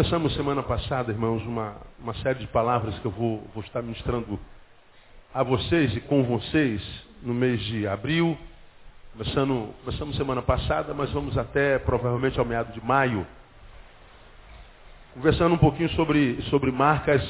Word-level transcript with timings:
Começamos 0.00 0.34
semana 0.34 0.62
passada, 0.62 1.12
irmãos, 1.12 1.44
uma, 1.44 1.76
uma 1.98 2.14
série 2.14 2.38
de 2.38 2.46
palavras 2.46 2.98
que 3.00 3.04
eu 3.04 3.10
vou, 3.10 3.46
vou 3.52 3.62
estar 3.62 3.82
ministrando 3.82 4.40
a 5.34 5.42
vocês 5.42 5.94
e 5.94 6.00
com 6.00 6.22
vocês 6.22 6.82
no 7.22 7.34
mês 7.34 7.60
de 7.60 7.86
abril. 7.86 8.34
Começando, 9.12 9.74
começamos 9.84 10.16
semana 10.16 10.40
passada, 10.40 10.94
mas 10.94 11.10
vamos 11.10 11.36
até 11.36 11.78
provavelmente 11.78 12.38
ao 12.38 12.46
meado 12.46 12.72
de 12.72 12.82
maio. 12.82 13.26
Conversando 15.12 15.54
um 15.54 15.58
pouquinho 15.58 15.90
sobre, 15.90 16.40
sobre 16.44 16.72
marcas 16.72 17.22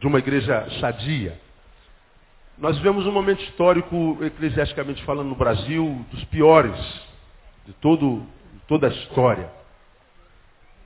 de 0.00 0.06
uma 0.08 0.18
igreja 0.18 0.66
sadia. 0.80 1.40
Nós 2.58 2.76
vivemos 2.76 3.06
um 3.06 3.12
momento 3.12 3.40
histórico, 3.44 4.18
eclesiasticamente 4.20 5.04
falando, 5.04 5.28
no 5.28 5.36
Brasil, 5.36 6.04
dos 6.10 6.24
piores 6.24 6.76
de 7.64 7.72
todo, 7.74 8.26
toda 8.66 8.88
a 8.88 8.90
história. 8.90 9.57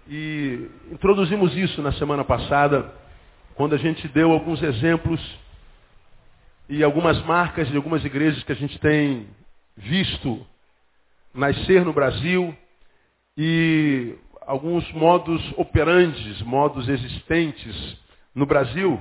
E 0.09 0.69
introduzimos 0.91 1.56
isso 1.56 1.80
na 1.80 1.92
semana 1.92 2.24
passada, 2.24 2.92
quando 3.55 3.75
a 3.75 3.78
gente 3.78 4.06
deu 4.08 4.33
alguns 4.33 4.61
exemplos 4.62 5.20
e 6.69 6.83
algumas 6.83 7.22
marcas 7.25 7.69
de 7.69 7.77
algumas 7.77 8.05
igrejas 8.05 8.42
que 8.42 8.53
a 8.53 8.56
gente 8.56 8.78
tem 8.80 9.28
visto 9.77 10.45
nascer 11.33 11.84
no 11.84 11.92
Brasil 11.92 12.56
e 13.36 14.14
alguns 14.41 14.91
modus 14.92 15.41
operantes, 15.56 16.42
modos 16.42 16.89
existentes 16.89 17.97
no 18.34 18.45
Brasil. 18.45 19.00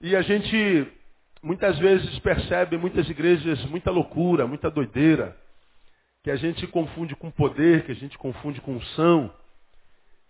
E 0.00 0.16
a 0.16 0.22
gente 0.22 0.86
muitas 1.42 1.78
vezes 1.78 2.18
percebe 2.20 2.78
muitas 2.78 3.08
igrejas 3.10 3.62
muita 3.66 3.90
loucura, 3.90 4.46
muita 4.46 4.70
doideira, 4.70 5.36
que 6.22 6.30
a 6.30 6.36
gente 6.36 6.66
confunde 6.66 7.14
com 7.14 7.30
poder, 7.30 7.84
que 7.84 7.92
a 7.92 7.96
gente 7.96 8.16
confunde 8.16 8.60
com 8.62 8.76
unção 8.76 9.30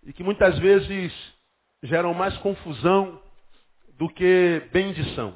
e 0.05 0.13
que 0.13 0.23
muitas 0.23 0.57
vezes 0.59 1.13
geram 1.83 2.13
mais 2.13 2.37
confusão 2.37 3.19
do 3.97 4.07
que 4.09 4.61
bendição. 4.71 5.33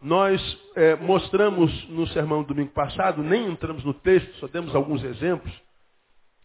Nós 0.00 0.40
é, 0.74 0.94
mostramos 0.96 1.88
no 1.88 2.06
sermão 2.08 2.42
do 2.42 2.48
domingo 2.48 2.72
passado, 2.72 3.22
nem 3.22 3.50
entramos 3.50 3.84
no 3.84 3.94
texto, 3.94 4.32
só 4.36 4.46
demos 4.46 4.74
alguns 4.74 5.02
exemplos, 5.02 5.52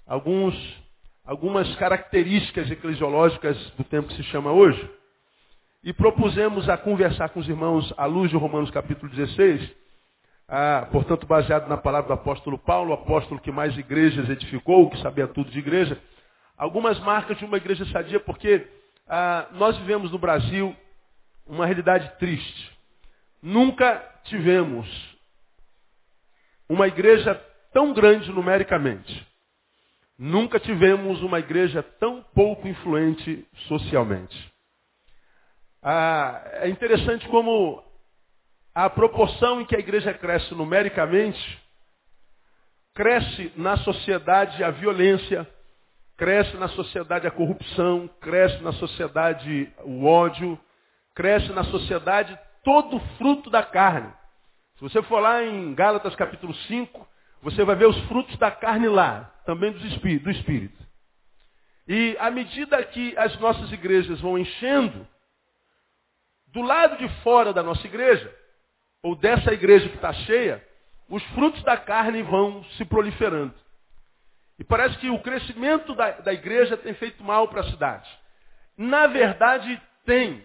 alguns, 0.06 0.56
algumas 1.26 1.74
características 1.76 2.72
eclesiológicas 2.72 3.58
do 3.72 3.84
tempo 3.84 4.08
que 4.08 4.16
se 4.16 4.24
chama 4.24 4.52
hoje, 4.52 4.90
e 5.84 5.92
propusemos 5.94 6.70
a 6.70 6.78
conversar 6.78 7.30
com 7.30 7.40
os 7.40 7.50
irmãos 7.50 7.94
à 7.98 8.06
luz 8.06 8.30
de 8.30 8.38
Romanos 8.38 8.72
capítulo 8.72 9.12
16, 9.12 9.70
ah, 10.48 10.88
portanto 10.92 11.26
baseado 11.26 11.68
na 11.68 11.78
palavra 11.78 12.08
do 12.08 12.14
apóstolo 12.14 12.58
Paulo, 12.58 12.92
o 12.92 12.94
apóstolo 12.94 13.40
que 13.40 13.52
mais 13.52 13.78
igrejas 13.78 14.30
edificou, 14.30 14.90
que 14.90 15.02
sabia 15.02 15.28
tudo 15.28 15.50
de 15.50 15.60
igreja, 15.60 16.00
algumas 16.62 17.00
marcas 17.00 17.40
de 17.40 17.44
uma 17.44 17.58
igreja 17.58 17.84
sadia, 17.88 18.20
porque 18.20 18.68
ah, 19.08 19.48
nós 19.54 19.76
vivemos 19.80 20.12
no 20.12 20.20
Brasil 20.20 20.76
uma 21.44 21.66
realidade 21.66 22.08
triste. 22.20 22.72
Nunca 23.42 23.98
tivemos 24.26 24.88
uma 26.70 26.88
igreja 26.88 27.34
tão 27.74 27.92
grande 27.94 28.32
numericamente. 28.32 29.28
Nunca 30.20 30.60
tivemos 30.60 31.24
uma 31.24 31.40
igreja 31.40 31.82
tão 31.82 32.22
pouco 32.36 32.68
influente 32.68 33.44
socialmente. 33.68 34.54
Ah, 35.82 36.44
é 36.62 36.70
interessante 36.70 37.28
como 37.30 37.84
a 38.76 38.88
proporção 38.88 39.62
em 39.62 39.66
que 39.66 39.76
a 39.76 39.80
igreja 39.80 40.14
cresce 40.14 40.54
numericamente, 40.54 41.60
cresce 42.94 43.52
na 43.56 43.78
sociedade 43.78 44.64
a 44.64 44.70
violência, 44.70 45.50
Cresce 46.22 46.56
na 46.56 46.68
sociedade 46.68 47.26
a 47.26 47.32
corrupção, 47.32 48.08
cresce 48.22 48.62
na 48.62 48.72
sociedade 48.74 49.74
o 49.80 50.06
ódio, 50.06 50.56
cresce 51.16 51.52
na 51.52 51.64
sociedade 51.64 52.38
todo 52.64 53.00
fruto 53.18 53.50
da 53.50 53.64
carne. 53.64 54.14
Se 54.76 54.82
você 54.84 55.02
for 55.02 55.20
lá 55.20 55.44
em 55.44 55.74
Gálatas 55.74 56.16
capítulo 56.16 56.54
5, 56.54 57.08
você 57.42 57.66
vai 57.66 57.76
ver 57.76 57.88
os 57.88 57.98
frutos 58.02 58.38
da 58.38 58.52
carne 58.52 58.88
lá, 58.88 59.34
também 59.48 59.72
do 59.72 59.84
espírito. 59.88 60.26
Do 60.26 60.30
espírito. 60.30 60.78
E 61.88 62.16
à 62.20 62.30
medida 62.30 62.84
que 62.84 63.18
as 63.18 63.36
nossas 63.40 63.72
igrejas 63.72 64.22
vão 64.22 64.38
enchendo, 64.38 65.08
do 66.50 66.62
lado 66.62 66.98
de 66.98 67.10
fora 67.24 67.52
da 67.52 67.64
nossa 67.64 67.88
igreja, 67.88 68.32
ou 69.02 69.16
dessa 69.16 69.52
igreja 69.52 69.90
que 69.90 69.96
está 69.96 70.14
cheia, 70.14 70.64
os 71.10 71.24
frutos 71.34 71.64
da 71.64 71.78
carne 71.78 72.22
vão 72.22 72.64
se 72.78 72.86
proliferando. 72.86 73.56
E 74.62 74.64
parece 74.64 74.96
que 75.00 75.10
o 75.10 75.18
crescimento 75.18 75.96
da, 75.96 76.12
da 76.12 76.32
igreja 76.32 76.78
tem 76.78 76.94
feito 76.94 77.24
mal 77.24 77.48
para 77.48 77.62
a 77.62 77.72
cidade. 77.72 78.08
Na 78.78 79.08
verdade, 79.08 79.82
tem. 80.06 80.40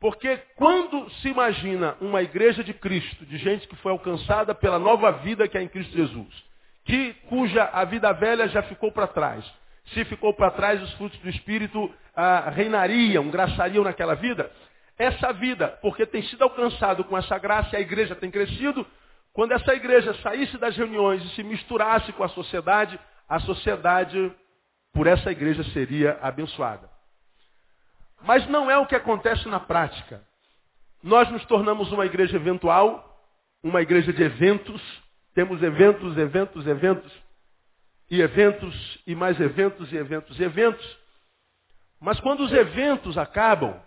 Porque 0.00 0.36
quando 0.56 1.08
se 1.20 1.28
imagina 1.28 1.96
uma 2.00 2.22
igreja 2.22 2.64
de 2.64 2.74
Cristo, 2.74 3.24
de 3.24 3.38
gente 3.38 3.68
que 3.68 3.76
foi 3.76 3.92
alcançada 3.92 4.52
pela 4.52 4.80
nova 4.80 5.12
vida 5.12 5.46
que 5.46 5.56
é 5.56 5.62
em 5.62 5.68
Cristo 5.68 5.96
Jesus, 5.96 6.26
que, 6.86 7.14
cuja 7.28 7.70
a 7.72 7.84
vida 7.84 8.12
velha 8.14 8.48
já 8.48 8.64
ficou 8.64 8.90
para 8.90 9.06
trás, 9.06 9.44
se 9.94 10.04
ficou 10.06 10.34
para 10.34 10.50
trás, 10.50 10.82
os 10.82 10.92
frutos 10.94 11.20
do 11.20 11.28
Espírito 11.28 11.94
ah, 12.16 12.50
reinariam, 12.50 13.30
graçariam 13.30 13.84
naquela 13.84 14.16
vida. 14.16 14.50
Essa 14.98 15.32
vida, 15.32 15.68
porque 15.80 16.04
tem 16.04 16.22
sido 16.24 16.42
alcançado 16.42 17.04
com 17.04 17.16
essa 17.16 17.38
graça, 17.38 17.76
a 17.76 17.80
igreja 17.80 18.16
tem 18.16 18.28
crescido, 18.28 18.84
quando 19.32 19.52
essa 19.52 19.72
igreja 19.72 20.14
saísse 20.14 20.58
das 20.58 20.76
reuniões 20.76 21.22
e 21.22 21.28
se 21.36 21.44
misturasse 21.44 22.12
com 22.12 22.24
a 22.24 22.28
sociedade, 22.28 22.98
a 23.28 23.40
sociedade 23.40 24.32
por 24.92 25.06
essa 25.06 25.30
igreja 25.30 25.62
seria 25.72 26.18
abençoada. 26.22 26.88
Mas 28.22 28.46
não 28.48 28.70
é 28.70 28.78
o 28.78 28.86
que 28.86 28.94
acontece 28.94 29.46
na 29.48 29.60
prática. 29.60 30.22
Nós 31.02 31.30
nos 31.30 31.44
tornamos 31.44 31.92
uma 31.92 32.06
igreja 32.06 32.36
eventual, 32.36 33.04
uma 33.62 33.82
igreja 33.82 34.12
de 34.12 34.22
eventos, 34.22 34.80
temos 35.34 35.62
eventos, 35.62 36.16
eventos, 36.16 36.66
eventos, 36.66 37.12
e 38.10 38.20
eventos, 38.20 39.02
e 39.06 39.14
mais 39.14 39.38
eventos, 39.38 39.92
e 39.92 39.96
eventos, 39.96 40.38
e 40.38 40.42
eventos. 40.42 40.98
Mas 42.00 42.18
quando 42.20 42.40
os 42.40 42.52
eventos 42.52 43.18
acabam, 43.18 43.78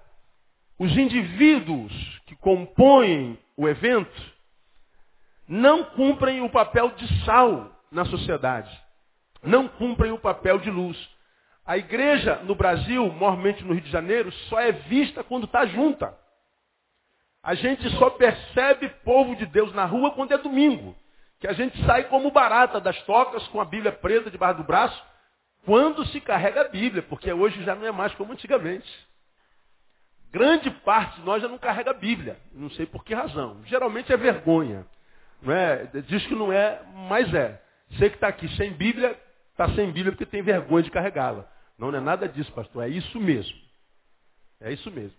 os 0.77 0.95
indivíduos 0.95 1.91
que 2.27 2.35
compõem 2.35 3.39
o 3.57 3.67
evento 3.67 4.21
não 5.47 5.83
cumprem 5.83 6.41
o 6.41 6.49
papel 6.49 6.89
de 6.91 7.25
sal 7.25 7.75
na 7.91 8.05
sociedade 8.05 8.88
não 9.43 9.67
cumprem 9.67 10.11
o 10.11 10.19
papel 10.19 10.59
de 10.59 10.69
luz. 10.69 10.97
A 11.65 11.77
igreja 11.77 12.37
no 12.43 12.55
Brasil, 12.55 13.07
mormente 13.13 13.63
no 13.63 13.73
Rio 13.73 13.83
de 13.83 13.91
Janeiro, 13.91 14.31
só 14.49 14.59
é 14.59 14.71
vista 14.71 15.23
quando 15.23 15.45
está 15.45 15.65
junta. 15.65 16.17
A 17.43 17.53
gente 17.53 17.89
só 17.97 18.09
percebe 18.09 18.89
povo 19.03 19.35
de 19.35 19.45
Deus 19.45 19.73
na 19.73 19.85
rua 19.85 20.11
quando 20.11 20.33
é 20.33 20.37
domingo. 20.37 20.95
Que 21.39 21.47
a 21.47 21.53
gente 21.53 21.81
sai 21.85 22.05
como 22.05 22.31
barata 22.31 22.81
das 22.81 23.01
tocas 23.03 23.47
com 23.47 23.61
a 23.61 23.65
Bíblia 23.65 23.91
preta 23.91 24.29
debaixo 24.29 24.57
do 24.57 24.65
braço, 24.65 25.01
quando 25.65 26.05
se 26.07 26.19
carrega 26.19 26.61
a 26.61 26.67
Bíblia, 26.67 27.03
porque 27.03 27.31
hoje 27.31 27.63
já 27.63 27.75
não 27.75 27.85
é 27.85 27.91
mais 27.91 28.13
como 28.15 28.33
antigamente. 28.33 28.89
Grande 30.31 30.69
parte 30.69 31.19
de 31.19 31.25
nós 31.25 31.41
já 31.41 31.47
não 31.47 31.57
carrega 31.57 31.91
a 31.91 31.93
Bíblia. 31.93 32.37
Não 32.51 32.69
sei 32.71 32.85
por 32.85 33.03
que 33.03 33.13
razão. 33.13 33.61
Geralmente 33.65 34.11
é 34.11 34.17
vergonha. 34.17 34.85
Não 35.41 35.53
é? 35.53 35.85
Diz 36.07 36.25
que 36.27 36.35
não 36.35 36.51
é, 36.51 36.81
mas 37.07 37.33
é. 37.33 37.61
Você 37.91 38.09
que 38.09 38.15
está 38.15 38.27
aqui 38.27 38.47
sem 38.55 38.73
Bíblia, 38.73 39.19
está 39.59 39.75
sem 39.75 39.91
Bíblia 39.91 40.13
porque 40.13 40.25
tem 40.25 40.41
vergonha 40.41 40.83
de 40.83 40.91
carregá-la. 40.91 41.45
Não, 41.77 41.93
é 41.93 41.99
nada 41.99 42.27
disso, 42.27 42.51
pastor. 42.53 42.83
É 42.83 42.87
isso 42.87 43.19
mesmo. 43.19 43.57
É 44.61 44.71
isso 44.71 44.89
mesmo. 44.89 45.17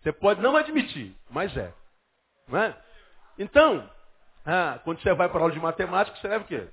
Você 0.00 0.12
pode 0.12 0.40
não 0.40 0.56
admitir, 0.56 1.14
mas 1.30 1.54
é. 1.56 1.72
Não 2.46 2.58
é? 2.58 2.76
Então, 3.38 3.88
ah, 4.44 4.80
quando 4.84 5.00
você 5.02 5.12
vai 5.12 5.28
para 5.28 5.38
a 5.38 5.42
aula 5.42 5.52
de 5.52 5.60
matemática, 5.60 6.16
você 6.16 6.28
leva 6.28 6.44
o 6.44 6.46
quê? 6.46 6.66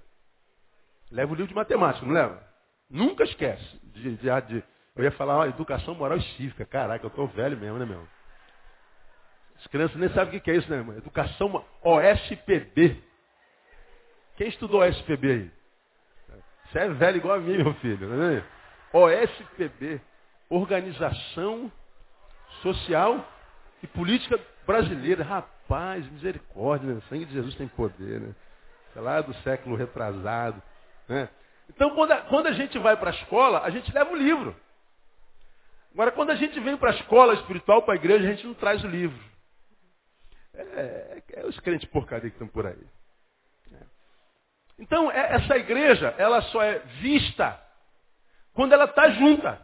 Leva 1.12 1.32
o 1.32 1.36
livro 1.36 1.50
de 1.50 1.56
matemática, 1.56 2.06
não 2.06 2.14
leva? 2.14 2.42
Nunca 2.90 3.24
esquece. 3.24 3.80
De, 3.84 4.16
de, 4.16 4.42
de, 4.42 4.64
eu 4.96 5.04
ia 5.04 5.12
falar 5.12 5.38
ó, 5.38 5.46
educação 5.46 5.96
moral 5.96 6.18
e 6.18 6.24
cívica. 6.36 6.66
Caraca, 6.66 7.06
eu 7.06 7.10
estou 7.10 7.28
velho 7.28 7.58
mesmo, 7.58 7.78
né, 7.78 7.86
meu? 7.86 8.08
As 9.58 9.68
crianças 9.68 9.98
nem 9.98 10.10
sabem 10.10 10.38
o 10.38 10.42
que 10.42 10.52
é 10.52 10.56
isso, 10.56 10.70
né, 10.70 10.78
irmão? 10.78 10.98
Educação 10.98 11.66
OSPB. 11.82 13.02
Quem 14.38 14.48
estudou 14.50 14.82
OSPB 14.82 15.32
aí? 15.32 15.55
Você 16.76 16.80
é 16.80 16.90
velho 16.90 17.18
igual 17.18 17.38
a 17.38 17.40
mim, 17.40 17.56
meu 17.56 17.74
filho. 17.76 18.06
Né? 18.06 18.44
OSPB, 18.92 20.02
Organização 20.50 21.72
Social 22.62 23.26
e 23.82 23.88
Política 23.88 24.38
Brasileira. 24.68 25.24
Rapaz, 25.24 26.06
misericórdia, 26.12 26.92
né? 26.92 26.96
o 26.96 27.02
sangue 27.04 27.24
de 27.24 27.34
Jesus 27.34 27.56
tem 27.56 27.70
poder, 27.70 28.20
né? 28.20 28.36
É 28.94 29.00
lá 29.00 29.22
do 29.22 29.34
século 29.36 29.78
retrasado. 29.78 30.62
Né? 31.08 31.30
Então, 31.70 31.96
quando 31.96 32.12
a, 32.12 32.18
quando 32.24 32.48
a 32.48 32.52
gente 32.52 32.78
vai 32.78 32.98
para 32.98 33.12
a 33.12 33.14
escola, 33.14 33.62
a 33.62 33.70
gente 33.70 33.90
leva 33.94 34.12
o 34.12 34.18
livro. 34.18 34.54
Agora, 35.94 36.12
quando 36.12 36.32
a 36.32 36.36
gente 36.36 36.60
vem 36.60 36.76
para 36.76 36.92
a 36.92 36.96
escola 36.96 37.36
espiritual, 37.36 37.84
para 37.84 37.94
a 37.94 37.98
igreja, 37.98 38.28
a 38.28 38.32
gente 38.32 38.46
não 38.46 38.54
traz 38.54 38.84
o 38.84 38.88
livro. 38.88 39.24
É, 40.54 40.62
é, 40.62 41.24
é 41.36 41.46
os 41.46 41.58
crentes 41.62 41.88
porcaria 41.90 42.30
que 42.30 42.36
estão 42.36 42.50
por 42.50 42.68
aí. 42.68 42.86
Então, 44.78 45.10
é, 45.12 45.36
essa 45.36 45.58
igreja, 45.58 46.14
ela 46.18 46.42
só 46.44 46.62
é 46.62 46.80
vista 47.02 47.60
quando 48.54 48.74
ela 48.74 48.86
está 48.86 49.10
junta. 49.12 49.60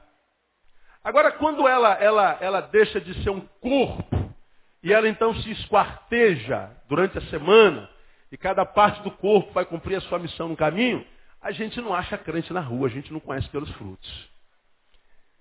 Agora, 1.03 1.31
quando 1.31 1.67
ela, 1.67 1.93
ela, 1.95 2.37
ela 2.39 2.61
deixa 2.61 3.01
de 3.01 3.23
ser 3.23 3.29
um 3.29 3.41
corpo, 3.59 4.33
e 4.83 4.93
ela 4.93 5.07
então 5.07 5.33
se 5.35 5.51
esquarteja 5.51 6.69
durante 6.87 7.17
a 7.17 7.21
semana, 7.29 7.89
e 8.31 8.37
cada 8.37 8.65
parte 8.65 9.01
do 9.01 9.11
corpo 9.11 9.51
vai 9.51 9.65
cumprir 9.65 9.95
a 9.95 10.01
sua 10.01 10.19
missão 10.19 10.47
no 10.47 10.55
caminho, 10.55 11.05
a 11.41 11.51
gente 11.51 11.81
não 11.81 11.93
acha 11.93 12.17
crente 12.17 12.53
na 12.53 12.61
rua, 12.61 12.87
a 12.87 12.91
gente 12.91 13.11
não 13.11 13.19
conhece 13.19 13.49
pelos 13.49 13.69
frutos. 13.71 14.29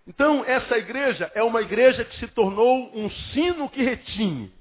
Então, 0.07 0.45
essa 0.45 0.77
igreja 0.79 1.31
é 1.35 1.43
uma 1.43 1.61
igreja 1.61 2.05
que 2.05 2.17
se 2.17 2.27
tornou 2.29 2.91
um 2.97 3.11
sino 3.33 3.69
que 3.69 3.83
retine. 3.83 4.53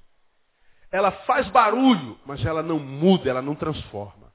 Ela 0.91 1.11
faz 1.11 1.47
barulho, 1.47 2.19
mas 2.25 2.45
ela 2.45 2.61
não 2.61 2.77
muda, 2.77 3.29
ela 3.29 3.41
não 3.41 3.55
transforma. 3.55 4.28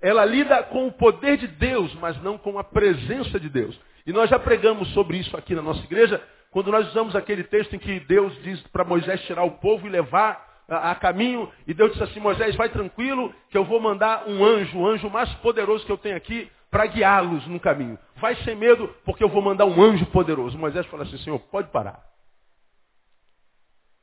Ela 0.00 0.24
lida 0.24 0.62
com 0.64 0.86
o 0.86 0.92
poder 0.92 1.36
de 1.36 1.46
Deus, 1.46 1.94
mas 1.94 2.20
não 2.22 2.36
com 2.36 2.58
a 2.58 2.64
presença 2.64 3.40
de 3.40 3.48
Deus. 3.48 3.78
E 4.06 4.12
nós 4.12 4.30
já 4.30 4.38
pregamos 4.38 4.88
sobre 4.92 5.18
isso 5.18 5.36
aqui 5.36 5.54
na 5.54 5.62
nossa 5.62 5.82
igreja, 5.84 6.22
quando 6.50 6.70
nós 6.70 6.88
usamos 6.88 7.16
aquele 7.16 7.44
texto 7.44 7.74
em 7.74 7.78
que 7.78 8.00
Deus 8.00 8.32
diz 8.42 8.60
para 8.68 8.84
Moisés 8.84 9.20
tirar 9.22 9.44
o 9.44 9.52
povo 9.52 9.86
e 9.86 9.90
levar 9.90 10.46
a, 10.68 10.92
a, 10.92 10.94
caminho, 10.94 11.50
e 11.66 11.74
Deus 11.74 11.92
disse 11.92 12.04
assim, 12.04 12.20
Moisés, 12.20 12.54
vai 12.56 12.68
tranquilo, 12.68 13.34
que 13.50 13.58
eu 13.58 13.64
vou 13.64 13.80
mandar 13.80 14.28
um 14.28 14.44
anjo, 14.44 14.78
o 14.78 14.86
anjo 14.86 15.10
mais 15.10 15.32
poderoso 15.36 15.84
que 15.84 15.92
eu 15.92 15.98
tenho 15.98 16.16
aqui, 16.16 16.50
para 16.70 16.86
guiá-los 16.86 17.46
no 17.46 17.60
caminho. 17.60 17.98
Vai 18.16 18.34
sem 18.36 18.54
medo, 18.54 18.88
porque 19.04 19.22
eu 19.22 19.28
vou 19.28 19.42
mandar 19.42 19.64
um 19.64 19.82
anjo 19.82 20.06
poderoso. 20.06 20.58
Moisés 20.58 20.86
fala 20.86 21.04
assim, 21.04 21.18
Senhor, 21.18 21.38
pode 21.38 21.68
parar. 21.70 22.04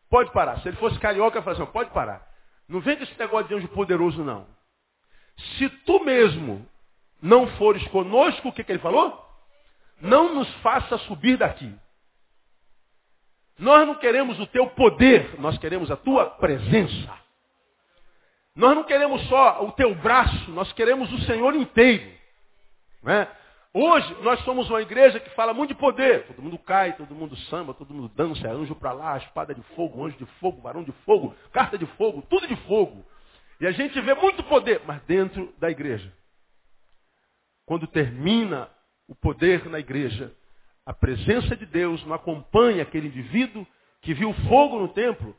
Pode 0.10 0.32
parar. 0.32 0.60
Se 0.62 0.68
ele 0.70 0.78
fosse 0.78 1.00
carioca, 1.00 1.38
ele 1.38 1.44
fala 1.44 1.58
assim, 1.58 1.72
pode 1.72 1.90
parar. 1.92 2.26
Não 2.68 2.80
vem 2.80 2.96
com 2.96 3.04
esse 3.04 3.18
negócio 3.20 3.48
de 3.48 3.56
anjo 3.56 3.68
poderoso, 3.70 4.24
não. 4.24 4.46
Se 5.58 5.70
tu 5.70 6.04
mesmo 6.04 6.68
não 7.22 7.48
fores 7.58 7.86
conosco, 7.88 8.50
o 8.50 8.54
que, 8.54 8.64
que 8.64 8.72
ele 8.72 8.80
falou? 8.80 9.20
Não 10.02 10.36
nos 10.36 10.52
faça 10.56 10.98
subir 11.00 11.38
daqui. 11.38 11.74
Nós 13.58 13.88
não 13.88 13.96
queremos 13.96 14.40
o 14.40 14.48
teu 14.48 14.68
poder, 14.68 15.40
nós 15.40 15.58
queremos 15.58 15.90
a 15.90 15.96
tua 15.96 16.26
presença. 16.26 17.14
Nós 18.56 18.76
não 18.76 18.84
queremos 18.84 19.22
só 19.28 19.64
o 19.64 19.72
teu 19.72 19.96
braço, 19.96 20.52
nós 20.52 20.72
queremos 20.74 21.12
o 21.12 21.22
Senhor 21.22 21.56
inteiro. 21.56 22.12
Né? 23.02 23.28
Hoje 23.74 24.16
nós 24.22 24.40
somos 24.42 24.70
uma 24.70 24.82
igreja 24.82 25.20
que 25.20 25.30
fala 25.32 25.54
muito 25.54 25.70
de 25.70 25.80
poder. 25.80 26.28
Todo 26.28 26.42
mundo 26.42 26.60
cai, 26.60 26.96
todo 26.96 27.16
mundo 27.16 27.36
samba, 27.36 27.74
todo 27.74 27.94
mundo 27.94 28.12
dança, 28.16 28.48
anjo 28.48 28.76
para 28.76 28.92
lá, 28.92 29.18
espada 29.18 29.56
de 29.56 29.62
fogo, 29.76 30.06
anjo 30.06 30.18
de 30.18 30.26
fogo, 30.40 30.62
varão 30.62 30.84
de 30.84 30.92
fogo, 31.06 31.36
carta 31.52 31.78
de 31.78 31.86
fogo, 31.98 32.22
tudo 32.30 32.48
de 32.48 32.56
fogo. 32.68 33.04
E 33.60 33.68
a 33.68 33.72
gente 33.72 34.00
vê 34.02 34.14
muito 34.14 34.44
poder, 34.44 34.82
mas 34.86 35.02
dentro 35.04 35.54
da 35.58 35.70
igreja. 35.70 36.12
Quando 37.66 37.88
termina 37.88 38.70
o 39.08 39.16
poder 39.16 39.70
na 39.70 39.80
igreja, 39.80 40.34
a 40.86 40.94
presença 40.94 41.56
de 41.56 41.66
Deus 41.66 42.06
não 42.06 42.14
acompanha 42.14 42.84
aquele 42.84 43.08
indivíduo 43.08 43.66
que 44.02 44.14
viu 44.14 44.34
fogo 44.50 44.80
no 44.80 44.90
templo, 44.90 45.36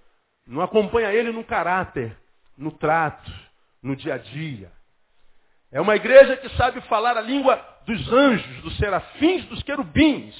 não 0.47 0.63
acompanha 0.63 1.13
ele 1.13 1.33
no 1.33 1.45
caráter, 1.45 2.17
no 2.57 2.71
trato, 2.71 3.31
no 3.83 3.95
dia 3.95 4.15
a 4.15 4.19
dia. 4.19 4.73
É 5.71 5.81
uma 5.81 5.97
igreja 5.97 6.37
que 6.37 6.49
sabe 6.57 6.81
falar 6.83 7.17
a 7.17 7.21
língua 7.21 7.57
dos 7.87 8.13
anjos, 8.13 8.63
dos 8.63 8.77
serafins, 8.79 9.45
dos 9.47 9.63
querubins, 9.63 10.35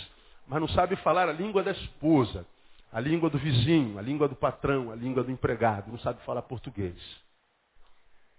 mas 0.47 0.61
não 0.61 0.69
sabe 0.69 0.97
falar 0.97 1.29
a 1.29 1.33
língua 1.33 1.63
da 1.63 1.73
esposa, 1.73 2.47
a 2.93 3.01
língua 3.01 3.29
do 3.29 3.39
vizinho, 3.39 3.99
a 3.99 4.03
língua 4.03 4.29
do 4.29 4.37
patrão, 4.37 4.91
a 4.91 4.95
língua 4.95 5.23
do 5.23 5.31
empregado, 5.31 5.91
não 5.91 5.99
sabe 5.99 6.23
falar 6.25 6.43
português. 6.43 6.95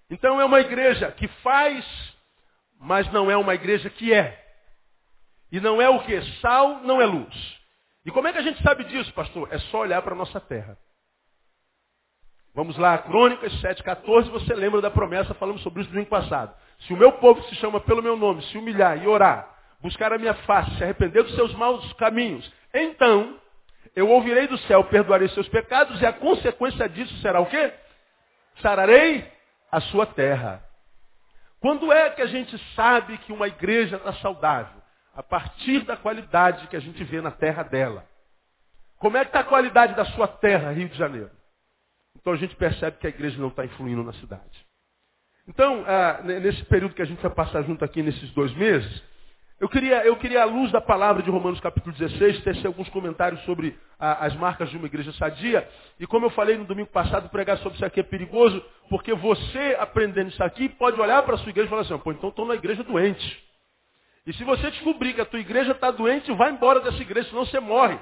Então 0.09 0.39
é 0.39 0.45
uma 0.45 0.59
igreja 0.59 1.11
que 1.11 1.27
faz, 1.41 1.85
mas 2.79 3.11
não 3.11 3.29
é 3.29 3.37
uma 3.37 3.55
igreja 3.55 3.89
que 3.89 4.13
é. 4.13 4.43
E 5.51 5.59
não 5.59 5.81
é 5.81 5.89
o 5.89 6.03
que? 6.03 6.21
Sal 6.39 6.81
não 6.81 7.01
é 7.01 7.05
luz. 7.05 7.55
E 8.05 8.11
como 8.11 8.27
é 8.27 8.33
que 8.33 8.37
a 8.37 8.43
gente 8.43 8.61
sabe 8.61 8.83
disso, 8.83 9.11
pastor? 9.13 9.47
É 9.51 9.57
só 9.57 9.79
olhar 9.79 10.01
para 10.01 10.13
a 10.13 10.17
nossa 10.17 10.39
terra. 10.39 10.77
Vamos 12.53 12.77
lá, 12.77 12.97
Crônicas 12.99 13.51
7,14, 13.61 14.29
você 14.29 14.53
lembra 14.53 14.79
da 14.79 14.89
promessa, 14.89 15.33
falamos 15.33 15.61
sobre 15.61 15.81
isso 15.81 15.89
no 15.89 15.95
domingo 15.95 16.09
passado. 16.09 16.55
Se 16.87 16.93
o 16.93 16.97
meu 16.97 17.11
povo 17.13 17.43
se 17.49 17.55
chama 17.55 17.81
pelo 17.81 18.01
meu 18.01 18.15
nome, 18.15 18.41
se 18.43 18.57
humilhar 18.57 19.01
e 19.03 19.07
orar, 19.07 19.53
buscar 19.81 20.13
a 20.13 20.17
minha 20.17 20.33
face, 20.33 20.73
se 20.77 20.83
arrepender 20.83 21.23
dos 21.23 21.35
seus 21.35 21.53
maus 21.55 21.91
caminhos, 21.93 22.49
então 22.73 23.37
eu 23.93 24.09
ouvirei 24.09 24.47
do 24.47 24.57
céu, 24.59 24.85
perdoarei 24.85 25.27
seus 25.29 25.49
pecados 25.49 26.01
e 26.01 26.05
a 26.05 26.13
consequência 26.13 26.87
disso 26.87 27.13
será 27.17 27.41
o 27.41 27.45
quê? 27.45 27.73
Sararei 28.61 29.29
a 29.75 29.81
sua 29.81 30.05
terra. 30.05 30.63
Quando 31.59 31.91
é 31.91 32.09
que 32.09 32.21
a 32.21 32.27
gente 32.27 32.57
sabe 32.75 33.17
que 33.17 33.33
uma 33.33 33.45
igreja 33.45 33.97
está 33.97 34.13
saudável? 34.13 34.81
A 35.13 35.21
partir 35.21 35.81
da 35.81 35.97
qualidade 35.97 36.67
que 36.67 36.77
a 36.77 36.79
gente 36.79 37.03
vê 37.03 37.19
na 37.19 37.31
terra 37.31 37.61
dela. 37.63 38.07
Como 38.97 39.17
é 39.17 39.25
que 39.25 39.29
está 39.29 39.41
a 39.41 39.43
qualidade 39.43 39.93
da 39.93 40.05
sua 40.05 40.29
terra, 40.29 40.71
Rio 40.71 40.87
de 40.87 40.97
Janeiro? 40.97 41.31
Então 42.15 42.31
a 42.31 42.37
gente 42.37 42.55
percebe 42.55 42.97
que 42.99 43.07
a 43.07 43.09
igreja 43.09 43.37
não 43.37 43.49
está 43.49 43.65
influindo 43.65 44.01
na 44.01 44.13
cidade. 44.13 44.65
Então, 45.45 45.83
ah, 45.85 46.21
nesse 46.23 46.63
período 46.65 46.95
que 46.95 47.01
a 47.01 47.05
gente 47.05 47.21
vai 47.21 47.31
passar 47.31 47.61
junto 47.63 47.83
aqui, 47.83 48.01
nesses 48.01 48.31
dois 48.31 48.55
meses, 48.55 49.03
eu 49.57 49.69
queria, 49.69 50.05
eu 50.05 50.17
queria, 50.17 50.41
à 50.41 50.45
luz 50.45 50.69
da 50.71 50.81
palavra 50.81 51.23
de 51.23 51.29
Romanos 51.29 51.61
capítulo 51.61 51.95
16, 51.95 52.43
tecer 52.43 52.67
alguns 52.67 52.89
comentários 52.89 53.41
sobre 53.45 53.77
ah, 53.97 54.25
as 54.25 54.35
marcas 54.35 54.69
de 54.69 54.75
uma 54.75 54.85
igreja 54.85 55.13
sadia. 55.13 55.67
E 55.97 56.05
como 56.05 56.25
eu 56.25 56.29
falei 56.31 56.57
no 56.57 56.65
domingo 56.65 56.89
passado, 56.89 57.29
pregar 57.29 57.57
sobre 57.59 57.75
isso 57.75 57.85
aqui 57.85 58.01
é 58.01 58.03
perigoso, 58.03 58.61
porque 58.89 59.13
você, 59.13 59.77
aprendendo 59.79 60.29
isso 60.29 60.43
aqui, 60.43 60.67
pode 60.67 60.99
olhar 60.99 61.23
para 61.23 61.35
a 61.35 61.37
sua 61.37 61.49
igreja 61.49 61.67
e 61.67 61.69
falar 61.69 61.83
assim, 61.83 61.97
pô, 61.97 62.11
então 62.11 62.29
estou 62.29 62.45
na 62.45 62.55
igreja 62.55 62.83
doente. 62.83 63.43
E 64.27 64.33
se 64.33 64.43
você 64.43 64.71
descobrir 64.71 65.13
que 65.13 65.21
a 65.21 65.25
tua 65.25 65.39
igreja 65.39 65.71
está 65.71 65.89
doente, 65.89 66.31
vai 66.33 66.51
embora 66.51 66.81
dessa 66.81 67.01
igreja, 67.01 67.29
senão 67.29 67.45
você 67.45 67.59
morre. 67.59 67.97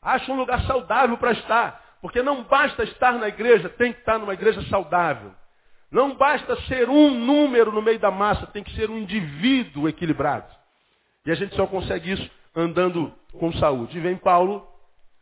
Acha 0.00 0.32
um 0.32 0.36
lugar 0.36 0.62
saudável 0.62 1.18
para 1.18 1.32
estar. 1.32 1.82
Porque 2.00 2.22
não 2.22 2.42
basta 2.44 2.84
estar 2.84 3.12
na 3.12 3.28
igreja, 3.28 3.68
tem 3.68 3.92
que 3.92 3.98
estar 3.98 4.18
numa 4.18 4.34
igreja 4.34 4.62
saudável. 4.68 5.34
Não 5.90 6.16
basta 6.16 6.56
ser 6.62 6.88
um 6.88 7.10
número 7.10 7.70
no 7.70 7.82
meio 7.82 7.98
da 7.98 8.10
massa, 8.10 8.46
tem 8.46 8.62
que 8.62 8.74
ser 8.74 8.90
um 8.90 8.98
indivíduo 8.98 9.88
equilibrado. 9.88 10.52
E 11.24 11.30
a 11.30 11.34
gente 11.34 11.54
só 11.54 11.66
consegue 11.66 12.12
isso 12.12 12.30
andando 12.54 13.12
com 13.32 13.52
saúde. 13.54 13.96
E 13.96 14.00
vem 14.00 14.16
Paulo, 14.16 14.66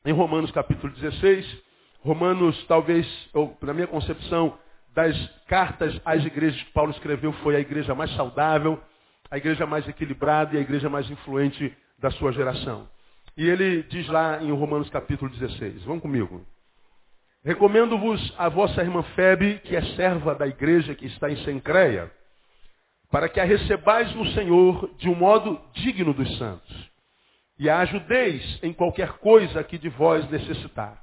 em 0.04 0.12
Romanos 0.12 0.50
capítulo 0.50 0.92
16, 0.92 1.62
Romanos, 2.00 2.64
talvez, 2.66 3.06
ou, 3.32 3.56
na 3.62 3.72
minha 3.72 3.86
concepção, 3.86 4.58
das 4.94 5.16
cartas 5.46 5.98
às 6.04 6.24
igrejas 6.24 6.60
que 6.62 6.72
Paulo 6.72 6.90
escreveu, 6.90 7.32
foi 7.34 7.56
a 7.56 7.60
igreja 7.60 7.94
mais 7.94 8.10
saudável, 8.14 8.82
a 9.30 9.38
igreja 9.38 9.66
mais 9.66 9.88
equilibrada 9.88 10.54
e 10.54 10.58
a 10.58 10.60
igreja 10.60 10.90
mais 10.90 11.08
influente 11.10 11.74
da 11.98 12.10
sua 12.10 12.32
geração. 12.32 12.88
E 13.36 13.48
ele 13.48 13.82
diz 13.84 14.06
lá 14.08 14.42
em 14.42 14.50
Romanos 14.50 14.90
capítulo 14.90 15.30
16, 15.30 15.84
vamos 15.84 16.02
comigo. 16.02 16.44
Recomendo-vos 17.44 18.32
a 18.38 18.48
vossa 18.48 18.82
irmã 18.82 19.02
Febe, 19.14 19.58
que 19.64 19.74
é 19.74 19.82
serva 19.96 20.32
da 20.32 20.46
igreja 20.46 20.94
que 20.94 21.06
está 21.06 21.28
em 21.28 21.36
Sencreia, 21.44 22.08
para 23.10 23.28
que 23.28 23.40
a 23.40 23.44
recebais 23.44 24.14
no 24.14 24.24
Senhor 24.28 24.94
de 24.96 25.08
um 25.08 25.14
modo 25.16 25.60
digno 25.74 26.14
dos 26.14 26.38
santos, 26.38 26.90
e 27.58 27.68
a 27.68 27.80
ajudeis 27.80 28.62
em 28.62 28.72
qualquer 28.72 29.14
coisa 29.14 29.62
que 29.64 29.76
de 29.76 29.88
vós 29.88 30.28
necessitar, 30.30 31.02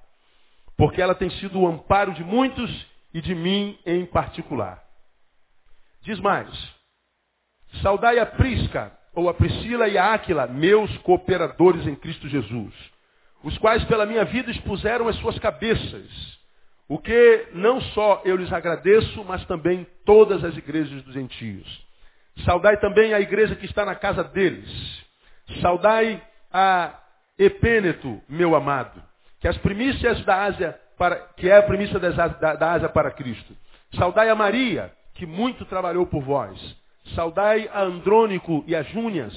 porque 0.77 1.01
ela 1.01 1.13
tem 1.13 1.29
sido 1.29 1.59
o 1.59 1.67
amparo 1.67 2.13
de 2.13 2.23
muitos 2.23 2.87
e 3.13 3.19
de 3.19 3.35
mim 3.35 3.77
em 3.85 4.05
particular. 4.05 4.81
Diz 6.03 6.21
mais, 6.21 6.49
saudai 7.81 8.17
a 8.17 8.25
Prisca, 8.25 8.97
ou 9.13 9.27
a 9.27 9.33
Priscila 9.33 9.89
e 9.89 9.97
a 9.97 10.13
Áquila, 10.13 10.47
meus 10.47 10.95
cooperadores 10.99 11.85
em 11.85 11.95
Cristo 11.95 12.29
Jesus 12.29 12.73
os 13.43 13.57
quais 13.57 13.83
pela 13.85 14.05
minha 14.05 14.25
vida 14.25 14.51
expuseram 14.51 15.07
as 15.07 15.15
suas 15.17 15.37
cabeças, 15.39 16.39
o 16.87 16.97
que 16.97 17.47
não 17.53 17.79
só 17.79 18.21
eu 18.25 18.35
lhes 18.35 18.51
agradeço, 18.51 19.23
mas 19.23 19.45
também 19.45 19.85
todas 20.03 20.43
as 20.43 20.57
igrejas 20.57 21.03
dos 21.03 21.13
gentios. 21.13 21.87
Saudai 22.45 22.77
também 22.77 23.13
a 23.13 23.19
igreja 23.19 23.55
que 23.55 23.65
está 23.65 23.85
na 23.85 23.95
casa 23.95 24.23
deles. 24.23 24.67
Saudai 25.61 26.21
a 26.51 26.99
Epêneto, 27.37 28.21
meu 28.27 28.55
amado, 28.55 29.01
que 29.39 29.47
as 29.47 29.57
primícias 29.59 30.23
da 30.25 30.43
Ásia, 30.43 30.79
para, 30.97 31.15
que 31.37 31.49
é 31.49 31.57
a 31.57 31.63
primícia 31.63 31.99
da, 31.99 32.27
da 32.55 32.71
Ásia 32.71 32.89
para 32.89 33.11
Cristo. 33.11 33.55
Saudai 33.95 34.29
a 34.29 34.35
Maria, 34.35 34.91
que 35.13 35.25
muito 35.25 35.65
trabalhou 35.65 36.05
por 36.05 36.23
vós. 36.23 36.59
Saudai 37.15 37.69
a 37.73 37.81
Andrônico 37.81 38.63
e 38.67 38.75
a 38.75 38.83
Júnias, 38.83 39.33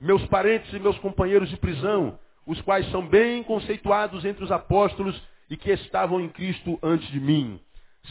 meus 0.00 0.24
parentes 0.26 0.72
e 0.72 0.78
meus 0.78 0.98
companheiros 0.98 1.48
de 1.48 1.56
prisão, 1.56 2.18
os 2.46 2.60
quais 2.62 2.88
são 2.90 3.06
bem 3.06 3.42
conceituados 3.42 4.24
entre 4.24 4.44
os 4.44 4.52
apóstolos 4.52 5.20
e 5.50 5.56
que 5.56 5.70
estavam 5.70 6.20
em 6.20 6.28
Cristo 6.28 6.78
antes 6.82 7.08
de 7.08 7.20
mim. 7.20 7.60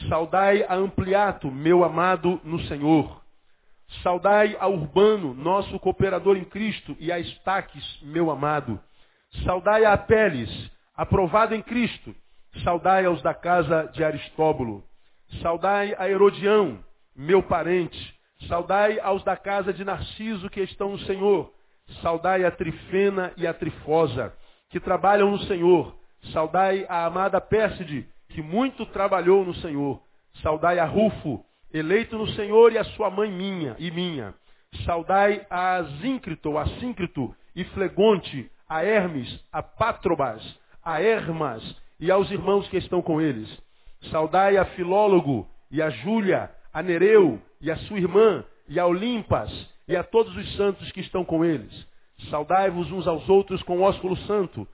Saudai 0.09 0.63
a 0.63 0.75
Ampliato, 0.75 1.49
meu 1.49 1.83
amado 1.83 2.39
no 2.43 2.59
Senhor. 2.67 3.21
Saudai 4.03 4.57
a 4.59 4.67
Urbano, 4.67 5.33
nosso 5.33 5.79
cooperador 5.79 6.35
em 6.35 6.43
Cristo, 6.43 6.95
e 6.99 7.11
a 7.11 7.19
Estaques, 7.19 7.99
meu 8.01 8.29
amado. 8.29 8.79
Saudai 9.45 9.85
a 9.85 9.93
Apeles, 9.93 10.49
aprovado 10.95 11.55
em 11.55 11.61
Cristo. 11.61 12.13
Saudai 12.63 13.05
aos 13.05 13.21
da 13.21 13.33
casa 13.33 13.89
de 13.93 14.03
Aristóbulo. 14.03 14.83
Saudai 15.41 15.95
a 15.97 16.09
Herodião, 16.09 16.79
meu 17.15 17.43
parente. 17.43 18.15
Saudai 18.47 18.99
aos 18.99 19.23
da 19.23 19.37
casa 19.37 19.73
de 19.73 19.83
Narciso 19.83 20.49
que 20.49 20.61
estão 20.61 20.91
no 20.91 20.99
Senhor. 20.99 21.54
Saudai 22.01 22.43
a 22.43 22.51
Trifena 22.51 23.31
e 23.37 23.45
a 23.47 23.53
Trifosa, 23.53 24.33
que 24.69 24.79
trabalham 24.79 25.31
no 25.31 25.39
Senhor. 25.39 25.95
Saudai 26.33 26.85
a 26.89 27.05
amada 27.05 27.39
Pérside, 27.39 28.07
que 28.29 28.41
muito 28.41 28.85
trabalhou 28.87 29.45
no 29.45 29.53
Senhor. 29.55 30.01
Saudai 30.41 30.79
a 30.79 30.85
Rufo, 30.85 31.45
eleito 31.71 32.17
no 32.17 32.27
Senhor, 32.29 32.71
e 32.71 32.77
a 32.77 32.83
sua 32.83 33.09
mãe 33.09 33.31
minha 33.31 33.75
e 33.79 33.91
minha. 33.91 34.33
Saudai 34.85 35.45
a 35.49 35.81
Zíncrito, 36.01 36.57
a 36.57 36.65
Síncrito, 36.79 37.33
e 37.55 37.63
Flegonte, 37.65 38.51
a 38.67 38.83
Hermes, 38.83 39.39
a 39.51 39.63
Patrobas, 39.63 40.43
a 40.83 41.01
Hermas, 41.01 41.63
e 41.99 42.11
aos 42.11 42.29
irmãos 42.29 42.67
que 42.67 42.77
estão 42.77 43.01
com 43.01 43.21
eles. 43.21 43.49
Saudai 44.11 44.57
a 44.57 44.65
Filólogo, 44.65 45.47
e 45.71 45.81
a 45.81 45.89
Júlia, 45.89 46.51
a 46.73 46.83
Nereu, 46.83 47.41
e 47.61 47.71
a 47.71 47.77
sua 47.77 47.97
irmã, 47.97 48.43
e 48.67 48.79
a 48.79 48.85
Olimpas, 48.85 49.51
e 49.87 49.95
a 49.95 50.03
todos 50.03 50.35
os 50.35 50.55
santos 50.55 50.91
que 50.91 51.01
estão 51.01 51.23
com 51.23 51.43
eles. 51.43 51.87
Saudai-vos 52.29 52.91
uns 52.91 53.07
aos 53.07 53.27
outros 53.29 53.61
com 53.63 53.81
ósculo 53.81 54.15
santo. 54.25 54.67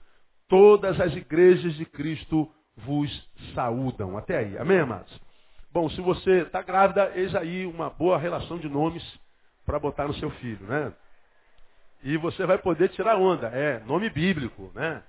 Todas 0.48 1.00
as 1.00 1.14
igrejas 1.14 1.74
de 1.74 1.84
Cristo 1.84 2.50
vos 2.76 3.10
saúdam. 3.54 4.16
Até 4.16 4.38
aí. 4.38 4.58
Amém, 4.58 4.80
amados? 4.80 5.20
Bom, 5.72 5.88
se 5.90 6.00
você 6.00 6.42
está 6.42 6.62
grávida, 6.62 7.12
eis 7.14 7.34
aí 7.34 7.66
uma 7.66 7.90
boa 7.90 8.18
relação 8.18 8.58
de 8.58 8.68
nomes 8.68 9.02
para 9.64 9.78
botar 9.78 10.06
no 10.06 10.14
seu 10.14 10.30
filho, 10.32 10.66
né? 10.66 10.92
E 12.02 12.16
você 12.16 12.44
vai 12.44 12.58
poder 12.58 12.88
tirar 12.90 13.16
onda. 13.16 13.48
É, 13.48 13.80
nome 13.80 14.10
bíblico, 14.10 14.70
né? 14.74 15.02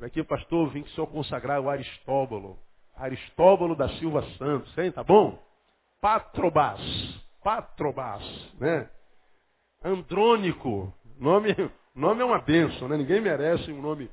Aqui, 0.00 0.22
pastor, 0.22 0.68
vim 0.70 0.84
só 0.88 1.06
consagrar 1.06 1.60
o 1.60 1.70
Aristóbulo. 1.70 2.58
Aristóbulo 2.96 3.74
da 3.74 3.88
Silva 3.98 4.22
Santos, 4.36 4.76
hein? 4.76 4.92
Tá 4.92 5.02
bom? 5.02 5.38
Patrobas. 6.00 6.80
Patrobas, 7.42 8.22
né? 8.58 8.88
Andrônico. 9.84 10.92
Nome, 11.18 11.54
nome 11.94 12.22
é 12.22 12.24
uma 12.24 12.38
benção, 12.38 12.88
né? 12.88 12.96
Ninguém 12.96 13.20
merece 13.20 13.70
um 13.70 13.80
nome, 13.80 14.10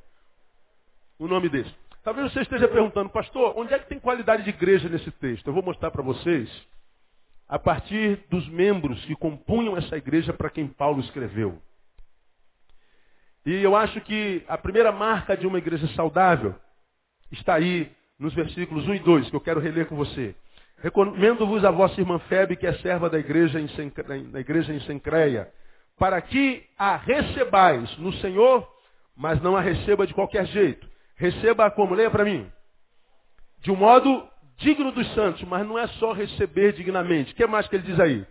um 1.20 1.28
nome 1.28 1.50
desse. 1.50 1.74
Talvez 2.04 2.32
você 2.32 2.42
esteja 2.42 2.68
perguntando, 2.68 3.10
pastor, 3.10 3.54
onde 3.58 3.74
é 3.74 3.80
que 3.80 3.90
tem 3.90 4.00
qualidade 4.00 4.44
de 4.44 4.50
igreja 4.50 4.88
nesse 4.88 5.12
texto? 5.12 5.48
Eu 5.48 5.54
vou 5.54 5.64
mostrar 5.64 5.92
para 5.92 6.02
vocês 6.02 6.50
a 7.48 7.58
partir 7.58 8.24
dos 8.30 8.48
membros 8.50 9.04
que 9.06 9.16
compunham 9.16 9.76
essa 9.76 9.98
igreja 9.98 10.32
para 10.32 10.50
quem 10.50 10.68
Paulo 10.68 11.00
escreveu. 11.02 11.62
E 13.46 13.56
eu 13.64 13.76
acho 13.76 14.00
que 14.02 14.44
a 14.48 14.58
primeira 14.58 14.92
marca 14.92 15.36
de 15.36 15.48
uma 15.48 15.58
igreja 15.58 15.88
saudável 15.96 16.56
está 17.32 17.56
aí 17.56 17.92
nos 18.20 18.34
versículos 18.34 18.88
1 18.88 18.96
e 18.96 19.00
2, 19.00 19.30
que 19.30 19.36
eu 19.36 19.42
quero 19.42 19.60
reler 19.60 19.88
com 19.88 19.96
você. 19.96 20.36
Recomendo-vos 20.82 21.66
a 21.66 21.72
vossa 21.72 22.00
irmã 22.00 22.20
Febe, 22.20 22.56
que 22.56 22.66
é 22.66 22.74
serva 22.76 23.10
da 23.10 23.20
igreja 23.20 23.60
em, 23.60 23.70
na 24.32 24.40
igreja 24.40 24.74
em 24.74 24.80
Sencreia, 24.82 25.52
para 25.98 26.22
que 26.22 26.64
a 26.78 26.96
recebais 26.96 27.98
no 27.98 28.14
Senhor, 28.14 28.68
mas 29.16 29.42
não 29.42 29.58
a 29.58 29.62
receba 29.62 30.08
de 30.08 30.14
qualquer 30.14 30.46
jeito. 30.46 30.88
Receba 31.18 31.70
como? 31.70 31.94
Leia 31.94 32.10
para 32.10 32.24
mim. 32.24 32.50
De 33.62 33.72
um 33.72 33.76
modo 33.76 34.26
digno 34.58 34.92
dos 34.92 35.14
santos, 35.14 35.44
mas 35.44 35.68
não 35.68 35.78
é 35.78 35.88
só 35.88 36.14
receber 36.14 36.74
dignamente. 36.74 37.34
O 37.34 37.36
que 37.36 37.46
mais 37.46 37.68
que 37.68 37.76
ele 37.76 37.84
diz 37.84 38.00
aí? 38.00 38.26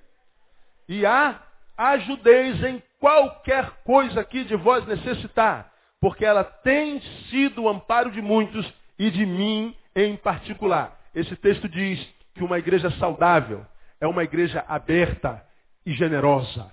E 0.88 1.04
a 1.04 1.42
ajudeis 1.76 2.62
em 2.64 2.82
qualquer 2.98 3.70
coisa 3.84 4.24
que 4.24 4.44
de 4.44 4.56
vós 4.56 4.86
necessitar, 4.86 5.70
porque 6.00 6.24
ela 6.24 6.42
tem 6.42 7.00
sido 7.28 7.64
o 7.64 7.68
amparo 7.68 8.10
de 8.10 8.22
muitos 8.22 8.72
e 8.98 9.10
de 9.10 9.26
mim 9.26 9.76
em 9.94 10.16
particular. 10.16 10.98
Esse 11.14 11.36
texto 11.36 11.68
diz 11.68 12.17
que 12.38 12.44
uma 12.44 12.58
igreja 12.58 12.88
saudável 12.92 13.66
é 14.00 14.06
uma 14.06 14.22
igreja 14.22 14.64
aberta 14.68 15.44
e 15.84 15.92
generosa. 15.92 16.72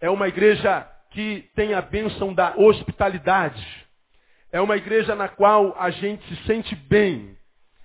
É 0.00 0.08
uma 0.08 0.26
igreja 0.26 0.88
que 1.10 1.50
tem 1.54 1.74
a 1.74 1.82
bênção 1.82 2.32
da 2.32 2.54
hospitalidade. 2.56 3.86
É 4.50 4.58
uma 4.58 4.76
igreja 4.76 5.14
na 5.14 5.28
qual 5.28 5.76
a 5.78 5.90
gente 5.90 6.26
se 6.26 6.46
sente 6.46 6.74
bem. 6.74 7.36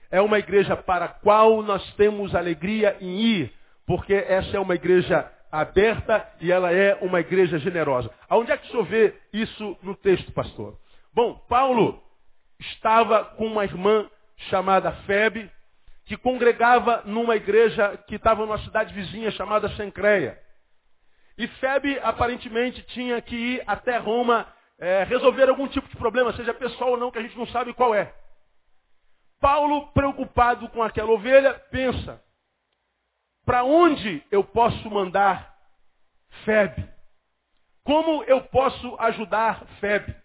É 0.09 0.21
uma 0.21 0.39
igreja 0.39 0.77
para 0.77 1.05
a 1.05 1.09
qual 1.09 1.61
nós 1.61 1.83
temos 1.95 2.33
alegria 2.33 2.95
em 3.01 3.19
ir, 3.19 3.53
porque 3.85 4.13
essa 4.13 4.55
é 4.55 4.59
uma 4.59 4.75
igreja 4.75 5.29
aberta 5.51 6.25
e 6.39 6.49
ela 6.49 6.71
é 6.71 6.97
uma 7.01 7.19
igreja 7.19 7.59
generosa. 7.59 8.09
Aonde 8.29 8.51
é 8.53 8.57
que 8.57 8.67
o 8.67 8.71
senhor 8.71 8.85
vê 8.85 9.13
isso 9.33 9.77
no 9.83 9.95
texto, 9.95 10.31
pastor? 10.31 10.77
Bom, 11.13 11.33
Paulo 11.49 12.01
estava 12.57 13.25
com 13.25 13.47
uma 13.47 13.65
irmã 13.65 14.09
chamada 14.49 14.91
Febe, 15.05 15.51
que 16.05 16.17
congregava 16.17 17.01
numa 17.05 17.35
igreja 17.35 17.97
que 18.07 18.15
estava 18.15 18.45
numa 18.45 18.59
cidade 18.59 18.93
vizinha 18.93 19.31
chamada 19.31 19.69
Sencreia. 19.75 20.39
E 21.37 21.47
Febe 21.47 21.99
aparentemente 22.03 22.81
tinha 22.83 23.21
que 23.21 23.35
ir 23.35 23.63
até 23.65 23.97
Roma 23.97 24.47
é, 24.77 25.03
resolver 25.03 25.49
algum 25.49 25.67
tipo 25.67 25.87
de 25.87 25.95
problema, 25.95 26.33
seja 26.33 26.53
pessoal 26.53 26.91
ou 26.91 26.97
não, 26.97 27.11
que 27.11 27.17
a 27.17 27.21
gente 27.21 27.37
não 27.37 27.47
sabe 27.47 27.73
qual 27.73 27.95
é. 27.95 28.13
Paulo, 29.39 29.87
preocupado 29.93 30.69
com 30.69 30.83
aquela 30.83 31.11
ovelha, 31.11 31.53
pensa: 31.71 32.21
para 33.45 33.63
onde 33.63 34.23
eu 34.31 34.43
posso 34.43 34.89
mandar 34.89 35.53
Febe? 36.45 36.87
Como 37.83 38.23
eu 38.23 38.41
posso 38.41 38.95
ajudar 38.99 39.65
Febe? 39.79 40.15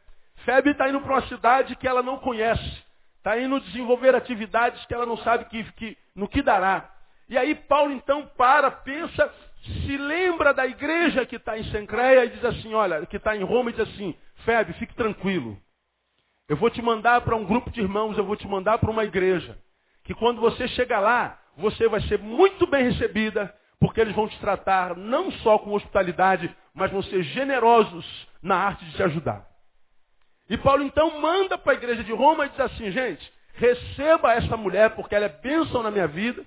Febe 0.45 0.71
está 0.71 0.89
indo 0.89 1.01
para 1.01 1.15
uma 1.15 1.29
cidade 1.29 1.75
que 1.77 1.87
ela 1.87 2.03
não 2.03 2.19
conhece. 2.19 2.88
Está 3.29 3.39
indo 3.39 3.61
desenvolver 3.61 4.15
atividades 4.15 4.83
que 4.87 4.95
ela 4.95 5.05
não 5.05 5.19
sabe 5.19 5.45
que, 5.45 5.63
que, 5.73 5.99
no 6.15 6.27
que 6.27 6.41
dará. 6.41 6.91
E 7.29 7.37
aí 7.37 7.55
Paulo 7.55 7.93
então 7.93 8.27
para, 8.39 8.71
pensa, 8.71 9.31
se 9.61 9.99
lembra 9.99 10.55
da 10.55 10.67
igreja 10.67 11.27
que 11.27 11.37
está 11.37 11.59
em 11.59 11.65
Sencreia 11.65 12.25
e 12.25 12.31
diz 12.31 12.43
assim, 12.43 12.73
olha, 12.73 13.05
que 13.05 13.19
está 13.19 13.37
em 13.37 13.43
Roma 13.43 13.69
e 13.69 13.75
diz 13.75 13.83
assim, 13.83 14.17
Febe, 14.47 14.73
fique 14.73 14.95
tranquilo. 14.95 15.59
Eu 16.49 16.57
vou 16.57 16.71
te 16.71 16.81
mandar 16.81 17.21
para 17.21 17.37
um 17.37 17.45
grupo 17.45 17.71
de 17.71 17.83
irmãos, 17.83 18.17
eu 18.17 18.25
vou 18.25 18.35
te 18.35 18.49
mandar 18.49 18.79
para 18.79 18.91
uma 18.91 19.05
igreja. 19.05 19.59
Que 20.05 20.15
quando 20.15 20.41
você 20.41 20.67
chegar 20.69 21.01
lá, 21.01 21.39
você 21.55 21.87
vai 21.87 22.01
ser 22.01 22.19
muito 22.19 22.67
bem 22.67 22.85
recebida, 22.85 23.55
porque 23.79 24.01
eles 24.01 24.15
vão 24.15 24.27
te 24.27 24.41
tratar 24.41 24.97
não 24.97 25.31
só 25.31 25.59
com 25.59 25.75
hospitalidade, 25.75 26.51
mas 26.73 26.91
vão 26.91 27.03
ser 27.03 27.23
generosos 27.25 28.07
na 28.43 28.57
arte 28.57 28.87
de 28.87 28.93
te 28.93 29.03
ajudar. 29.03 29.47
E 30.49 30.57
Paulo 30.57 30.83
então 30.83 31.21
manda 31.21 31.59
para 31.59 31.73
a 31.73 31.77
igreja 31.77 32.03
de 32.03 32.13
Roma 32.13 32.47
e 32.47 32.49
diz 32.49 32.61
assim, 32.61 32.91
gente, 32.91 33.33
receba 33.55 34.33
essa 34.33 34.57
mulher 34.57 34.91
porque 34.91 35.15
ela 35.15 35.27
é 35.27 35.29
bênção 35.29 35.83
na 35.83 35.91
minha 35.91 36.07
vida. 36.07 36.45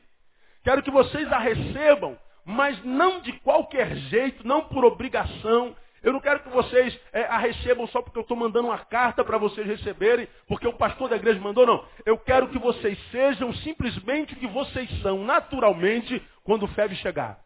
Quero 0.63 0.84
que 0.84 0.91
vocês 0.91 1.31
a 1.31 1.38
recebam, 1.38 2.17
mas 2.46 2.84
não 2.84 3.22
de 3.22 3.34
qualquer 3.39 3.96
jeito, 3.96 4.46
não 4.46 4.63
por 4.63 4.86
obrigação, 4.86 5.75
eu 6.03 6.12
não 6.12 6.20
quero 6.20 6.39
que 6.39 6.50
vocês 6.50 7.00
é, 7.13 7.24
a 7.25 7.38
recebam 7.38 7.86
só 7.88 8.01
porque 8.01 8.17
eu 8.17 8.24
estou 8.24 8.36
mandando 8.36 8.70
uma 8.70 8.79
carta 8.79 9.24
para 9.24 9.38
vocês 9.38 9.67
receberem, 9.67 10.27
porque 10.48 10.67
o 10.67 10.74
pastor 10.74 11.10
da 11.10 11.15
igreja 11.15 11.39
mandou, 11.39 11.65
não. 11.65 11.86
Eu 12.05 12.17
quero 12.17 12.48
que 12.48 12.58
vocês 12.58 12.98
sejam 13.12 13.53
simplesmente 13.55 14.34
o 14.34 14.38
que 14.38 14.48
vocês 14.48 14.89
são, 15.01 15.24
naturalmente, 15.24 16.22
quando 16.43 16.63
o 16.63 16.67
Febe 16.70 16.96
chegar. 16.96 17.39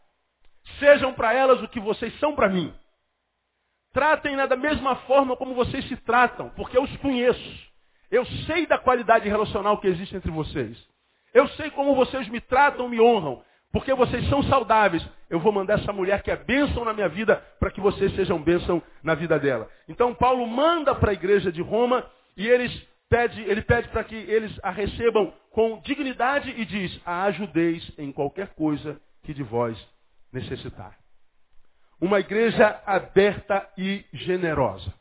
Sejam 0.79 1.13
para 1.13 1.33
elas 1.33 1.61
o 1.61 1.67
que 1.67 1.81
vocês 1.81 2.17
são 2.17 2.33
para 2.33 2.47
mim. 2.47 2.73
Tratem-na 3.95 4.45
da 4.45 4.57
mesma 4.57 4.97
forma 5.07 5.37
como 5.37 5.55
vocês 5.55 5.87
se 5.87 5.95
tratam, 5.95 6.49
porque 6.49 6.77
eu 6.77 6.83
os 6.83 6.97
conheço. 6.97 7.65
Eu 8.11 8.25
sei 8.45 8.67
da 8.67 8.77
qualidade 8.77 9.29
relacional 9.29 9.77
que 9.77 9.87
existe 9.87 10.13
entre 10.13 10.29
vocês. 10.29 10.77
Eu 11.33 11.47
sei 11.51 11.71
como 11.71 11.95
vocês 11.95 12.27
me 12.27 12.41
tratam, 12.41 12.89
me 12.89 12.99
honram. 12.99 13.41
Porque 13.71 13.93
vocês 13.93 14.27
são 14.27 14.43
saudáveis, 14.43 15.01
eu 15.29 15.39
vou 15.39 15.53
mandar 15.53 15.79
essa 15.79 15.93
mulher 15.93 16.21
que 16.23 16.29
é 16.29 16.35
bênção 16.35 16.83
na 16.83 16.91
minha 16.91 17.07
vida 17.07 17.37
para 17.57 17.71
que 17.71 17.79
vocês 17.79 18.13
sejam 18.15 18.37
bênção 18.37 18.83
na 19.01 19.15
vida 19.15 19.39
dela. 19.39 19.69
Então 19.87 20.13
Paulo 20.13 20.45
manda 20.45 20.93
para 20.93 21.11
a 21.11 21.13
igreja 21.13 21.49
de 21.49 21.61
Roma 21.61 22.05
e 22.35 22.45
eles 22.45 22.73
pede, 23.09 23.41
ele 23.43 23.61
pede 23.61 23.87
para 23.87 24.03
que 24.03 24.15
eles 24.15 24.51
a 24.61 24.71
recebam 24.71 25.33
com 25.51 25.79
dignidade 25.85 26.53
e 26.57 26.65
diz, 26.65 26.99
a 27.05 27.23
ajudeis 27.23 27.89
em 27.97 28.11
qualquer 28.11 28.55
coisa 28.55 28.99
que 29.23 29.33
de 29.33 29.41
vós 29.41 29.77
necessitar. 30.33 31.04
Uma 31.99 32.19
igreja 32.19 32.81
aberta 32.85 33.69
e 33.77 34.05
generosa. 34.13 34.93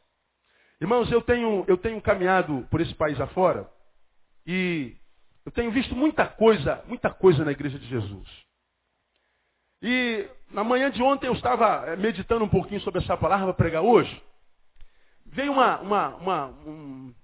Irmãos, 0.81 1.11
eu 1.11 1.23
tenho, 1.23 1.65
eu 1.67 1.77
tenho 1.77 2.01
caminhado 2.01 2.67
por 2.71 2.81
esse 2.81 2.95
país 2.95 3.21
afora 3.21 3.69
e 4.47 4.97
eu 5.45 5.53
tenho 5.53 5.71
visto 5.71 5.95
muita 5.95 6.27
coisa, 6.27 6.83
muita 6.87 7.11
coisa 7.11 7.45
na 7.45 7.53
igreja 7.53 7.79
de 7.79 7.87
Jesus. 7.87 8.29
E 9.83 10.29
na 10.51 10.65
manhã 10.65 10.91
de 10.91 11.03
ontem 11.03 11.27
eu 11.27 11.35
estava 11.35 11.85
eh, 11.87 11.97
meditando 11.97 12.45
um 12.45 12.49
pouquinho 12.49 12.81
sobre 12.81 13.03
essa 13.03 13.17
palavra 13.17 13.47
para 13.47 13.55
pregar 13.55 13.83
hoje. 13.83 14.23
Veio 15.27 15.53
uma, 15.53 15.81
uma, 15.81 16.09
uma, 16.17 16.47
um, 16.67 17.15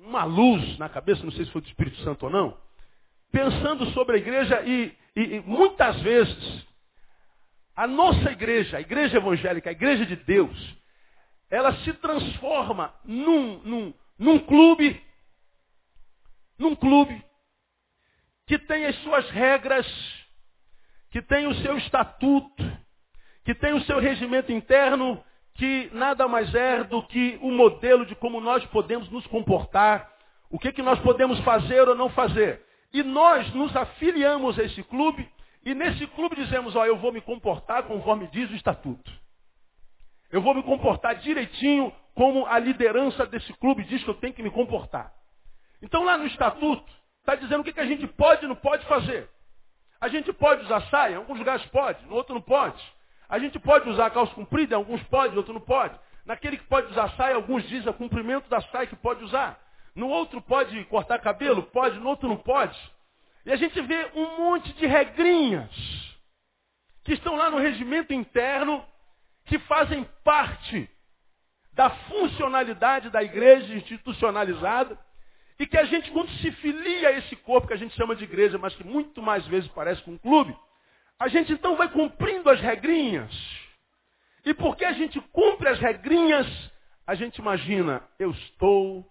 uma 0.00 0.24
luz 0.24 0.78
na 0.78 0.88
cabeça, 0.88 1.22
não 1.22 1.32
sei 1.32 1.44
se 1.44 1.50
foi 1.52 1.62
do 1.62 1.68
Espírito 1.68 1.96
Santo 2.02 2.24
ou 2.24 2.30
não, 2.30 2.56
pensando 3.30 3.86
sobre 3.92 4.16
a 4.16 4.18
igreja 4.18 4.62
e, 4.62 4.94
e, 5.16 5.36
e 5.36 5.40
muitas 5.40 6.00
vezes 6.02 6.66
a 7.78 7.86
nossa 7.86 8.32
igreja, 8.32 8.78
a 8.78 8.80
igreja 8.80 9.18
evangélica, 9.18 9.70
a 9.70 9.72
igreja 9.72 10.04
de 10.04 10.16
Deus, 10.16 10.76
ela 11.48 11.72
se 11.84 11.92
transforma 11.92 12.92
num, 13.04 13.58
num, 13.62 13.94
num 14.18 14.38
clube, 14.40 15.00
num 16.58 16.74
clube 16.74 17.24
que 18.48 18.58
tem 18.58 18.84
as 18.84 18.96
suas 18.96 19.30
regras, 19.30 19.86
que 21.12 21.22
tem 21.22 21.46
o 21.46 21.54
seu 21.54 21.78
estatuto, 21.78 22.78
que 23.44 23.54
tem 23.54 23.72
o 23.74 23.80
seu 23.82 24.00
regimento 24.00 24.50
interno, 24.50 25.22
que 25.54 25.88
nada 25.92 26.26
mais 26.26 26.52
é 26.56 26.82
do 26.82 27.00
que 27.04 27.38
o 27.40 27.52
modelo 27.52 28.04
de 28.06 28.16
como 28.16 28.40
nós 28.40 28.66
podemos 28.66 29.08
nos 29.08 29.24
comportar, 29.28 30.12
o 30.50 30.58
que, 30.58 30.72
que 30.72 30.82
nós 30.82 30.98
podemos 30.98 31.38
fazer 31.44 31.88
ou 31.88 31.94
não 31.94 32.08
fazer. 32.08 32.60
E 32.92 33.04
nós 33.04 33.54
nos 33.54 33.76
afiliamos 33.76 34.58
a 34.58 34.64
esse 34.64 34.82
clube 34.82 35.30
e 35.64 35.74
nesse 35.74 36.06
clube 36.08 36.36
dizemos, 36.36 36.76
ó, 36.76 36.86
eu 36.86 36.96
vou 36.96 37.12
me 37.12 37.20
comportar 37.20 37.82
conforme 37.84 38.26
diz 38.28 38.50
o 38.50 38.54
estatuto. 38.54 39.10
Eu 40.30 40.42
vou 40.42 40.54
me 40.54 40.62
comportar 40.62 41.16
direitinho 41.16 41.92
como 42.14 42.46
a 42.46 42.58
liderança 42.58 43.26
desse 43.26 43.52
clube 43.54 43.84
diz 43.84 44.02
que 44.02 44.10
eu 44.10 44.14
tenho 44.14 44.34
que 44.34 44.42
me 44.42 44.50
comportar. 44.50 45.12
Então 45.80 46.04
lá 46.04 46.18
no 46.18 46.26
estatuto 46.26 46.92
está 47.20 47.34
dizendo 47.34 47.60
o 47.60 47.64
que, 47.64 47.72
que 47.72 47.80
a 47.80 47.86
gente 47.86 48.06
pode 48.06 48.44
e 48.44 48.48
não 48.48 48.56
pode 48.56 48.84
fazer. 48.86 49.28
A 50.00 50.08
gente 50.08 50.32
pode 50.32 50.64
usar 50.64 50.82
saia, 50.88 51.14
em 51.14 51.16
alguns 51.16 51.38
lugares 51.38 51.64
pode, 51.66 52.04
no 52.06 52.14
outro 52.14 52.34
não 52.34 52.42
pode. 52.42 52.82
A 53.28 53.38
gente 53.38 53.58
pode 53.58 53.88
usar 53.88 54.10
calça 54.10 54.34
comprida, 54.34 54.74
em 54.74 54.76
alguns 54.76 55.02
pode, 55.04 55.36
outro 55.36 55.52
não 55.52 55.60
pode. 55.60 55.98
Naquele 56.24 56.56
que 56.56 56.64
pode 56.64 56.90
usar 56.90 57.10
saia, 57.16 57.34
alguns 57.34 57.66
dizem 57.68 57.88
o 57.88 57.94
comprimento 57.94 58.48
da 58.48 58.60
saia 58.60 58.86
que 58.86 58.96
pode 58.96 59.24
usar. 59.24 59.58
No 59.94 60.08
outro 60.08 60.40
pode 60.40 60.84
cortar 60.84 61.18
cabelo? 61.18 61.62
Pode, 61.62 61.98
no 61.98 62.08
outro 62.08 62.28
não 62.28 62.36
pode. 62.36 62.78
E 63.44 63.52
a 63.52 63.56
gente 63.56 63.80
vê 63.80 64.10
um 64.14 64.38
monte 64.38 64.72
de 64.74 64.86
regrinhas 64.86 65.70
que 67.04 67.14
estão 67.14 67.36
lá 67.36 67.50
no 67.50 67.58
regimento 67.58 68.12
interno, 68.12 68.84
que 69.46 69.58
fazem 69.60 70.04
parte 70.22 70.88
da 71.72 71.90
funcionalidade 71.90 73.08
da 73.08 73.22
igreja 73.22 73.74
institucionalizada, 73.74 74.98
e 75.58 75.66
que 75.66 75.78
a 75.78 75.84
gente, 75.84 76.10
quando 76.10 76.30
se 76.38 76.52
filia 76.52 77.08
a 77.08 77.12
esse 77.12 77.34
corpo 77.36 77.66
que 77.66 77.74
a 77.74 77.78
gente 77.78 77.94
chama 77.96 78.14
de 78.14 78.24
igreja, 78.24 78.58
mas 78.58 78.74
que 78.76 78.84
muito 78.84 79.20
mais 79.22 79.46
vezes 79.46 79.68
parece 79.70 80.02
com 80.02 80.12
um 80.12 80.18
clube, 80.18 80.56
a 81.18 81.28
gente 81.28 81.52
então 81.52 81.76
vai 81.76 81.88
cumprindo 81.90 82.48
as 82.48 82.60
regrinhas. 82.60 83.32
E 84.44 84.54
porque 84.54 84.84
a 84.84 84.92
gente 84.92 85.20
cumpre 85.32 85.68
as 85.68 85.78
regrinhas, 85.80 86.46
a 87.06 87.14
gente 87.14 87.38
imagina, 87.38 88.02
eu 88.18 88.30
estou 88.30 89.04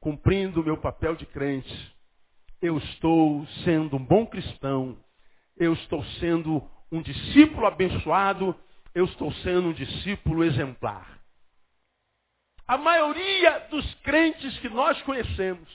cumprindo 0.00 0.60
o 0.60 0.64
meu 0.64 0.76
papel 0.76 1.16
de 1.16 1.26
crente. 1.26 1.97
Eu 2.60 2.78
estou 2.78 3.46
sendo 3.64 3.96
um 3.96 4.04
bom 4.04 4.26
cristão. 4.26 4.98
Eu 5.56 5.72
estou 5.74 6.04
sendo 6.20 6.68
um 6.90 7.00
discípulo 7.00 7.66
abençoado. 7.66 8.54
Eu 8.94 9.04
estou 9.04 9.32
sendo 9.32 9.68
um 9.68 9.72
discípulo 9.72 10.42
exemplar. 10.44 11.18
A 12.66 12.76
maioria 12.76 13.60
dos 13.70 13.94
crentes 14.02 14.58
que 14.58 14.68
nós 14.68 15.00
conhecemos 15.02 15.68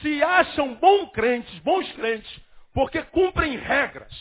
se 0.00 0.22
acham 0.22 0.74
bons 0.74 1.10
crentes, 1.12 1.56
bons 1.60 1.90
crentes, 1.92 2.40
porque 2.72 3.02
cumprem 3.02 3.56
regras, 3.56 4.12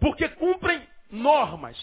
porque 0.00 0.28
cumprem 0.28 0.80
normas, 1.10 1.76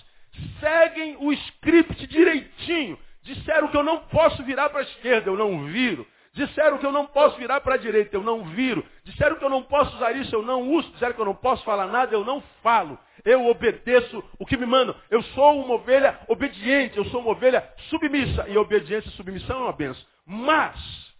seguem 0.60 1.18
o 1.18 1.32
script 1.34 2.08
direitinho. 2.08 2.98
Disseram 3.22 3.68
que 3.68 3.78
eu 3.78 3.84
não 3.84 4.08
posso 4.08 4.44
virar 4.44 4.70
para 4.70 4.80
a 4.80 4.84
esquerda, 4.84 5.30
eu 5.30 5.38
não 5.38 5.66
viro. 5.66 6.08
Disseram 6.36 6.78
que 6.78 6.86
eu 6.86 6.92
não 6.92 7.08
posso 7.08 7.38
virar 7.38 7.62
para 7.62 7.76
a 7.76 7.78
direita, 7.78 8.18
eu 8.18 8.22
não 8.22 8.44
viro. 8.44 8.86
Disseram 9.06 9.38
que 9.38 9.46
eu 9.46 9.50
não 9.50 9.64
posso 9.64 9.96
usar 9.96 10.12
isso, 10.12 10.36
eu 10.36 10.42
não 10.42 10.70
uso. 10.70 10.92
Disseram 10.92 11.14
que 11.14 11.22
eu 11.22 11.26
não 11.26 11.34
posso 11.34 11.64
falar 11.64 11.88
nada, 11.88 12.14
eu 12.14 12.26
não 12.26 12.42
falo. 12.62 13.00
Eu 13.24 13.48
obedeço 13.48 14.22
o 14.38 14.46
que 14.46 14.58
me 14.58 14.66
mandam. 14.66 14.94
Eu 15.10 15.24
sou 15.24 15.64
uma 15.64 15.76
ovelha 15.76 16.20
obediente, 16.28 16.98
eu 16.98 17.06
sou 17.06 17.22
uma 17.22 17.32
ovelha 17.32 17.66
submissa. 17.90 18.50
E 18.50 18.58
obediência 18.58 19.08
e 19.08 19.14
submissão 19.14 19.60
é 19.60 19.64
uma 19.64 19.72
benção. 19.72 20.06
Mas, 20.26 21.16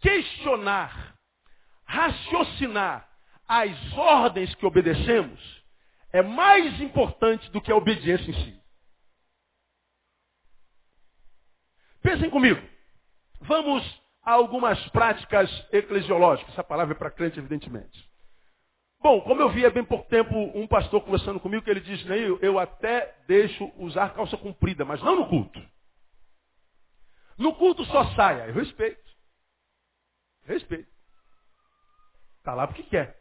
questionar, 0.00 1.16
raciocinar 1.84 3.08
as 3.48 3.98
ordens 3.98 4.54
que 4.54 4.64
obedecemos 4.64 5.40
é 6.12 6.22
mais 6.22 6.80
importante 6.80 7.50
do 7.50 7.60
que 7.60 7.72
a 7.72 7.76
obediência 7.76 8.30
em 8.30 8.34
si. 8.34 8.61
Pensem 12.02 12.28
comigo. 12.28 12.60
Vamos 13.40 14.02
a 14.24 14.32
algumas 14.32 14.78
práticas 14.90 15.50
eclesiológicas. 15.72 16.52
Essa 16.52 16.64
palavra 16.64 16.94
é 16.94 16.98
para 16.98 17.10
crente, 17.10 17.38
evidentemente. 17.38 18.10
Bom, 19.00 19.20
como 19.22 19.40
eu 19.40 19.48
vi 19.48 19.66
há 19.66 19.70
bem 19.70 19.84
pouco 19.84 20.08
tempo 20.08 20.32
um 20.54 20.66
pastor 20.66 21.00
conversando 21.00 21.40
comigo, 21.40 21.64
que 21.64 21.70
ele 21.70 21.80
disse, 21.80 22.06
eu 22.40 22.58
até 22.58 23.16
deixo 23.26 23.70
usar 23.76 24.14
calça 24.14 24.36
comprida, 24.36 24.84
mas 24.84 25.02
não 25.02 25.16
no 25.16 25.28
culto. 25.28 25.60
No 27.36 27.54
culto 27.54 27.84
só 27.86 28.04
saia. 28.14 28.46
Eu 28.46 28.54
respeito. 28.54 29.02
Respeito. 30.44 30.88
Está 32.38 32.54
lá 32.54 32.66
porque 32.66 32.82
quer. 32.84 33.20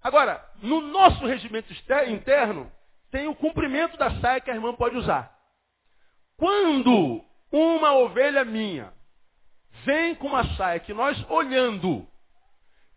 Agora, 0.00 0.44
no 0.60 0.80
nosso 0.80 1.24
regimento 1.26 1.72
interno, 2.08 2.70
tem 3.10 3.28
o 3.28 3.34
cumprimento 3.34 3.96
da 3.96 4.20
saia 4.20 4.40
que 4.40 4.50
a 4.50 4.54
irmã 4.54 4.74
pode 4.74 4.96
usar. 4.96 5.36
Quando 6.36 7.24
uma 7.52 7.94
ovelha 7.94 8.44
minha 8.44 8.92
vem 9.84 10.14
com 10.14 10.28
uma 10.28 10.44
saia 10.56 10.80
que 10.80 10.94
nós 10.94 11.22
olhando 11.30 12.06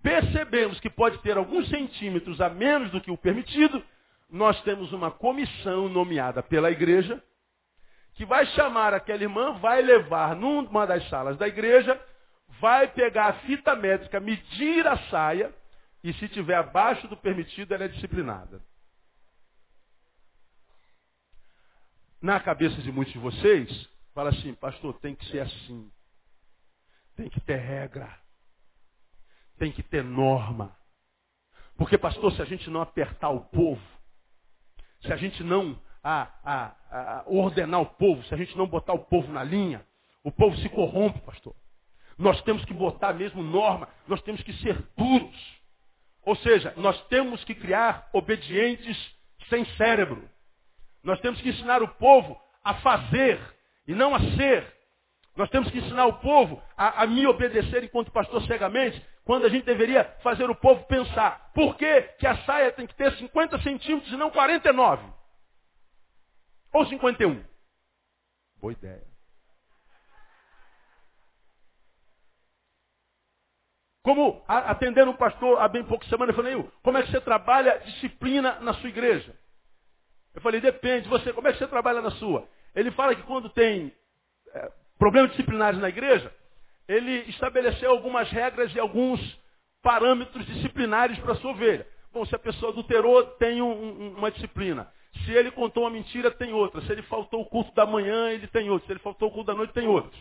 percebemos 0.01 0.79
que 0.79 0.89
pode 0.89 1.17
ter 1.23 1.35
alguns 1.35 1.67
centímetros 1.67 2.39
a 2.39 2.47
menos 2.47 2.91
do 2.91 3.01
que 3.01 3.09
o 3.09 3.17
permitido, 3.17 3.83
nós 4.29 4.61
temos 4.61 4.93
uma 4.93 5.09
comissão 5.09 5.89
nomeada 5.89 6.43
pela 6.43 6.69
igreja 6.69 7.21
que 8.13 8.23
vai 8.23 8.45
chamar 8.45 8.93
aquela 8.93 9.23
irmã, 9.23 9.53
vai 9.53 9.81
levar 9.81 10.35
numa 10.35 10.85
das 10.85 11.09
salas 11.09 11.37
da 11.37 11.47
igreja, 11.47 11.99
vai 12.61 12.87
pegar 12.87 13.25
a 13.25 13.33
fita 13.41 13.75
métrica, 13.75 14.19
medir 14.19 14.87
a 14.87 14.95
saia 15.09 15.51
e 16.03 16.13
se 16.13 16.29
tiver 16.29 16.55
abaixo 16.55 17.07
do 17.07 17.17
permitido, 17.17 17.73
ela 17.73 17.85
é 17.85 17.87
disciplinada. 17.87 18.61
Na 22.21 22.39
cabeça 22.39 22.79
de 22.81 22.91
muitos 22.91 23.13
de 23.13 23.19
vocês, 23.19 23.89
fala 24.15 24.29
assim, 24.29 24.53
pastor, 24.55 24.97
tem 24.99 25.13
que 25.13 25.25
ser 25.25 25.41
assim. 25.41 25.91
Tem 27.17 27.29
que 27.29 27.41
ter 27.41 27.57
regra. 27.57 28.17
Tem 29.57 29.71
que 29.71 29.83
ter 29.83 30.03
norma. 30.03 30.75
Porque, 31.77 31.97
pastor, 31.97 32.31
se 32.31 32.41
a 32.41 32.45
gente 32.45 32.69
não 32.69 32.81
apertar 32.81 33.29
o 33.29 33.41
povo, 33.41 33.81
se 35.01 35.11
a 35.11 35.17
gente 35.17 35.43
não 35.43 35.79
a, 36.01 36.29
a, 36.43 36.75
a 36.89 37.23
ordenar 37.27 37.81
o 37.81 37.85
povo, 37.85 38.23
se 38.23 38.33
a 38.33 38.37
gente 38.37 38.57
não 38.57 38.65
botar 38.65 38.93
o 38.93 38.99
povo 38.99 39.31
na 39.31 39.43
linha, 39.43 39.85
o 40.23 40.31
povo 40.31 40.55
se 40.57 40.69
corrompe, 40.69 41.19
pastor. 41.21 41.53
Nós 42.17 42.41
temos 42.43 42.63
que 42.63 42.73
botar 42.73 43.11
mesmo 43.11 43.43
norma, 43.43 43.89
nós 44.07 44.21
temos 44.21 44.41
que 44.41 44.53
ser 44.61 44.81
duros. 44.95 45.59
Ou 46.21 46.37
seja, 46.37 46.73
nós 46.77 46.99
temos 47.07 47.43
que 47.43 47.53
criar 47.53 48.09
obedientes 48.13 48.97
sem 49.49 49.65
cérebro. 49.75 50.27
Nós 51.03 51.19
temos 51.19 51.41
que 51.41 51.49
ensinar 51.49 51.83
o 51.83 51.87
povo 51.95 52.39
a 52.63 52.75
fazer 52.75 53.39
e 53.87 53.93
não 53.93 54.15
a 54.15 54.19
ser. 54.19 54.73
Nós 55.35 55.49
temos 55.49 55.69
que 55.69 55.79
ensinar 55.79 56.05
o 56.05 56.19
povo 56.19 56.61
a, 56.77 57.03
a 57.03 57.07
me 57.07 57.27
obedecer 57.27 57.83
enquanto 57.83 58.11
pastor 58.11 58.41
cegamente, 58.43 59.03
quando 59.25 59.45
a 59.45 59.49
gente 59.49 59.65
deveria 59.65 60.05
fazer 60.21 60.49
o 60.49 60.55
povo 60.55 60.85
pensar. 60.85 61.51
Por 61.53 61.75
que, 61.75 62.01
que 62.19 62.27
a 62.27 62.37
saia 62.45 62.71
tem 62.71 62.87
que 62.87 62.95
ter 62.95 63.11
50 63.17 63.61
centímetros 63.61 64.11
e 64.13 64.17
não 64.17 64.29
49? 64.29 65.05
Ou 66.71 66.85
51? 66.85 67.43
Boa 68.61 68.73
ideia. 68.73 69.15
Como 74.03 74.43
atendendo 74.47 75.09
um 75.09 75.17
pastor 75.17 75.59
há 75.59 75.67
bem 75.67 75.83
poucas 75.83 76.07
semanas, 76.09 76.37
eu 76.37 76.43
falei, 76.43 76.71
como 76.83 76.97
é 76.97 77.01
que 77.01 77.09
você 77.09 77.19
trabalha 77.19 77.79
disciplina 77.79 78.59
na 78.59 78.75
sua 78.75 78.89
igreja? 78.89 79.35
Eu 80.35 80.41
falei, 80.41 80.61
depende, 80.61 81.09
você, 81.09 81.33
como 81.33 81.47
é 81.47 81.53
que 81.53 81.57
você 81.57 81.67
trabalha 81.67 82.01
na 82.01 82.11
sua? 82.11 82.47
Ele 82.75 82.91
fala 82.91 83.15
que 83.15 83.23
quando 83.23 83.49
tem 83.49 83.93
é, 84.53 84.71
problemas 84.99 85.31
disciplinares 85.31 85.79
na 85.79 85.89
igreja, 85.89 86.31
ele 86.87 87.29
estabeleceu 87.29 87.89
algumas 87.89 88.29
regras 88.29 88.73
e 88.75 88.79
alguns 88.79 89.19
parâmetros 89.81 90.45
disciplinares 90.45 91.17
para 91.19 91.33
a 91.33 91.35
sua 91.37 91.51
ovelha. 91.51 91.87
Bom, 92.11 92.25
se 92.25 92.35
a 92.35 92.39
pessoa 92.39 92.71
adulterou, 92.71 93.23
tem 93.37 93.61
um, 93.61 93.71
um, 93.71 94.15
uma 94.17 94.31
disciplina. 94.31 94.91
Se 95.23 95.31
ele 95.31 95.51
contou 95.51 95.83
uma 95.83 95.89
mentira, 95.89 96.29
tem 96.31 96.53
outra. 96.53 96.81
Se 96.81 96.91
ele 96.91 97.01
faltou 97.03 97.41
o 97.41 97.45
culto 97.45 97.73
da 97.73 97.85
manhã, 97.85 98.29
ele 98.31 98.47
tem 98.47 98.69
outro. 98.69 98.85
Se 98.85 98.93
ele 98.93 98.99
faltou 98.99 99.29
o 99.29 99.31
culto 99.31 99.47
da 99.47 99.57
noite, 99.57 99.73
tem 99.73 99.87
outro. 99.87 100.17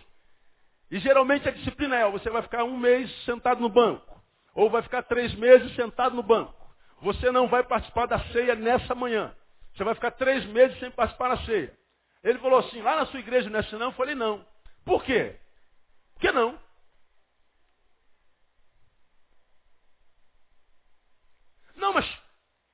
E 0.91 0.99
geralmente 1.01 1.49
a 1.49 1.53
disciplina 1.53 1.97
é, 1.97 2.11
você 2.11 2.31
vai 2.31 2.43
ficar 2.43 2.65
um 2.65 2.77
mês 2.77 3.11
sentado 3.25 3.61
no 3.61 3.69
banco. 3.69 4.23
Ou 4.55 4.71
vai 4.71 4.83
ficar 4.83 5.03
três 5.03 5.35
meses 5.35 5.75
sentado 5.75 6.15
no 6.15 6.23
banco. 6.23 6.55
Você 7.03 7.31
não 7.31 7.49
vai 7.49 7.65
participar 7.65 8.07
da 8.07 8.19
ceia 8.33 8.55
nessa 8.55 8.95
manhã. 8.95 9.35
Você 9.75 9.83
vai 9.83 9.95
ficar 9.95 10.13
três 10.13 10.45
meses 10.47 10.79
sem 10.79 10.91
participar 10.91 11.31
da 11.31 11.39
ceia. 11.45 11.73
Ele 12.25 12.39
falou 12.39 12.59
assim, 12.59 12.81
lá 12.81 12.97
na 12.97 13.07
sua 13.07 13.21
igreja 13.21 13.51
não 13.51 13.59
é 13.59 13.61
assim 13.61 13.77
não? 13.77 13.89
Eu 13.89 13.93
falei, 13.93 14.15
não. 14.15 14.45
Por 14.83 15.05
quê? 15.05 15.39
Por 16.15 16.21
que 16.23 16.33
não? 16.33 16.59
Não, 21.77 21.93
mas 21.93 22.07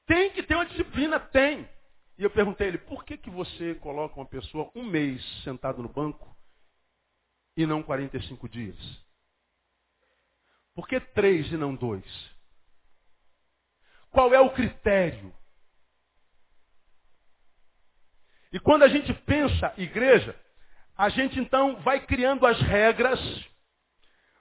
tem 0.07 0.31
que 0.33 0.45
ter 0.45 0.55
uma 0.55 0.67
disciplina. 0.67 1.19
Tem. 1.19 1.69
E 2.17 2.23
eu 2.23 2.31
perguntei 2.31 2.67
a 2.67 2.69
ele, 2.69 2.79
por 2.79 3.05
que, 3.05 3.19
que 3.19 3.29
você 3.29 3.75
coloca 3.77 4.15
uma 4.15 4.27
pessoa 4.27 4.71
um 4.75 4.85
mês 4.85 5.21
sentado 5.43 5.83
no 5.83 5.89
banco 5.89 6.37
e 7.57 7.67
não 7.67 7.83
45 7.83 8.49
dias? 8.49 8.77
Por 10.75 10.87
que 10.87 11.01
três 11.01 11.51
e 11.51 11.57
não 11.57 11.75
dois? 11.75 12.05
Qual 14.11 14.33
é 14.33 14.39
o 14.39 14.53
critério? 14.53 15.35
E 18.53 18.59
quando 18.59 18.83
a 18.83 18.89
gente 18.89 19.13
pensa 19.13 19.73
igreja, 19.77 20.35
a 20.97 21.09
gente 21.09 21.39
então 21.39 21.77
vai 21.77 22.01
criando 22.01 22.47
as 22.47 22.61
regras, 22.61 23.21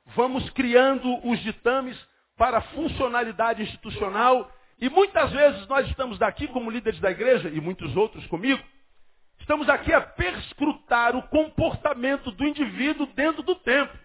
vamos 0.08 0.50
criando 0.52 1.28
os 1.28 1.40
ditames 1.40 1.98
para 2.36 2.58
a 2.58 2.62
funcionalidade 2.62 3.62
institucional 3.62 4.52
e 4.80 4.90
muitas 4.90 5.32
vezes 5.32 5.68
nós 5.68 5.88
estamos 5.88 6.18
daqui 6.18 6.48
como 6.48 6.72
líderes 6.72 7.00
da 7.00 7.12
igreja 7.12 7.50
e 7.50 7.62
muitos 7.62 7.96
outros 7.96 8.26
comigo, 8.28 8.64
estamos 9.40 9.70
aqui 9.70 9.94
a 9.94 10.02
perscrutar 10.02 11.16
o 11.16 11.28
comportamento 11.28 12.32
do 12.32 12.46
indivíduo 12.46 13.06
dentro 13.08 13.44
do 13.44 13.56
templo. 13.56 14.00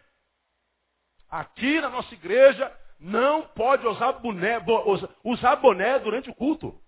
Aqui 1.30 1.80
na 1.80 1.88
nossa 1.88 2.12
igreja 2.14 2.72
não 3.00 3.42
pode 3.42 3.86
usar 3.86 4.12
boné, 4.12 4.60
usar 5.24 5.56
boné 5.56 5.98
durante 5.98 6.28
o 6.28 6.34
culto. 6.34 6.80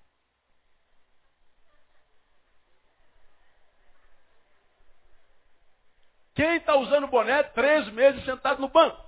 Quem 6.36 6.56
está 6.56 6.76
usando 6.76 7.06
boné 7.06 7.42
três 7.42 7.90
meses 7.92 8.22
sentado 8.26 8.60
no 8.60 8.68
banco? 8.68 9.02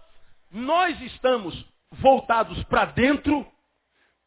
Nós 0.51 0.99
estamos 1.03 1.63
voltados 1.93 2.65
para 2.65 2.87
dentro, 2.87 3.47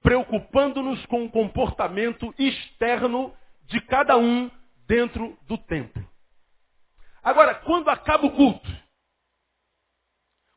preocupando-nos 0.04 1.04
com 1.08 1.26
o 1.26 1.32
comportamento 1.32 2.32
externo 2.38 3.36
de 3.64 3.82
cada 3.82 4.18
um 4.18 4.52
dentro 4.88 5.36
do 5.48 5.58
templo. 5.58 6.08
Agora, 7.24 7.56
quando 7.56 7.90
acaba 7.90 8.28
o 8.28 8.36
culto, 8.36 8.70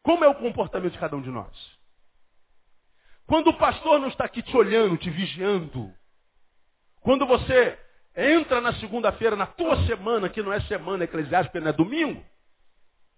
como 0.03 0.23
é 0.23 0.29
o 0.29 0.35
comportamento 0.35 0.93
de 0.93 0.99
cada 0.99 1.17
um 1.17 1.23
de 1.23 1.31
nós? 1.31 1.79
Quando 3.27 3.49
o 3.49 3.57
pastor 3.57 3.99
não 3.99 4.09
está 4.09 4.27
aqui 4.27 4.43
te 4.43 4.55
olhando, 4.55 4.99
te 4.99 5.09
vigiando, 5.09 5.91
quando 7.01 7.25
você 7.27 7.79
entra 8.15 8.61
na 8.61 8.75
segunda-feira, 8.75 9.35
na 9.35 9.47
tua 9.47 9.87
semana, 9.87 10.29
que 10.29 10.43
não 10.43 10.53
é 10.53 10.61
semana 10.63 11.05
eclesiástica, 11.05 11.59
não 11.59 11.71
é 11.71 11.73
domingo, 11.73 12.23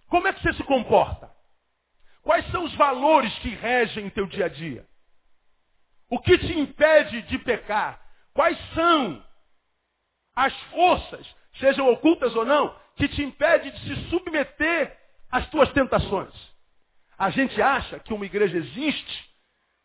como 0.08 0.28
é 0.28 0.32
que 0.32 0.42
você 0.42 0.52
se 0.54 0.62
comporta? 0.64 1.30
Quais 2.22 2.46
são 2.50 2.64
os 2.64 2.74
valores 2.74 3.32
que 3.38 3.50
regem 3.50 4.10
teu 4.10 4.26
dia 4.26 4.46
a 4.46 4.48
dia? 4.48 4.86
O 6.08 6.18
que 6.18 6.38
te 6.38 6.58
impede 6.58 7.22
de 7.22 7.38
pecar? 7.38 8.00
Quais 8.32 8.58
são 8.74 9.24
as 10.34 10.54
forças, 10.64 11.26
sejam 11.58 11.90
ocultas 11.90 12.34
ou 12.34 12.44
não, 12.44 12.76
que 12.96 13.08
te 13.08 13.22
impede 13.22 13.70
de 13.70 13.80
se 13.80 14.10
submeter 14.10 14.96
às 15.30 15.48
tuas 15.50 15.72
tentações? 15.72 16.34
A 17.18 17.30
gente 17.30 17.60
acha 17.60 17.98
que 17.98 18.12
uma 18.12 18.26
igreja 18.26 18.58
existe 18.58 19.26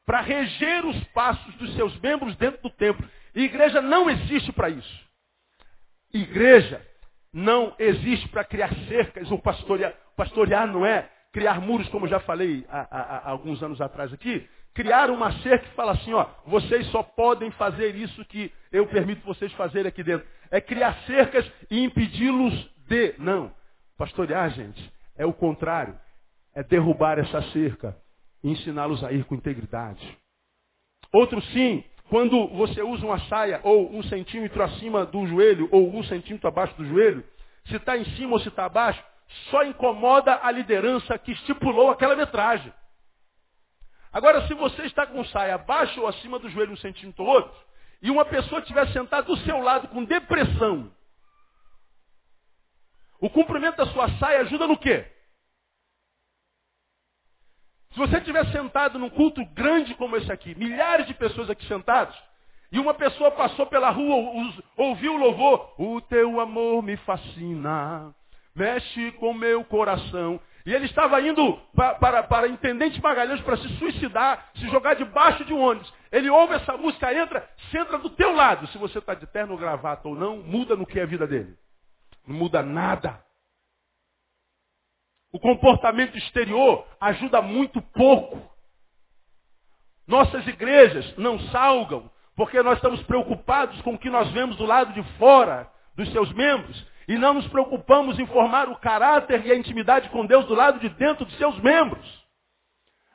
para 0.06 0.22
reger 0.22 0.86
os 0.86 1.04
passos 1.06 1.56
dos 1.56 1.74
seus 1.76 1.98
membros 2.00 2.36
dentro 2.36 2.62
do 2.62 2.70
templo. 2.70 3.10
E 3.34 3.44
igreja 3.44 3.82
não 3.82 4.10
existe 4.10 4.52
para 4.52 4.70
isso. 4.70 5.10
Igreja 6.14 6.86
não 7.32 7.74
existe 7.80 8.28
para 8.28 8.44
criar 8.44 8.74
cercas 8.88 9.32
ou 9.32 9.40
pastorear. 9.40 9.94
Pastorear 10.16 10.68
não 10.68 10.86
é 10.86 11.10
criar 11.32 11.62
muros, 11.62 11.88
como 11.90 12.08
já 12.08 12.20
falei 12.20 12.66
há, 12.70 12.88
há, 12.92 13.18
há 13.18 13.30
alguns 13.30 13.62
anos 13.64 13.80
atrás 13.80 14.12
aqui. 14.14 14.48
Criar 14.74 15.10
uma 15.10 15.32
cerca 15.40 15.68
que 15.68 15.76
fala 15.76 15.92
assim, 15.92 16.14
ó, 16.14 16.26
vocês 16.46 16.88
só 16.88 17.04
podem 17.04 17.52
fazer 17.52 17.96
isso 17.96 18.24
que 18.26 18.52
eu 18.72 18.88
permito 18.88 19.26
vocês 19.26 19.52
fazerem 19.54 19.90
aqui 19.90 20.04
dentro. 20.04 20.26
É 20.50 20.62
criar 20.62 20.94
cercas 21.06 21.50
e 21.70 21.84
impedi-los 21.84 22.54
de. 22.88 23.16
Não. 23.18 23.54
Pastorear, 23.98 24.50
gente, 24.52 24.92
é 25.18 25.26
o 25.26 25.34
contrário. 25.34 25.98
É 26.54 26.64
derrubar 26.64 27.20
essa 27.20 27.42
cerca 27.52 27.98
e 28.44 28.50
ensiná-los 28.50 29.04
a 29.04 29.12
ir 29.12 29.24
com 29.26 29.36
integridade. 29.36 30.18
Outro 31.14 31.42
sim, 31.42 31.84
quando 32.10 32.48
você 32.50 32.82
usa 32.82 33.06
uma 33.06 33.20
saia 33.28 33.60
ou 33.64 33.94
um 33.94 34.04
centímetro 34.04 34.62
acima 34.64 35.06
do 35.06 35.26
joelho 35.28 35.70
ou 35.72 35.96
um 35.96 36.04
centímetro 36.04 36.48
abaixo 36.48 36.76
do 36.76 36.86
joelho, 36.86 37.24
se 37.66 37.76
está 37.76 37.98
em 37.98 38.06
cima 38.16 38.34
ou 38.34 38.40
se 38.40 38.50
está 38.50 38.66
abaixo, 38.66 39.02
só 39.50 39.64
incomoda 39.64 40.40
a 40.44 40.52
liderança 40.52 41.18
que 41.18 41.32
estipulou 41.32 41.90
aquela 41.90 42.16
metragem. 42.16 42.74
Agora, 44.12 44.46
se 44.48 44.54
você 44.54 44.84
está 44.84 45.08
com 45.08 45.24
saia 45.26 45.56
abaixo 45.56 46.02
ou 46.02 46.08
acima 46.08 46.38
do 46.38 46.50
joelho 46.50 46.74
um 46.74 46.78
centímetro 46.78 47.24
ou 47.24 47.30
outro, 47.30 47.72
e 48.02 48.12
uma 48.12 48.26
pessoa 48.26 48.60
estiver 48.60 48.88
sentada 48.92 49.24
do 49.24 49.38
seu 49.38 49.60
lado 49.60 49.88
com 49.90 50.04
depressão, 50.04 50.92
o 53.20 53.30
comprimento 53.30 53.78
da 53.78 53.86
sua 53.88 54.10
saia 54.18 54.42
ajuda 54.42 54.68
no 54.68 54.78
quê? 54.78 55.10
Se 57.92 58.00
você 58.00 58.18
estiver 58.18 58.46
sentado 58.52 58.98
num 58.98 59.10
culto 59.10 59.46
grande 59.48 59.94
como 59.96 60.16
esse 60.18 60.32
aqui, 60.32 60.56
milhares 60.56 61.06
de 61.08 61.14
pessoas 61.14 61.50
aqui 61.50 61.66
sentadas, 61.68 62.16
e 62.72 62.80
uma 62.80 62.94
pessoa 62.94 63.32
passou 63.32 63.66
pela 63.68 63.90
rua, 63.90 64.16
ouviu 64.78 65.14
o 65.14 65.18
louvor, 65.18 65.74
o 65.78 66.02
teu 66.02 66.40
amor 66.40 66.82
me 66.82 66.96
fascina, 66.98 68.16
mexe 68.56 69.12
com 69.14 69.34
meu 69.34 69.64
coração. 69.64 70.40
E 70.66 70.74
ele 70.74 70.86
estava 70.86 71.20
indo 71.22 71.58
para, 71.76 71.96
para, 71.96 72.24
para 72.24 72.48
Intendente 72.48 73.02
Magalhães 73.02 73.42
para 73.42 73.58
se 73.58 73.68
suicidar, 73.78 74.52
se 74.56 74.70
jogar 74.70 74.96
debaixo 74.96 75.44
de 75.46 75.54
um 75.54 75.60
ônibus. 75.60 75.92
Ele 76.12 76.30
ouve 76.30 76.54
essa 76.54 76.78
música, 76.78 77.14
entra, 77.14 77.50
senta 77.72 77.98
do 77.98 78.10
teu 78.12 78.34
lado. 78.34 78.68
Se 78.68 78.78
você 78.78 79.00
está 79.00 79.14
de 79.14 79.26
terno, 79.28 79.58
gravata 79.58 80.08
ou 80.08 80.16
não, 80.16 80.38
muda 80.38 80.76
no 80.76 80.86
que 80.86 81.00
é 81.00 81.04
a 81.04 81.08
vida 81.08 81.26
dele. 81.26 81.58
Não 82.28 82.36
muda 82.36 82.62
nada. 82.62 83.24
O 85.34 85.40
comportamento 85.40 86.18
exterior 86.18 86.86
ajuda 87.00 87.42
muito 87.42 87.82
pouco. 87.82 88.52
Nossas 90.06 90.46
igrejas 90.46 91.16
não 91.18 91.40
salgam, 91.50 92.12
porque 92.36 92.62
nós 92.62 92.76
estamos 92.76 93.02
preocupados 93.04 93.82
com 93.82 93.94
o 93.94 94.00
que 94.00 94.10
nós 94.10 94.30
vemos 94.32 94.58
do 94.58 94.66
lado 94.66 94.94
de 94.94 95.02
fora 95.18 95.72
dos 95.96 96.12
seus 96.12 96.32
membros 96.34 96.86
e 97.12 97.18
não 97.18 97.34
nos 97.34 97.48
preocupamos 97.50 98.18
em 98.18 98.26
formar 98.28 98.70
o 98.70 98.78
caráter 98.78 99.46
e 99.46 99.52
a 99.52 99.56
intimidade 99.56 100.08
com 100.12 100.26
Deus 100.26 100.46
do 100.46 100.54
lado 100.54 100.80
de 100.80 100.88
dentro 100.88 101.26
dos 101.26 101.38
seus 101.38 101.60
membros. 101.60 102.26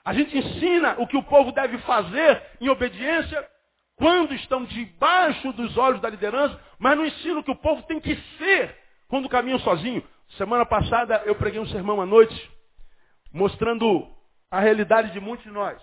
A 0.05 0.13
gente 0.13 0.37
ensina 0.37 0.97
o 0.99 1.07
que 1.07 1.17
o 1.17 1.23
povo 1.23 1.51
deve 1.51 1.79
fazer 1.79 2.43
em 2.61 2.69
obediência 2.69 3.43
quando 3.97 4.35
estão 4.35 4.67
debaixo 4.67 5.51
dos 5.55 5.79
olhos 5.79 6.03
da 6.03 6.11
liderança, 6.11 6.61
mas 6.79 6.95
não 6.95 7.07
ensina 7.07 7.41
o 7.41 7.43
que 7.43 7.51
o 7.51 7.57
povo 7.57 7.85
tem 7.85 7.99
que 7.99 8.15
ser 8.37 8.77
quando 9.09 9.31
caminham 9.31 9.59
sozinho. 9.61 10.07
Semana 10.37 10.67
passada 10.67 11.23
eu 11.25 11.35
preguei 11.35 11.59
um 11.59 11.69
sermão 11.69 11.99
à 11.99 12.05
noite, 12.05 12.51
mostrando 13.33 14.07
a 14.51 14.61
realidade 14.61 15.11
de 15.13 15.21
muitos 15.21 15.47
de 15.47 15.51
nós. 15.51 15.83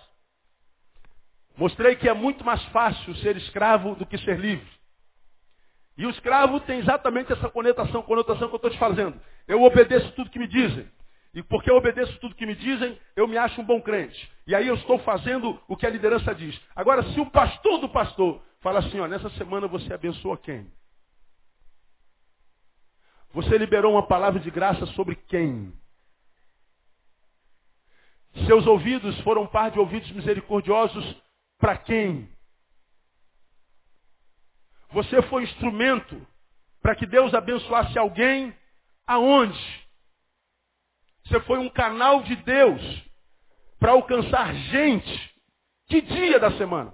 Mostrei 1.57 1.95
que 1.95 2.07
é 2.07 2.13
muito 2.13 2.45
mais 2.45 2.63
fácil 2.65 3.15
ser 3.15 3.37
escravo 3.37 3.95
do 3.95 4.05
que 4.05 4.19
ser 4.19 4.39
livre. 4.39 4.71
E 5.97 6.05
o 6.05 6.09
escravo 6.09 6.59
tem 6.61 6.79
exatamente 6.79 7.31
essa 7.31 7.49
conotação, 7.49 8.01
conotação 8.01 8.47
que 8.47 8.55
eu 8.55 8.57
estou 8.57 8.71
te 8.71 8.79
fazendo. 8.79 9.19
Eu 9.47 9.61
obedeço 9.61 10.11
tudo 10.13 10.29
que 10.29 10.39
me 10.39 10.47
dizem. 10.47 10.89
E 11.33 11.41
porque 11.41 11.69
eu 11.69 11.75
obedeço 11.75 12.17
tudo 12.19 12.35
que 12.35 12.45
me 12.45 12.55
dizem, 12.55 12.97
eu 13.15 13.27
me 13.27 13.37
acho 13.37 13.59
um 13.59 13.65
bom 13.65 13.81
crente. 13.81 14.31
E 14.45 14.53
aí 14.53 14.67
eu 14.67 14.75
estou 14.75 14.99
fazendo 14.99 15.59
o 15.67 15.75
que 15.75 15.85
a 15.85 15.89
liderança 15.89 16.33
diz. 16.33 16.59
Agora, 16.75 17.03
se 17.11 17.19
o 17.19 17.29
pastor 17.29 17.79
do 17.79 17.89
pastor 17.89 18.41
fala 18.61 18.79
assim, 18.79 18.99
ó, 18.99 19.07
nessa 19.07 19.29
semana 19.31 19.67
você 19.67 19.91
abençoa 19.93 20.37
quem? 20.37 20.71
Você 23.33 23.57
liberou 23.57 23.93
uma 23.93 24.05
palavra 24.05 24.39
de 24.39 24.51
graça 24.51 24.85
sobre 24.87 25.15
quem? 25.15 25.73
Seus 28.47 28.65
ouvidos 28.65 29.19
foram 29.21 29.45
par 29.47 29.71
de 29.71 29.79
ouvidos 29.79 30.11
misericordiosos 30.11 31.15
para 31.59 31.77
quem? 31.77 32.29
Você 34.93 35.23
foi 35.23 35.43
instrumento 35.43 36.25
para 36.81 36.95
que 36.95 37.05
Deus 37.05 37.33
abençoasse 37.33 37.97
alguém 37.97 38.55
aonde? 39.07 39.83
Você 41.25 41.39
foi 41.41 41.57
um 41.57 41.69
canal 41.69 42.21
de 42.21 42.35
Deus 42.35 42.81
para 43.79 43.91
alcançar 43.91 44.53
gente. 44.53 45.33
Que 45.87 45.99
dia 45.99 46.39
da 46.39 46.51
semana? 46.57 46.93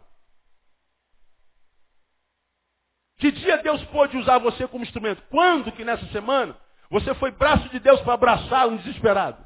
Que 3.18 3.32
dia 3.32 3.58
Deus 3.58 3.84
pôde 3.86 4.18
usar 4.18 4.38
você 4.38 4.66
como 4.66 4.84
instrumento? 4.84 5.22
Quando 5.30 5.72
que 5.74 5.84
nessa 5.84 6.06
semana 6.08 6.58
você 6.90 7.14
foi 7.16 7.32
braço 7.32 7.68
de 7.70 7.80
Deus 7.80 8.00
para 8.02 8.14
abraçar 8.14 8.68
um 8.68 8.78
desesperado? 8.78 9.46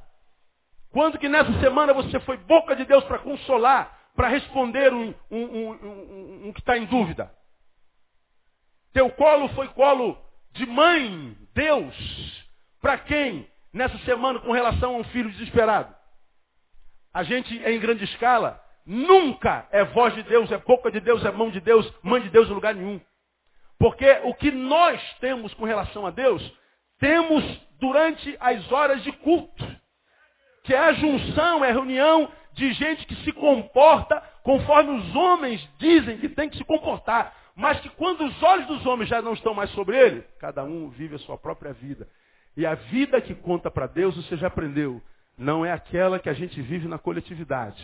Quando 0.91 1.17
que 1.17 1.27
nessa 1.27 1.51
semana 1.59 1.91
você 1.91 2.19
foi 2.19 2.37
boca 2.37 2.75
de 2.75 2.85
Deus 2.85 3.03
para 3.05 3.17
consolar, 3.17 4.11
para 4.15 4.27
responder 4.27 4.93
um, 4.93 5.11
um, 5.31 5.43
um, 5.43 6.47
um 6.47 6.53
que 6.53 6.59
está 6.59 6.77
em 6.77 6.85
dúvida? 6.85 7.33
Teu 8.93 9.09
colo 9.09 9.49
foi 9.49 9.67
colo 9.69 10.17
de 10.51 10.65
mãe, 10.65 11.35
Deus. 11.53 12.45
Para 12.79 12.97
quem 12.99 13.47
nessa 13.73 13.97
semana 13.99 14.39
com 14.39 14.51
relação 14.51 14.95
a 14.95 14.97
um 14.99 15.03
filho 15.05 15.31
desesperado? 15.31 15.93
A 17.13 17.23
gente 17.23 17.55
em 17.55 17.79
grande 17.79 18.03
escala 18.03 18.61
nunca 18.85 19.67
é 19.71 19.83
voz 19.83 20.13
de 20.13 20.23
Deus, 20.23 20.51
é 20.51 20.57
boca 20.57 20.91
de 20.91 20.99
Deus, 20.99 21.25
é 21.25 21.31
mão 21.31 21.49
de 21.49 21.59
Deus, 21.59 21.91
mãe 22.03 22.21
de 22.21 22.29
Deus 22.29 22.49
em 22.49 22.53
lugar 22.53 22.75
nenhum. 22.75 23.01
Porque 23.79 24.09
o 24.23 24.33
que 24.35 24.51
nós 24.51 25.01
temos 25.19 25.53
com 25.55 25.65
relação 25.65 26.05
a 26.05 26.11
Deus, 26.11 26.41
temos 26.99 27.43
durante 27.79 28.37
as 28.39 28.71
horas 28.71 29.03
de 29.03 29.11
culto. 29.11 29.65
Que 30.63 30.73
é 30.73 30.79
a 30.79 30.93
junção, 30.93 31.65
é 31.65 31.69
a 31.69 31.73
reunião 31.73 32.31
de 32.53 32.71
gente 32.73 33.05
que 33.05 33.15
se 33.23 33.31
comporta 33.31 34.21
conforme 34.43 34.91
os 34.91 35.15
homens 35.15 35.67
dizem 35.77 36.17
que 36.17 36.29
tem 36.29 36.49
que 36.49 36.57
se 36.57 36.63
comportar. 36.63 37.35
Mas 37.55 37.79
que 37.79 37.89
quando 37.89 38.23
os 38.25 38.41
olhos 38.41 38.67
dos 38.67 38.85
homens 38.85 39.09
já 39.09 39.21
não 39.21 39.33
estão 39.33 39.53
mais 39.53 39.69
sobre 39.71 39.97
ele, 39.97 40.23
cada 40.39 40.63
um 40.63 40.89
vive 40.89 41.15
a 41.15 41.19
sua 41.19 41.37
própria 41.37 41.73
vida. 41.73 42.07
E 42.57 42.65
a 42.65 42.75
vida 42.75 43.21
que 43.21 43.35
conta 43.35 43.69
para 43.69 43.87
Deus, 43.87 44.15
você 44.15 44.37
já 44.37 44.47
aprendeu, 44.47 45.01
não 45.37 45.65
é 45.65 45.71
aquela 45.71 46.19
que 46.19 46.29
a 46.29 46.33
gente 46.33 46.61
vive 46.61 46.87
na 46.87 46.97
coletividade. 46.97 47.83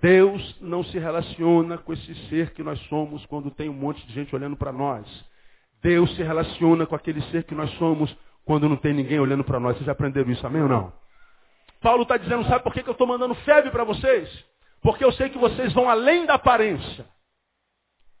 Deus 0.00 0.56
não 0.60 0.84
se 0.84 0.98
relaciona 0.98 1.76
com 1.76 1.92
esse 1.92 2.14
ser 2.28 2.50
que 2.50 2.62
nós 2.62 2.78
somos 2.88 3.24
quando 3.26 3.50
tem 3.50 3.68
um 3.68 3.74
monte 3.74 4.06
de 4.06 4.12
gente 4.12 4.34
olhando 4.34 4.56
para 4.56 4.72
nós. 4.72 5.06
Deus 5.82 6.14
se 6.16 6.22
relaciona 6.22 6.86
com 6.86 6.94
aquele 6.94 7.20
ser 7.30 7.44
que 7.44 7.54
nós 7.54 7.70
somos 7.72 8.14
quando 8.44 8.68
não 8.68 8.76
tem 8.76 8.94
ninguém 8.94 9.18
olhando 9.18 9.44
para 9.44 9.60
nós. 9.60 9.74
Vocês 9.74 9.86
já 9.86 9.92
aprenderam 9.92 10.30
isso, 10.30 10.46
amém 10.46 10.62
ou 10.62 10.68
não? 10.68 10.92
Paulo 11.80 12.02
está 12.02 12.16
dizendo, 12.16 12.44
sabe 12.46 12.62
por 12.62 12.72
que, 12.72 12.82
que 12.82 12.88
eu 12.88 12.92
estou 12.92 13.06
mandando 13.06 13.34
febre 13.36 13.70
para 13.70 13.84
vocês? 13.84 14.28
Porque 14.80 15.04
eu 15.04 15.12
sei 15.12 15.28
que 15.28 15.38
vocês 15.38 15.72
vão 15.72 15.88
além 15.88 16.26
da 16.26 16.34
aparência. 16.34 17.04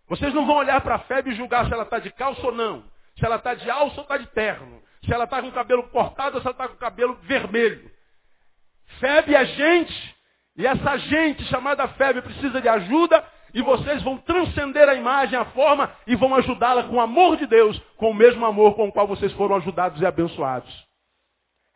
Vocês 0.08 0.32
não 0.32 0.46
vão 0.46 0.56
olhar 0.56 0.80
para 0.80 0.96
a 0.96 1.00
febre 1.00 1.32
e 1.32 1.36
julgar 1.36 1.66
se 1.66 1.72
ela 1.72 1.82
está 1.82 1.98
de 1.98 2.10
calça 2.10 2.44
ou 2.46 2.52
não. 2.52 2.84
Se 3.18 3.24
ela 3.24 3.36
está 3.36 3.54
de 3.54 3.68
alça 3.70 3.96
ou 3.96 4.02
está 4.02 4.16
de 4.16 4.26
terno. 4.28 4.82
Se 5.04 5.12
ela 5.12 5.24
está 5.24 5.40
com 5.42 5.48
o 5.48 5.52
cabelo 5.52 5.84
cortado 5.90 6.36
ou 6.36 6.40
se 6.40 6.46
ela 6.46 6.54
está 6.54 6.68
com 6.68 6.74
o 6.74 6.78
cabelo 6.78 7.14
vermelho. 7.22 7.90
Febre 8.98 9.34
é 9.34 9.44
gente. 9.44 10.16
E 10.56 10.66
essa 10.66 10.96
gente 10.96 11.44
chamada 11.44 11.86
febre 11.88 12.22
precisa 12.22 12.60
de 12.60 12.68
ajuda. 12.68 13.22
E 13.52 13.62
vocês 13.62 14.02
vão 14.02 14.18
transcender 14.18 14.88
a 14.88 14.94
imagem, 14.94 15.38
a 15.38 15.44
forma 15.46 15.90
e 16.06 16.14
vão 16.14 16.34
ajudá-la 16.34 16.84
com 16.84 16.96
o 16.96 17.00
amor 17.00 17.36
de 17.36 17.46
Deus, 17.46 17.78
com 17.96 18.10
o 18.10 18.14
mesmo 18.14 18.44
amor 18.44 18.74
com 18.74 18.88
o 18.88 18.92
qual 18.92 19.06
vocês 19.06 19.32
foram 19.32 19.56
ajudados 19.56 20.00
e 20.00 20.06
abençoados. 20.06 20.86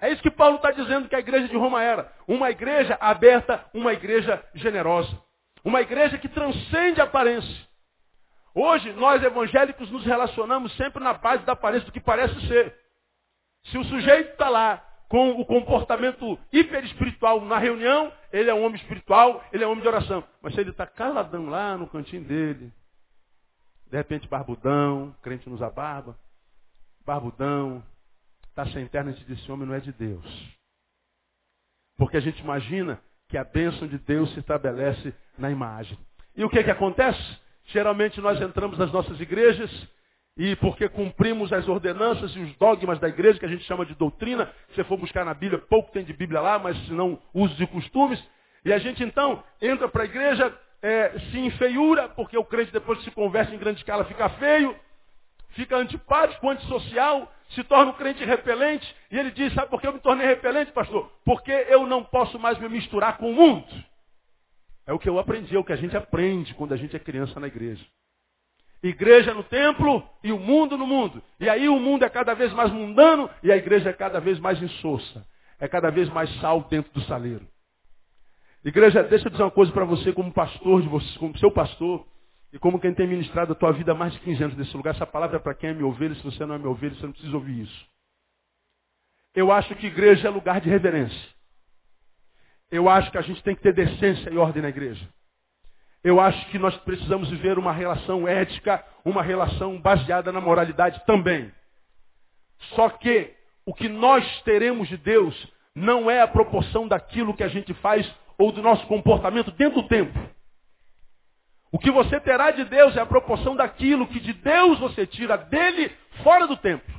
É 0.00 0.10
isso 0.10 0.22
que 0.22 0.30
Paulo 0.30 0.56
está 0.56 0.70
dizendo 0.72 1.08
que 1.08 1.14
a 1.14 1.20
igreja 1.20 1.48
de 1.48 1.56
Roma 1.56 1.82
era. 1.82 2.12
Uma 2.26 2.50
igreja 2.50 2.98
aberta, 3.00 3.64
uma 3.72 3.92
igreja 3.92 4.42
generosa. 4.54 5.16
Uma 5.64 5.80
igreja 5.80 6.18
que 6.18 6.28
transcende 6.28 7.00
a 7.00 7.04
aparência. 7.04 7.71
Hoje, 8.54 8.92
nós 8.92 9.22
evangélicos 9.22 9.90
nos 9.90 10.04
relacionamos 10.04 10.76
sempre 10.76 11.02
na 11.02 11.14
base 11.14 11.44
da 11.44 11.52
aparência 11.52 11.86
do 11.86 11.92
que 11.92 12.00
parece 12.00 12.38
ser. 12.46 12.76
Se 13.64 13.78
o 13.78 13.84
sujeito 13.84 14.32
está 14.32 14.48
lá 14.48 14.84
com 15.08 15.30
o 15.32 15.44
comportamento 15.44 16.38
hiperespiritual 16.52 17.40
na 17.42 17.58
reunião, 17.58 18.12
ele 18.32 18.50
é 18.50 18.54
um 18.54 18.64
homem 18.64 18.80
espiritual, 18.80 19.44
ele 19.52 19.64
é 19.64 19.66
um 19.66 19.70
homem 19.70 19.82
de 19.82 19.88
oração. 19.88 20.24
Mas 20.40 20.54
se 20.54 20.60
ele 20.60 20.70
está 20.70 20.86
caladão 20.86 21.48
lá 21.48 21.76
no 21.76 21.86
cantinho 21.86 22.24
dele, 22.24 22.72
de 23.86 23.96
repente 23.96 24.28
barbudão, 24.28 25.14
crente 25.22 25.48
nos 25.48 25.60
barba, 25.74 26.18
barbudão, 27.04 27.82
está 28.48 28.66
sem 28.66 28.86
terno, 28.88 29.10
a 29.10 29.12
gente 29.12 29.26
diz, 29.26 29.38
esse 29.38 29.52
homem 29.52 29.66
não 29.66 29.74
é 29.74 29.80
de 29.80 29.92
Deus. 29.92 30.56
Porque 31.96 32.16
a 32.16 32.20
gente 32.20 32.40
imagina 32.40 33.00
que 33.28 33.38
a 33.38 33.44
bênção 33.44 33.86
de 33.88 33.98
Deus 33.98 34.32
se 34.32 34.40
estabelece 34.40 35.14
na 35.38 35.50
imagem. 35.50 35.98
E 36.34 36.44
o 36.44 36.50
que, 36.50 36.62
que 36.64 36.70
acontece? 36.70 37.41
Geralmente 37.66 38.20
nós 38.20 38.40
entramos 38.40 38.78
nas 38.78 38.92
nossas 38.92 39.20
igrejas 39.20 39.70
e 40.36 40.56
porque 40.56 40.88
cumprimos 40.88 41.52
as 41.52 41.68
ordenanças 41.68 42.34
e 42.34 42.38
os 42.38 42.56
dogmas 42.56 42.98
da 42.98 43.08
igreja, 43.08 43.38
que 43.38 43.44
a 43.44 43.48
gente 43.48 43.64
chama 43.64 43.84
de 43.84 43.94
doutrina, 43.94 44.50
se 44.74 44.82
for 44.84 44.96
buscar 44.96 45.24
na 45.24 45.34
Bíblia, 45.34 45.58
pouco 45.58 45.92
tem 45.92 46.04
de 46.04 46.12
Bíblia 46.12 46.40
lá, 46.40 46.58
mas 46.58 46.88
não, 46.88 47.20
usos 47.34 47.60
e 47.60 47.66
costumes. 47.66 48.22
E 48.64 48.72
a 48.72 48.78
gente 48.78 49.02
então 49.02 49.42
entra 49.60 49.88
para 49.88 50.02
a 50.02 50.06
igreja, 50.06 50.52
é, 50.80 51.18
se 51.30 51.38
enfeiura, 51.38 52.08
porque 52.08 52.36
o 52.36 52.44
crente 52.44 52.72
depois 52.72 52.98
que 52.98 53.04
se 53.04 53.10
converte 53.10 53.54
em 53.54 53.58
grande 53.58 53.80
escala 53.80 54.04
fica 54.04 54.28
feio, 54.30 54.74
fica 55.50 55.76
antipático, 55.76 56.48
antissocial, 56.48 57.30
se 57.50 57.62
torna 57.64 57.90
um 57.90 57.94
crente 57.94 58.24
repelente, 58.24 58.96
e 59.10 59.18
ele 59.18 59.30
diz, 59.30 59.52
sabe 59.52 59.68
por 59.68 59.80
que 59.80 59.86
eu 59.86 59.92
me 59.92 60.00
tornei 60.00 60.26
repelente, 60.26 60.72
pastor? 60.72 61.12
Porque 61.24 61.52
eu 61.68 61.86
não 61.86 62.02
posso 62.02 62.38
mais 62.38 62.58
me 62.58 62.68
misturar 62.68 63.18
com 63.18 63.30
o 63.30 63.34
mundo. 63.34 63.66
É 64.86 64.92
o 64.92 64.98
que 64.98 65.08
eu 65.08 65.18
aprendi, 65.18 65.54
é 65.54 65.58
o 65.58 65.64
que 65.64 65.72
a 65.72 65.76
gente 65.76 65.96
aprende 65.96 66.54
quando 66.54 66.72
a 66.72 66.76
gente 66.76 66.96
é 66.96 66.98
criança 66.98 67.38
na 67.38 67.46
igreja. 67.46 67.84
Igreja 68.82 69.32
no 69.32 69.44
templo 69.44 70.02
e 70.24 70.32
o 70.32 70.38
mundo 70.38 70.76
no 70.76 70.86
mundo. 70.86 71.22
E 71.38 71.48
aí 71.48 71.68
o 71.68 71.78
mundo 71.78 72.04
é 72.04 72.08
cada 72.08 72.34
vez 72.34 72.52
mais 72.52 72.72
mundano 72.72 73.30
e 73.42 73.52
a 73.52 73.56
igreja 73.56 73.90
é 73.90 73.92
cada 73.92 74.20
vez 74.20 74.40
mais 74.40 74.60
insossa. 74.60 75.24
É 75.60 75.68
cada 75.68 75.90
vez 75.90 76.08
mais 76.08 76.28
sal 76.40 76.62
dentro 76.68 76.92
do 76.92 77.00
saleiro. 77.02 77.46
Igreja, 78.64 79.04
deixa 79.04 79.26
eu 79.26 79.30
dizer 79.30 79.42
uma 79.44 79.50
coisa 79.50 79.70
para 79.70 79.84
você 79.84 80.12
como 80.12 80.32
pastor 80.32 80.82
de 80.82 80.88
você, 80.88 81.18
como 81.18 81.36
seu 81.38 81.50
pastor, 81.52 82.04
e 82.52 82.58
como 82.58 82.78
quem 82.78 82.92
tem 82.92 83.06
ministrado 83.06 83.52
a 83.52 83.56
tua 83.56 83.72
vida 83.72 83.92
há 83.92 83.94
mais 83.94 84.12
de 84.12 84.20
15 84.20 84.44
anos 84.44 84.56
nesse 84.56 84.76
lugar. 84.76 84.94
Essa 84.94 85.06
palavra 85.06 85.36
é 85.36 85.40
para 85.40 85.54
quem 85.54 85.70
é 85.70 85.74
meu 85.74 85.88
ovelha, 85.88 86.14
se 86.14 86.22
você 86.22 86.44
não 86.44 86.54
é 86.54 86.58
meu 86.58 86.72
ovelha, 86.72 86.94
você 86.94 87.06
não 87.06 87.12
precisa 87.12 87.34
ouvir 87.34 87.62
isso. 87.62 87.86
Eu 89.34 89.50
acho 89.50 89.74
que 89.76 89.86
igreja 89.86 90.28
é 90.28 90.30
lugar 90.30 90.60
de 90.60 90.68
reverência. 90.68 91.30
Eu 92.72 92.88
acho 92.88 93.10
que 93.10 93.18
a 93.18 93.22
gente 93.22 93.42
tem 93.42 93.54
que 93.54 93.60
ter 93.60 93.74
decência 93.74 94.30
e 94.30 94.38
ordem 94.38 94.62
na 94.62 94.70
igreja. 94.70 95.06
Eu 96.02 96.18
acho 96.18 96.48
que 96.48 96.58
nós 96.58 96.74
precisamos 96.78 97.28
viver 97.28 97.58
uma 97.58 97.70
relação 97.70 98.26
ética, 98.26 98.82
uma 99.04 99.22
relação 99.22 99.78
baseada 99.78 100.32
na 100.32 100.40
moralidade 100.40 101.04
também. 101.04 101.52
Só 102.74 102.88
que 102.88 103.30
o 103.66 103.74
que 103.74 103.90
nós 103.90 104.24
teremos 104.40 104.88
de 104.88 104.96
Deus 104.96 105.36
não 105.74 106.10
é 106.10 106.22
a 106.22 106.26
proporção 106.26 106.88
daquilo 106.88 107.34
que 107.34 107.44
a 107.44 107.48
gente 107.48 107.74
faz 107.74 108.10
ou 108.38 108.50
do 108.50 108.62
nosso 108.62 108.86
comportamento 108.86 109.50
dentro 109.50 109.82
do 109.82 109.88
tempo. 109.88 110.18
O 111.70 111.78
que 111.78 111.90
você 111.90 112.18
terá 112.20 112.52
de 112.52 112.64
Deus 112.64 112.96
é 112.96 113.00
a 113.00 113.06
proporção 113.06 113.54
daquilo 113.54 114.06
que 114.06 114.18
de 114.18 114.32
Deus 114.32 114.78
você 114.78 115.06
tira 115.06 115.36
dele 115.36 115.94
fora 116.22 116.46
do 116.46 116.56
tempo. 116.56 116.90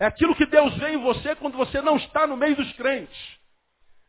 É 0.00 0.06
aquilo 0.06 0.34
que 0.34 0.46
Deus 0.46 0.76
vê 0.78 0.94
em 0.94 1.00
você 1.00 1.36
quando 1.36 1.56
você 1.56 1.80
não 1.80 1.96
está 1.96 2.26
no 2.26 2.36
meio 2.36 2.56
dos 2.56 2.72
crentes. 2.72 3.43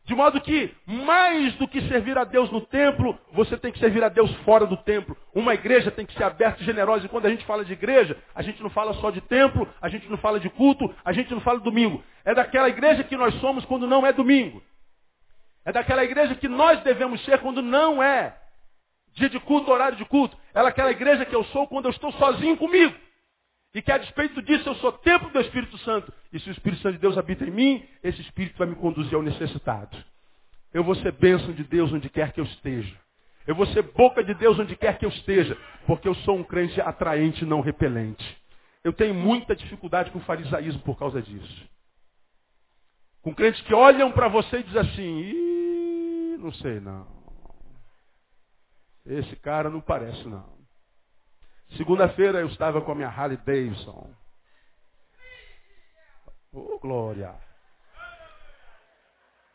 De 0.06 0.14
modo 0.14 0.40
que, 0.40 0.72
mais 0.86 1.52
do 1.54 1.66
que 1.66 1.80
servir 1.88 2.16
a 2.16 2.22
Deus 2.22 2.48
no 2.52 2.60
templo, 2.60 3.18
você 3.32 3.58
tem 3.58 3.72
que 3.72 3.80
servir 3.80 4.04
a 4.04 4.08
Deus 4.08 4.32
fora 4.44 4.64
do 4.64 4.76
templo. 4.76 5.16
Uma 5.34 5.52
igreja 5.52 5.90
tem 5.90 6.06
que 6.06 6.14
ser 6.14 6.22
aberta 6.22 6.62
e 6.62 6.64
generosa. 6.64 7.04
E 7.04 7.08
quando 7.08 7.26
a 7.26 7.28
gente 7.28 7.44
fala 7.44 7.64
de 7.64 7.72
igreja, 7.72 8.16
a 8.32 8.40
gente 8.40 8.62
não 8.62 8.70
fala 8.70 8.94
só 8.94 9.10
de 9.10 9.20
templo, 9.20 9.68
a 9.82 9.88
gente 9.88 10.08
não 10.08 10.16
fala 10.16 10.38
de 10.38 10.48
culto, 10.48 10.94
a 11.04 11.12
gente 11.12 11.34
não 11.34 11.40
fala 11.40 11.58
de 11.58 11.64
domingo. 11.64 12.04
É 12.24 12.32
daquela 12.32 12.68
igreja 12.68 13.02
que 13.02 13.16
nós 13.16 13.34
somos 13.40 13.64
quando 13.64 13.84
não 13.88 14.06
é 14.06 14.12
domingo. 14.12 14.62
É 15.64 15.72
daquela 15.72 16.04
igreja 16.04 16.36
que 16.36 16.46
nós 16.46 16.80
devemos 16.84 17.24
ser 17.24 17.40
quando 17.40 17.60
não 17.60 18.00
é 18.00 18.36
dia 19.14 19.28
de 19.28 19.40
culto, 19.40 19.72
horário 19.72 19.98
de 19.98 20.04
culto. 20.04 20.38
É 20.54 20.62
daquela 20.62 20.92
igreja 20.92 21.24
que 21.24 21.34
eu 21.34 21.42
sou 21.46 21.66
quando 21.66 21.86
eu 21.86 21.90
estou 21.90 22.12
sozinho 22.12 22.56
comigo. 22.56 22.94
E 23.74 23.82
que 23.82 23.90
a 23.90 23.98
despeito 23.98 24.40
disso 24.40 24.68
eu 24.68 24.74
sou 24.76 24.92
templo 24.92 25.28
do 25.30 25.40
Espírito 25.40 25.76
Santo. 25.78 26.12
E 26.36 26.40
se 26.40 26.50
o 26.50 26.52
Espírito 26.52 26.82
Santo 26.82 26.96
de 26.96 26.98
Deus 26.98 27.16
habita 27.16 27.46
em 27.46 27.50
mim, 27.50 27.88
esse 28.02 28.20
Espírito 28.20 28.58
vai 28.58 28.68
me 28.68 28.74
conduzir 28.74 29.14
ao 29.14 29.22
necessitado. 29.22 29.96
Eu 30.70 30.84
vou 30.84 30.94
ser 30.96 31.10
bênção 31.12 31.50
de 31.54 31.64
Deus 31.64 31.90
onde 31.90 32.10
quer 32.10 32.30
que 32.32 32.38
eu 32.38 32.44
esteja. 32.44 32.94
Eu 33.46 33.54
vou 33.54 33.64
ser 33.68 33.80
boca 33.80 34.22
de 34.22 34.34
Deus 34.34 34.58
onde 34.58 34.76
quer 34.76 34.98
que 34.98 35.06
eu 35.06 35.08
esteja. 35.08 35.56
Porque 35.86 36.06
eu 36.06 36.14
sou 36.16 36.36
um 36.36 36.44
crente 36.44 36.78
atraente, 36.78 37.46
não 37.46 37.62
repelente. 37.62 38.22
Eu 38.84 38.92
tenho 38.92 39.14
muita 39.14 39.56
dificuldade 39.56 40.10
com 40.10 40.18
o 40.18 40.24
farisaísmo 40.24 40.82
por 40.82 40.98
causa 40.98 41.22
disso. 41.22 41.66
Com 43.22 43.34
crentes 43.34 43.62
que 43.62 43.72
olham 43.72 44.12
para 44.12 44.28
você 44.28 44.58
e 44.58 44.62
dizem 44.62 44.80
assim, 44.82 46.36
não 46.36 46.52
sei 46.52 46.80
não. 46.80 47.06
Esse 49.06 49.36
cara 49.36 49.70
não 49.70 49.80
parece 49.80 50.28
não. 50.28 50.54
Segunda-feira 51.78 52.40
eu 52.40 52.48
estava 52.48 52.82
com 52.82 52.92
a 52.92 52.94
minha 52.94 53.08
Harley 53.08 53.38
Davidson. 53.38 54.10
Oh, 56.56 56.78
glória. 56.78 57.34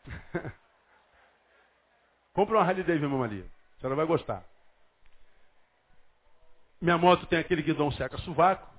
Compra 2.32 2.58
uma 2.58 2.64
Harley 2.64 2.84
Davidson, 2.84 3.08
Maria. 3.08 3.44
Você 3.76 3.88
não 3.88 3.96
vai 3.96 4.06
gostar. 4.06 4.44
Minha 6.80 6.96
moto 6.96 7.26
tem 7.26 7.40
aquele 7.40 7.60
guidão 7.60 7.90
seca 7.90 8.16
sovaco. 8.18 8.70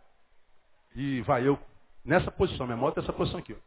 E 0.95 1.19
vai 1.23 1.45
eu 1.45 1.59
nessa 2.05 2.31
posição. 2.31 2.65
Minha 2.65 2.77
moto 2.77 2.97
é 2.97 3.03
essa 3.03 3.12
posição 3.12 3.41
aqui. 3.41 3.53
Ó. 3.53 3.57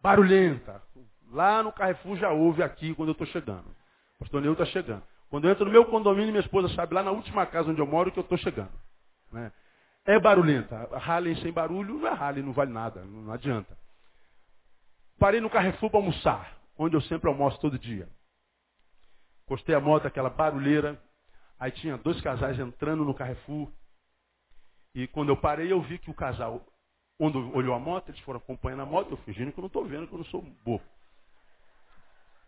Barulhenta. 0.00 0.82
Lá 1.30 1.62
no 1.62 1.72
Carrefour 1.72 2.16
já 2.16 2.30
ouve 2.30 2.62
aqui 2.62 2.94
quando 2.94 3.10
eu 3.10 3.12
estou 3.12 3.26
chegando. 3.26 3.68
O 4.16 4.20
pastor 4.20 4.40
Neu 4.40 4.52
está 4.52 4.64
chegando. 4.64 5.02
Quando 5.28 5.44
eu 5.44 5.50
entro 5.50 5.66
no 5.66 5.70
meu 5.70 5.84
condomínio, 5.84 6.32
minha 6.32 6.40
esposa 6.40 6.74
sabe 6.74 6.94
lá 6.94 7.02
na 7.02 7.10
última 7.10 7.44
casa 7.44 7.70
onde 7.70 7.80
eu 7.80 7.86
moro 7.86 8.10
que 8.10 8.18
eu 8.18 8.22
estou 8.22 8.38
chegando. 8.38 8.72
Né? 9.30 9.52
É 10.04 10.18
barulhenta. 10.18 10.88
A 10.92 10.98
Harley 10.98 11.36
sem 11.42 11.52
barulho 11.52 11.98
não 11.98 12.08
é 12.08 12.42
não 12.42 12.52
vale 12.52 12.72
nada, 12.72 13.04
não 13.04 13.32
adianta. 13.32 13.76
Parei 15.18 15.40
no 15.40 15.50
Carrefour 15.50 15.90
para 15.90 15.98
almoçar, 15.98 16.58
onde 16.78 16.96
eu 16.96 17.00
sempre 17.02 17.28
almoço 17.28 17.60
todo 17.60 17.78
dia. 17.78 18.08
Postei 19.46 19.74
a 19.74 19.80
moto, 19.80 20.06
aquela 20.06 20.30
barulheira. 20.30 21.00
Aí 21.58 21.70
tinha 21.72 21.98
dois 21.98 22.20
casais 22.22 22.58
entrando 22.58 23.04
no 23.04 23.14
Carrefour. 23.14 23.70
E 24.94 25.06
quando 25.08 25.28
eu 25.28 25.36
parei, 25.36 25.70
eu 25.70 25.82
vi 25.82 25.98
que 25.98 26.10
o 26.10 26.14
casal, 26.14 26.64
quando 27.18 27.54
olhou 27.54 27.74
a 27.74 27.78
moto, 27.78 28.08
eles 28.08 28.20
foram 28.22 28.38
acompanhando 28.38 28.82
a 28.82 28.86
moto, 28.86 29.10
eu 29.10 29.16
fingindo 29.18 29.52
que 29.52 29.58
eu 29.58 29.62
não 29.62 29.66
estou 29.66 29.84
vendo, 29.84 30.06
que 30.06 30.14
eu 30.14 30.18
não 30.18 30.24
sou 30.24 30.40
bobo. 30.40 30.82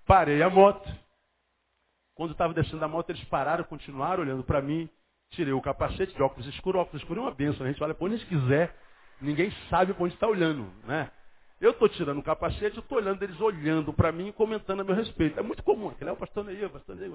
Parei 0.07 0.43
a 0.43 0.49
moto. 0.49 0.89
Quando 2.15 2.33
estava 2.33 2.55
descendo 2.55 2.81
da 2.81 2.89
moto, 2.89 3.11
eles 3.11 3.25
pararam, 3.25 3.65
continuaram 3.65 4.23
olhando 4.23 4.43
para 4.43 4.63
mim. 4.63 4.89
Tirei 5.33 5.53
o 5.53 5.61
capacete 5.61 6.15
de 6.15 6.23
óculos 6.23 6.47
escuros, 6.47 6.81
óculos 6.81 7.03
escuros 7.03 7.23
é 7.23 7.27
uma 7.27 7.35
benção. 7.35 7.67
A 7.67 7.71
gente 7.71 7.83
olha 7.83 7.95
por 7.95 8.07
onde 8.07 8.15
a 8.15 8.19
gente 8.19 8.29
quiser, 8.29 8.75
ninguém 9.21 9.53
sabe 9.69 9.93
por 9.95 10.05
onde 10.05 10.15
está 10.15 10.27
olhando, 10.27 10.71
né? 10.85 11.11
Eu 11.61 11.71
estou 11.71 11.89
tirando 11.89 12.19
o 12.19 12.23
capacete, 12.23 12.77
eu 12.77 12.83
estou 12.83 12.99
olhando 12.99 13.23
eles 13.23 13.41
olhando 13.41 13.93
para 13.93 14.11
mim 14.11 14.29
e 14.29 14.33
comentando 14.33 14.81
a 14.81 14.85
meu 14.85 14.97
respeito. 14.97 15.39
É 15.39 15.43
muito 15.43 15.63
comum. 15.63 15.89
Aquele 15.91 16.11
é 16.11 16.13
o 16.13 16.17
pastor 16.17 16.45
Neil, 16.45 16.67
o 16.67 16.71
pastor 16.71 16.97
Neil. 16.97 17.13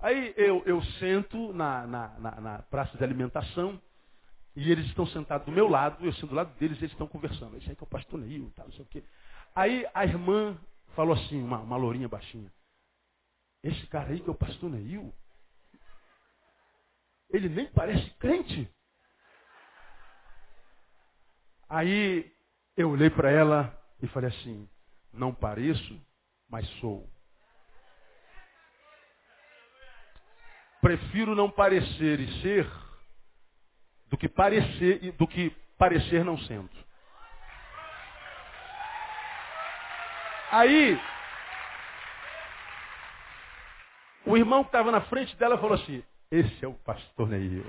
Aí 0.00 0.34
eu, 0.36 0.62
eu 0.66 0.82
sento 0.98 1.52
na, 1.52 1.86
na, 1.86 2.08
na, 2.18 2.40
na, 2.40 2.58
praça 2.62 2.98
de 2.98 3.04
alimentação 3.04 3.80
e 4.54 4.70
eles 4.70 4.86
estão 4.86 5.06
sentados 5.06 5.46
do 5.46 5.52
meu 5.52 5.68
lado, 5.68 6.04
eu 6.04 6.12
sento 6.14 6.28
do 6.28 6.34
lado 6.34 6.52
deles 6.58 6.78
eles 6.78 6.90
estão 6.90 7.06
conversando. 7.06 7.56
Esse 7.56 7.70
aí 7.70 7.76
que 7.76 7.82
é 7.82 7.86
o 7.86 7.88
pastor 7.88 8.20
Neil, 8.20 8.52
tal, 8.56 8.66
não 8.66 8.72
sei 8.72 8.84
o 8.84 8.88
quê. 8.88 9.04
Aí 9.54 9.86
a 9.94 10.04
irmã 10.04 10.58
falou 10.94 11.14
assim, 11.14 11.40
uma, 11.42 11.58
uma 11.58 11.76
lourinha 11.76 12.08
baixinha. 12.08 12.52
Esse 13.62 13.86
cara 13.86 14.10
aí 14.10 14.20
que 14.20 14.28
é 14.28 14.32
o 14.32 14.36
pastor 14.36 14.68
Neil, 14.68 15.12
ele 17.30 17.48
nem 17.48 17.66
parece 17.66 18.10
crente. 18.18 18.70
Aí 21.68 22.32
eu 22.76 22.90
olhei 22.90 23.10
para 23.10 23.30
ela 23.30 23.78
e 24.02 24.06
falei 24.08 24.30
assim: 24.30 24.68
não 25.12 25.34
pareço, 25.34 26.00
mas 26.48 26.68
sou. 26.80 27.08
Prefiro 30.80 31.34
não 31.34 31.50
parecer 31.50 32.20
e 32.20 32.40
ser 32.40 32.70
do 34.06 34.16
que 34.16 34.28
parecer 34.28 35.12
do 35.12 35.26
que 35.26 35.50
parecer 35.76 36.24
não 36.24 36.38
sendo. 36.38 36.70
Aí 40.50 40.98
o 44.24 44.36
irmão 44.36 44.62
que 44.62 44.68
estava 44.68 44.90
na 44.90 45.02
frente 45.02 45.36
dela 45.36 45.58
falou 45.58 45.74
assim: 45.74 46.02
esse 46.30 46.64
é 46.64 46.68
o 46.68 46.74
pastor 46.74 47.28
Neil. 47.28 47.64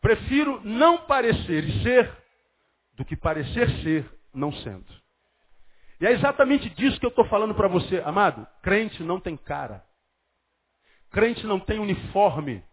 Prefiro 0.00 0.60
não 0.64 0.98
parecer 0.98 1.64
e 1.64 1.82
ser 1.82 2.10
do 2.94 3.04
que 3.04 3.16
parecer 3.16 3.68
ser 3.82 4.10
não 4.32 4.52
sendo. 4.52 4.86
E 6.00 6.06
é 6.06 6.12
exatamente 6.12 6.70
disso 6.70 6.98
que 6.98 7.04
eu 7.04 7.10
estou 7.10 7.26
falando 7.26 7.54
para 7.54 7.68
você, 7.68 8.02
amado. 8.04 8.46
Crente 8.62 9.02
não 9.02 9.20
tem 9.20 9.36
cara. 9.36 9.84
Crente 11.10 11.46
não 11.46 11.60
tem 11.60 11.78
uniforme. 11.78 12.64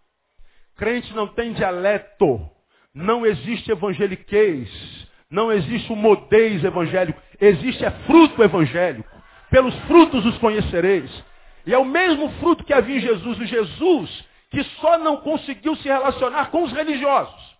Crente 0.77 1.13
não 1.13 1.27
tem 1.27 1.51
dialeto. 1.51 2.49
Não 2.93 3.25
existe 3.25 3.69
evangeliquez. 3.69 4.69
Não 5.29 5.51
existe 5.51 5.91
um 5.91 5.95
modez 5.97 6.63
evangélico. 6.63 7.21
Existe 7.41 7.83
é 7.83 7.91
fruto 8.05 8.41
evangélico. 8.41 9.09
Pelos 9.49 9.75
frutos 9.81 10.25
os 10.25 10.37
conhecereis. 10.37 11.11
E 11.67 11.73
é 11.73 11.77
o 11.77 11.83
mesmo 11.83 12.31
fruto 12.39 12.63
que 12.63 12.73
havia 12.73 12.95
em 12.95 13.01
Jesus. 13.01 13.37
O 13.37 13.45
Jesus 13.45 14.25
que 14.49 14.63
só 14.79 14.97
não 14.97 15.17
conseguiu 15.17 15.75
se 15.75 15.83
relacionar 15.89 16.49
com 16.49 16.63
os 16.63 16.71
religiosos. 16.71 17.57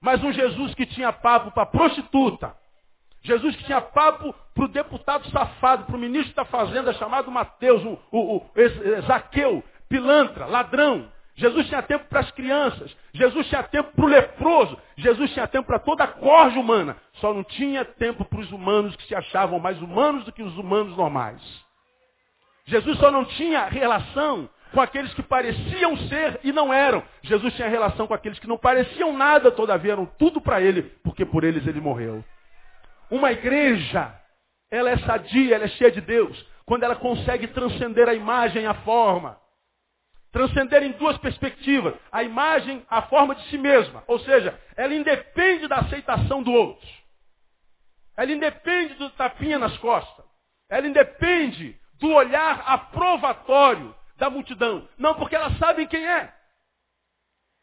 Mas 0.00 0.24
um 0.24 0.32
Jesus 0.32 0.74
que 0.74 0.86
tinha 0.86 1.12
papo 1.12 1.50
para 1.50 1.66
prostituta. 1.66 2.56
Jesus 3.22 3.54
que 3.54 3.64
tinha 3.64 3.82
papo 3.82 4.34
para 4.54 4.64
o 4.64 4.68
deputado 4.68 5.28
safado, 5.28 5.84
para 5.84 5.94
o 5.94 5.98
ministro 5.98 6.34
da 6.34 6.46
fazenda 6.46 6.94
chamado 6.94 7.30
Mateus, 7.30 7.84
o, 7.84 7.98
o, 8.10 8.36
o 8.38 9.02
Zaqueu, 9.06 9.62
pilantra, 9.90 10.46
ladrão. 10.46 11.12
Jesus 11.36 11.68
tinha 11.68 11.82
tempo 11.82 12.06
para 12.08 12.20
as 12.20 12.30
crianças. 12.30 12.96
Jesus 13.12 13.46
tinha 13.48 13.62
tempo 13.62 13.92
para 13.94 14.04
o 14.06 14.08
leproso. 14.08 14.78
Jesus 14.96 15.30
tinha 15.34 15.46
tempo 15.46 15.66
para 15.66 15.78
toda 15.78 16.04
a 16.04 16.08
corja 16.08 16.58
humana. 16.58 16.96
Só 17.14 17.34
não 17.34 17.44
tinha 17.44 17.84
tempo 17.84 18.24
para 18.24 18.40
os 18.40 18.50
humanos 18.50 18.96
que 18.96 19.06
se 19.06 19.14
achavam 19.14 19.58
mais 19.58 19.80
humanos 19.82 20.24
do 20.24 20.32
que 20.32 20.42
os 20.42 20.56
humanos 20.56 20.96
normais. 20.96 21.69
Jesus 22.66 22.98
só 22.98 23.10
não 23.10 23.24
tinha 23.24 23.66
relação 23.66 24.48
com 24.72 24.80
aqueles 24.80 25.12
que 25.14 25.22
pareciam 25.22 25.96
ser 26.08 26.40
e 26.44 26.52
não 26.52 26.72
eram. 26.72 27.02
Jesus 27.22 27.54
tinha 27.54 27.68
relação 27.68 28.06
com 28.06 28.14
aqueles 28.14 28.38
que 28.38 28.46
não 28.46 28.56
pareciam 28.56 29.12
nada, 29.16 29.50
todavia 29.50 29.92
eram 29.92 30.06
tudo 30.06 30.40
para 30.40 30.60
ele, 30.60 30.82
porque 31.02 31.24
por 31.24 31.44
eles 31.44 31.66
ele 31.66 31.80
morreu. 31.80 32.24
Uma 33.10 33.32
igreja, 33.32 34.14
ela 34.70 34.90
é 34.90 34.98
sadia, 34.98 35.56
ela 35.56 35.64
é 35.64 35.68
cheia 35.68 35.90
de 35.90 36.00
Deus, 36.00 36.46
quando 36.64 36.84
ela 36.84 36.94
consegue 36.94 37.48
transcender 37.48 38.08
a 38.08 38.14
imagem 38.14 38.62
e 38.62 38.66
a 38.66 38.74
forma. 38.74 39.38
Transcender 40.30 40.84
em 40.84 40.92
duas 40.92 41.18
perspectivas. 41.18 41.94
A 42.12 42.22
imagem, 42.22 42.86
a 42.88 43.02
forma 43.02 43.34
de 43.34 43.42
si 43.48 43.58
mesma. 43.58 44.04
Ou 44.06 44.20
seja, 44.20 44.56
ela 44.76 44.94
independe 44.94 45.66
da 45.66 45.78
aceitação 45.78 46.40
do 46.40 46.52
outro. 46.52 46.88
Ela 48.16 48.30
independe 48.30 48.94
do 48.94 49.10
tapinha 49.10 49.58
nas 49.58 49.76
costas. 49.78 50.24
Ela 50.68 50.86
independe 50.86 51.76
do 52.00 52.10
olhar 52.10 52.62
aprovatório 52.66 53.94
da 54.16 54.28
multidão. 54.28 54.88
Não, 54.98 55.14
porque 55.14 55.36
elas 55.36 55.56
sabem 55.58 55.86
quem 55.86 56.04
é. 56.04 56.34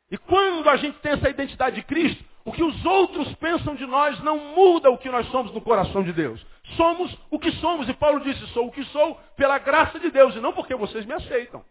E 0.09 0.17
quando 0.17 0.69
a 0.69 0.77
gente 0.77 0.97
tem 0.99 1.13
essa 1.13 1.29
identidade 1.29 1.75
de 1.75 1.83
Cristo, 1.83 2.23
o 2.45 2.51
que 2.51 2.63
os 2.63 2.85
outros 2.85 3.33
pensam 3.35 3.75
de 3.75 3.85
nós 3.85 4.17
não 4.21 4.37
muda 4.55 4.89
o 4.89 4.97
que 4.97 5.09
nós 5.09 5.27
somos 5.27 5.51
no 5.51 5.59
coração 5.59 6.01
de 6.01 6.13
Deus. 6.13 6.45
Somos 6.77 7.13
o 7.29 7.37
que 7.37 7.51
somos. 7.53 7.89
E 7.89 7.93
Paulo 7.93 8.21
disse, 8.21 8.45
sou 8.47 8.67
o 8.67 8.71
que 8.71 8.85
sou 8.85 9.15
pela 9.35 9.57
graça 9.57 9.99
de 9.99 10.09
Deus 10.09 10.33
e 10.35 10.39
não 10.39 10.53
porque 10.53 10.73
vocês 10.75 11.05
me 11.05 11.13
aceitam. 11.13 11.63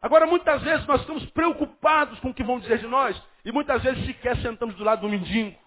Agora, 0.00 0.26
muitas 0.26 0.62
vezes 0.62 0.86
nós 0.86 1.00
estamos 1.00 1.24
preocupados 1.30 2.20
com 2.20 2.28
o 2.28 2.34
que 2.34 2.44
vão 2.44 2.60
dizer 2.60 2.78
de 2.78 2.86
nós 2.86 3.20
e 3.44 3.50
muitas 3.50 3.82
vezes 3.82 4.06
sequer 4.06 4.36
sentamos 4.36 4.76
do 4.76 4.84
lado 4.84 5.00
do 5.00 5.08
mendigo. 5.08 5.58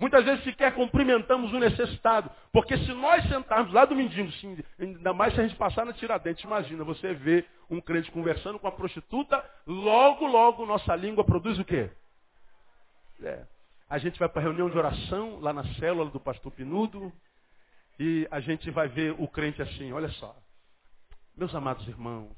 Muitas 0.00 0.24
vezes 0.24 0.44
sequer 0.44 0.74
cumprimentamos 0.74 1.52
o 1.52 1.58
necessitado. 1.58 2.30
Porque 2.52 2.76
se 2.78 2.92
nós 2.92 3.26
sentarmos 3.28 3.72
lá 3.72 3.84
do 3.84 3.96
mendigo, 3.96 4.30
sim, 4.32 4.56
ainda 4.78 5.12
mais 5.12 5.34
se 5.34 5.40
a 5.40 5.42
gente 5.42 5.56
passar 5.56 5.84
na 5.84 5.92
Tiradentes, 5.92 6.44
imagina, 6.44 6.84
você 6.84 7.12
vê 7.14 7.44
um 7.68 7.80
crente 7.80 8.10
conversando 8.12 8.58
com 8.58 8.68
a 8.68 8.72
prostituta, 8.72 9.44
logo, 9.66 10.26
logo 10.26 10.64
nossa 10.64 10.94
língua 10.94 11.24
produz 11.24 11.58
o 11.58 11.64
quê? 11.64 11.90
É. 13.22 13.44
A 13.90 13.98
gente 13.98 14.18
vai 14.18 14.28
para 14.28 14.40
a 14.40 14.44
reunião 14.44 14.70
de 14.70 14.78
oração, 14.78 15.40
lá 15.40 15.52
na 15.52 15.64
célula 15.74 16.10
do 16.10 16.20
pastor 16.20 16.52
Pinudo, 16.52 17.12
e 17.98 18.28
a 18.30 18.38
gente 18.38 18.70
vai 18.70 18.86
ver 18.86 19.16
o 19.18 19.26
crente 19.26 19.60
assim, 19.60 19.92
olha 19.92 20.08
só. 20.10 20.36
Meus 21.36 21.54
amados 21.54 21.86
irmãos, 21.88 22.36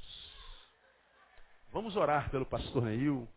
vamos 1.72 1.96
orar 1.96 2.30
pelo 2.30 2.46
pastor 2.46 2.82
Neil. 2.84 3.28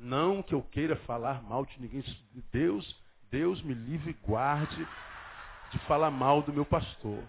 Não 0.00 0.42
que 0.42 0.54
eu 0.54 0.62
queira 0.62 0.96
falar 0.96 1.42
mal 1.42 1.66
de 1.66 1.78
ninguém. 1.80 2.02
Deus, 2.50 2.96
Deus 3.30 3.62
me 3.62 3.74
livre 3.74 4.10
e 4.10 4.26
guarde 4.26 4.88
de 5.70 5.78
falar 5.80 6.10
mal 6.10 6.40
do 6.42 6.52
meu 6.52 6.64
pastor. 6.64 7.22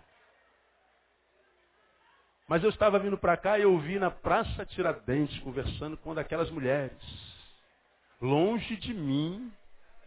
Mas 2.47 2.63
eu 2.63 2.69
estava 2.69 2.97
vindo 2.97 3.17
para 3.17 3.36
cá 3.36 3.60
e 3.60 3.63
eu 3.63 3.77
vi 3.77 3.99
na 3.99 4.10
Praça 4.10 4.65
Tiradentes 4.65 5.38
conversando 5.39 5.97
com 5.97 6.10
uma 6.10 6.15
daquelas 6.15 6.49
mulheres. 6.49 6.97
Longe 8.21 8.77
de 8.77 8.93
mim 8.93 9.51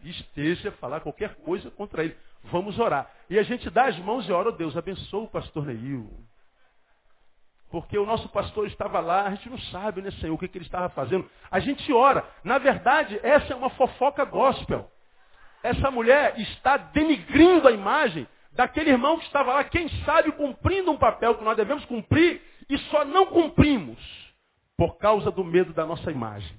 esteja 0.03 0.71
falar 0.73 1.01
qualquer 1.01 1.35
coisa 1.35 1.69
contra 1.69 2.03
ele. 2.03 2.17
Vamos 2.45 2.79
orar. 2.79 3.11
E 3.29 3.37
a 3.37 3.43
gente 3.43 3.69
dá 3.69 3.85
as 3.85 3.97
mãos 3.99 4.27
e 4.27 4.31
ora, 4.31 4.49
oh, 4.49 4.51
Deus, 4.51 4.75
abençoa 4.75 5.23
o 5.23 5.27
pastor 5.27 5.65
Neil. 5.65 6.09
Porque 7.75 7.97
o 7.97 8.05
nosso 8.05 8.29
pastor 8.29 8.67
estava 8.67 9.01
lá, 9.01 9.23
a 9.23 9.31
gente 9.31 9.49
não 9.49 9.57
sabe, 9.57 10.01
né, 10.01 10.09
Senhor, 10.11 10.33
o 10.33 10.37
que, 10.37 10.47
que 10.47 10.57
ele 10.57 10.63
estava 10.63 10.87
fazendo. 10.87 11.29
A 11.51 11.59
gente 11.59 11.91
ora. 11.91 12.25
Na 12.41 12.57
verdade, 12.57 13.19
essa 13.21 13.51
é 13.51 13.55
uma 13.57 13.69
fofoca 13.71 14.23
gospel. 14.23 14.89
Essa 15.61 15.91
mulher 15.91 16.39
está 16.39 16.77
denigrindo 16.77 17.67
a 17.67 17.73
imagem 17.73 18.25
daquele 18.53 18.91
irmão 18.91 19.19
que 19.19 19.25
estava 19.25 19.55
lá, 19.55 19.63
quem 19.65 19.89
sabe, 20.05 20.31
cumprindo 20.31 20.89
um 20.89 20.97
papel 20.97 21.35
que 21.35 21.43
nós 21.43 21.57
devemos 21.57 21.83
cumprir 21.83 22.41
e 22.69 22.77
só 22.77 23.03
não 23.03 23.25
cumprimos 23.25 23.99
por 24.77 24.97
causa 24.97 25.29
do 25.29 25.43
medo 25.43 25.73
da 25.73 25.85
nossa 25.85 26.09
imagem. 26.09 26.55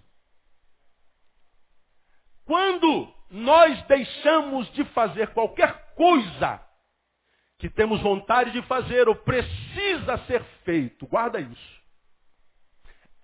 Quando 2.44 3.10
nós 3.30 3.82
deixamos 3.84 4.70
de 4.74 4.84
fazer 4.84 5.28
qualquer 5.28 5.94
coisa 5.94 6.60
que 7.58 7.70
temos 7.70 8.00
vontade 8.02 8.50
de 8.50 8.62
fazer 8.62 9.08
ou 9.08 9.14
precisa 9.14 10.18
ser 10.26 10.42
feito. 10.64 11.06
Guarda 11.06 11.40
isso. 11.40 11.80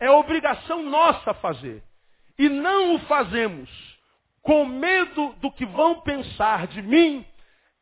É 0.01 0.11
obrigação 0.11 0.83
nossa 0.83 1.35
fazer. 1.35 1.83
E 2.39 2.49
não 2.49 2.97
o 2.97 2.99
fazemos 3.01 3.70
com 4.41 4.64
medo 4.64 5.35
do 5.41 5.51
que 5.53 5.64
vão 5.66 6.01
pensar 6.01 6.66
de 6.66 6.83
mim. 6.83 7.24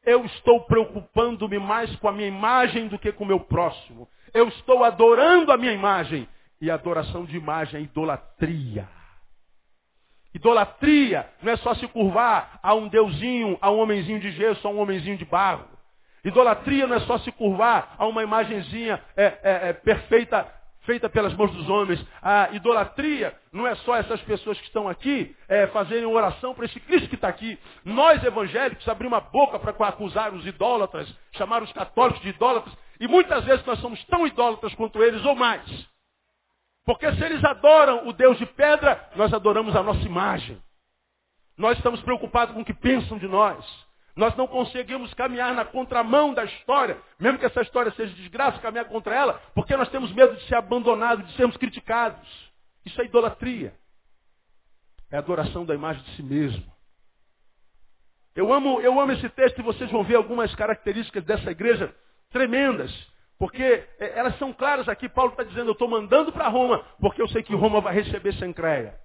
Eu 0.04 0.24
estou 0.24 0.62
preocupando-me 0.64 1.58
mais 1.58 1.94
com 1.96 2.08
a 2.08 2.12
minha 2.12 2.28
imagem 2.28 2.88
do 2.88 2.98
que 2.98 3.12
com 3.12 3.24
o 3.24 3.26
meu 3.26 3.40
próximo. 3.40 4.08
Eu 4.34 4.48
estou 4.48 4.84
adorando 4.84 5.52
a 5.52 5.56
minha 5.56 5.72
imagem. 5.72 6.28
E 6.60 6.70
adoração 6.70 7.24
de 7.24 7.36
imagem 7.36 7.80
é 7.80 7.84
idolatria. 7.84 8.86
Idolatria 10.34 11.28
não 11.42 11.52
é 11.52 11.56
só 11.56 11.74
se 11.74 11.88
curvar 11.88 12.60
a 12.62 12.74
um 12.74 12.86
deusinho, 12.88 13.56
a 13.60 13.70
um 13.70 13.78
homenzinho 13.78 14.20
de 14.20 14.30
gesso, 14.32 14.66
a 14.66 14.70
um 14.70 14.78
homenzinho 14.78 15.16
de 15.16 15.24
barro. 15.24 15.66
Idolatria 16.24 16.86
não 16.86 16.96
é 16.96 17.00
só 17.00 17.18
se 17.18 17.32
curvar 17.32 17.94
a 17.98 18.06
uma 18.06 18.22
imagenzinha 18.22 19.02
é, 19.16 19.24
é, 19.24 19.68
é, 19.68 19.72
perfeita, 19.72 20.46
feita 20.80 21.08
pelas 21.08 21.32
mãos 21.34 21.50
dos 21.52 21.68
homens. 21.68 22.04
A 22.22 22.50
idolatria 22.52 23.34
não 23.52 23.66
é 23.66 23.74
só 23.76 23.96
essas 23.96 24.20
pessoas 24.22 24.58
que 24.58 24.66
estão 24.66 24.88
aqui 24.88 25.34
é, 25.48 25.66
fazerem 25.68 26.04
oração 26.04 26.54
para 26.54 26.66
esse 26.66 26.78
Cristo 26.80 27.08
que 27.08 27.14
está 27.14 27.28
aqui. 27.28 27.58
Nós 27.84 28.22
evangélicos 28.22 28.86
abrimos 28.88 29.18
a 29.18 29.20
boca 29.20 29.58
para 29.58 29.88
acusar 29.88 30.34
os 30.34 30.46
idólatras, 30.46 31.08
chamar 31.32 31.62
os 31.62 31.72
católicos 31.72 32.22
de 32.22 32.28
idólatras. 32.28 32.76
E 32.98 33.08
muitas 33.08 33.44
vezes 33.44 33.64
nós 33.64 33.78
somos 33.80 34.02
tão 34.04 34.26
idólatras 34.26 34.74
quanto 34.74 35.02
eles 35.02 35.24
ou 35.24 35.34
mais. 35.34 35.88
Porque 36.84 37.10
se 37.12 37.24
eles 37.24 37.42
adoram 37.44 38.08
o 38.08 38.12
Deus 38.12 38.36
de 38.38 38.46
pedra, 38.46 39.08
nós 39.16 39.32
adoramos 39.32 39.74
a 39.76 39.82
nossa 39.82 40.02
imagem. 40.02 40.60
Nós 41.56 41.76
estamos 41.76 42.00
preocupados 42.02 42.54
com 42.54 42.62
o 42.62 42.64
que 42.64 42.74
pensam 42.74 43.18
de 43.18 43.28
nós. 43.28 43.64
Nós 44.20 44.36
não 44.36 44.46
conseguimos 44.46 45.14
caminhar 45.14 45.54
na 45.54 45.64
contramão 45.64 46.34
da 46.34 46.44
história, 46.44 47.00
mesmo 47.18 47.38
que 47.38 47.46
essa 47.46 47.62
história 47.62 47.90
seja 47.92 48.14
desgraça, 48.16 48.58
caminhar 48.58 48.84
contra 48.84 49.14
ela, 49.14 49.40
porque 49.54 49.74
nós 49.74 49.88
temos 49.88 50.12
medo 50.12 50.36
de 50.36 50.46
ser 50.46 50.56
abandonados, 50.56 51.26
de 51.26 51.34
sermos 51.36 51.56
criticados. 51.56 52.28
Isso 52.84 53.00
é 53.00 53.06
idolatria. 53.06 53.72
É 55.10 55.16
adoração 55.16 55.64
da 55.64 55.74
imagem 55.74 56.02
de 56.02 56.16
si 56.16 56.22
mesmo. 56.22 56.70
Eu 58.36 58.52
amo, 58.52 58.78
eu 58.82 59.00
amo 59.00 59.10
esse 59.12 59.26
texto 59.30 59.58
e 59.58 59.62
vocês 59.62 59.90
vão 59.90 60.04
ver 60.04 60.16
algumas 60.16 60.54
características 60.54 61.24
dessa 61.24 61.50
igreja 61.50 61.90
tremendas. 62.28 62.92
Porque 63.38 63.62
é, 63.98 64.18
elas 64.18 64.36
são 64.38 64.52
claras 64.52 64.86
aqui. 64.86 65.08
Paulo 65.08 65.30
está 65.30 65.44
dizendo, 65.44 65.68
eu 65.68 65.72
estou 65.72 65.88
mandando 65.88 66.30
para 66.30 66.46
Roma, 66.48 66.84
porque 67.00 67.22
eu 67.22 67.28
sei 67.28 67.42
que 67.42 67.54
Roma 67.54 67.80
vai 67.80 67.94
receber 67.94 68.34
Sancreia. 68.34 69.00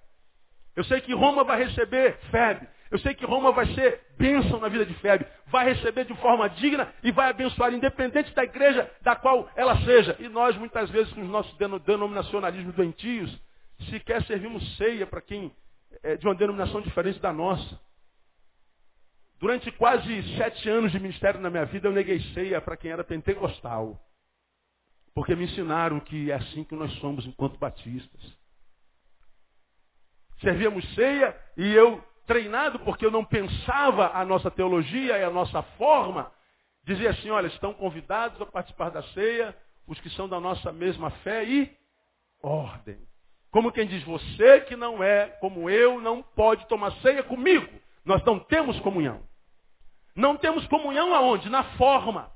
Eu 0.76 0.84
sei 0.84 1.00
que 1.00 1.14
Roma 1.14 1.42
vai 1.42 1.64
receber 1.64 2.18
Febe. 2.30 2.68
Eu 2.90 2.98
sei 3.00 3.14
que 3.14 3.24
Roma 3.26 3.52
vai 3.52 3.66
ser 3.74 4.00
bênção 4.16 4.60
na 4.60 4.68
vida 4.68 4.86
de 4.86 4.94
Febe. 4.94 5.26
Vai 5.46 5.72
receber 5.72 6.04
de 6.04 6.14
forma 6.16 6.48
digna 6.48 6.92
e 7.02 7.10
vai 7.10 7.30
abençoar, 7.30 7.72
independente 7.72 8.32
da 8.34 8.44
igreja 8.44 8.90
da 9.02 9.16
qual 9.16 9.50
ela 9.56 9.76
seja. 9.84 10.16
E 10.20 10.28
nós, 10.28 10.56
muitas 10.56 10.88
vezes, 10.90 11.12
com 11.12 11.22
os 11.22 11.28
nossos 11.28 11.56
denominacionalismos 11.84 12.74
doentios, 12.74 13.36
sequer 13.90 14.22
servimos 14.24 14.76
ceia 14.76 15.06
para 15.06 15.20
quem 15.20 15.52
é 16.02 16.16
de 16.16 16.26
uma 16.26 16.34
denominação 16.34 16.80
diferente 16.80 17.18
da 17.18 17.32
nossa. 17.32 17.80
Durante 19.38 19.70
quase 19.72 20.36
sete 20.36 20.68
anos 20.68 20.92
de 20.92 20.98
ministério 20.98 21.40
na 21.40 21.50
minha 21.50 21.66
vida, 21.66 21.88
eu 21.88 21.92
neguei 21.92 22.20
ceia 22.32 22.60
para 22.60 22.76
quem 22.76 22.90
era 22.90 23.04
pentecostal. 23.04 24.00
Porque 25.14 25.34
me 25.34 25.44
ensinaram 25.44 26.00
que 26.00 26.30
é 26.30 26.34
assim 26.34 26.64
que 26.64 26.74
nós 26.74 26.92
somos 27.00 27.26
enquanto 27.26 27.58
batistas. 27.58 28.36
Servíamos 30.40 30.84
ceia 30.94 31.34
e 31.56 31.72
eu, 31.72 32.02
treinado 32.26 32.78
porque 32.80 33.06
eu 33.06 33.10
não 33.10 33.24
pensava 33.24 34.10
a 34.14 34.24
nossa 34.24 34.50
teologia 34.50 35.18
e 35.18 35.24
a 35.24 35.30
nossa 35.30 35.62
forma, 35.78 36.30
dizia 36.84 37.10
assim, 37.10 37.30
olha, 37.30 37.46
estão 37.46 37.72
convidados 37.72 38.40
a 38.40 38.46
participar 38.46 38.90
da 38.90 39.02
ceia 39.02 39.56
os 39.86 40.00
que 40.00 40.10
são 40.10 40.28
da 40.28 40.40
nossa 40.40 40.72
mesma 40.72 41.10
fé 41.10 41.44
e 41.44 41.76
ordem. 42.42 42.98
Como 43.50 43.72
quem 43.72 43.86
diz, 43.86 44.02
você 44.02 44.60
que 44.62 44.76
não 44.76 45.02
é 45.02 45.28
como 45.40 45.70
eu, 45.70 46.00
não 46.00 46.22
pode 46.22 46.66
tomar 46.66 46.92
ceia 47.00 47.22
comigo. 47.22 47.66
Nós 48.04 48.22
não 48.24 48.38
temos 48.38 48.78
comunhão. 48.80 49.22
Não 50.14 50.36
temos 50.36 50.66
comunhão 50.66 51.14
aonde? 51.14 51.48
Na 51.48 51.62
forma, 51.76 52.30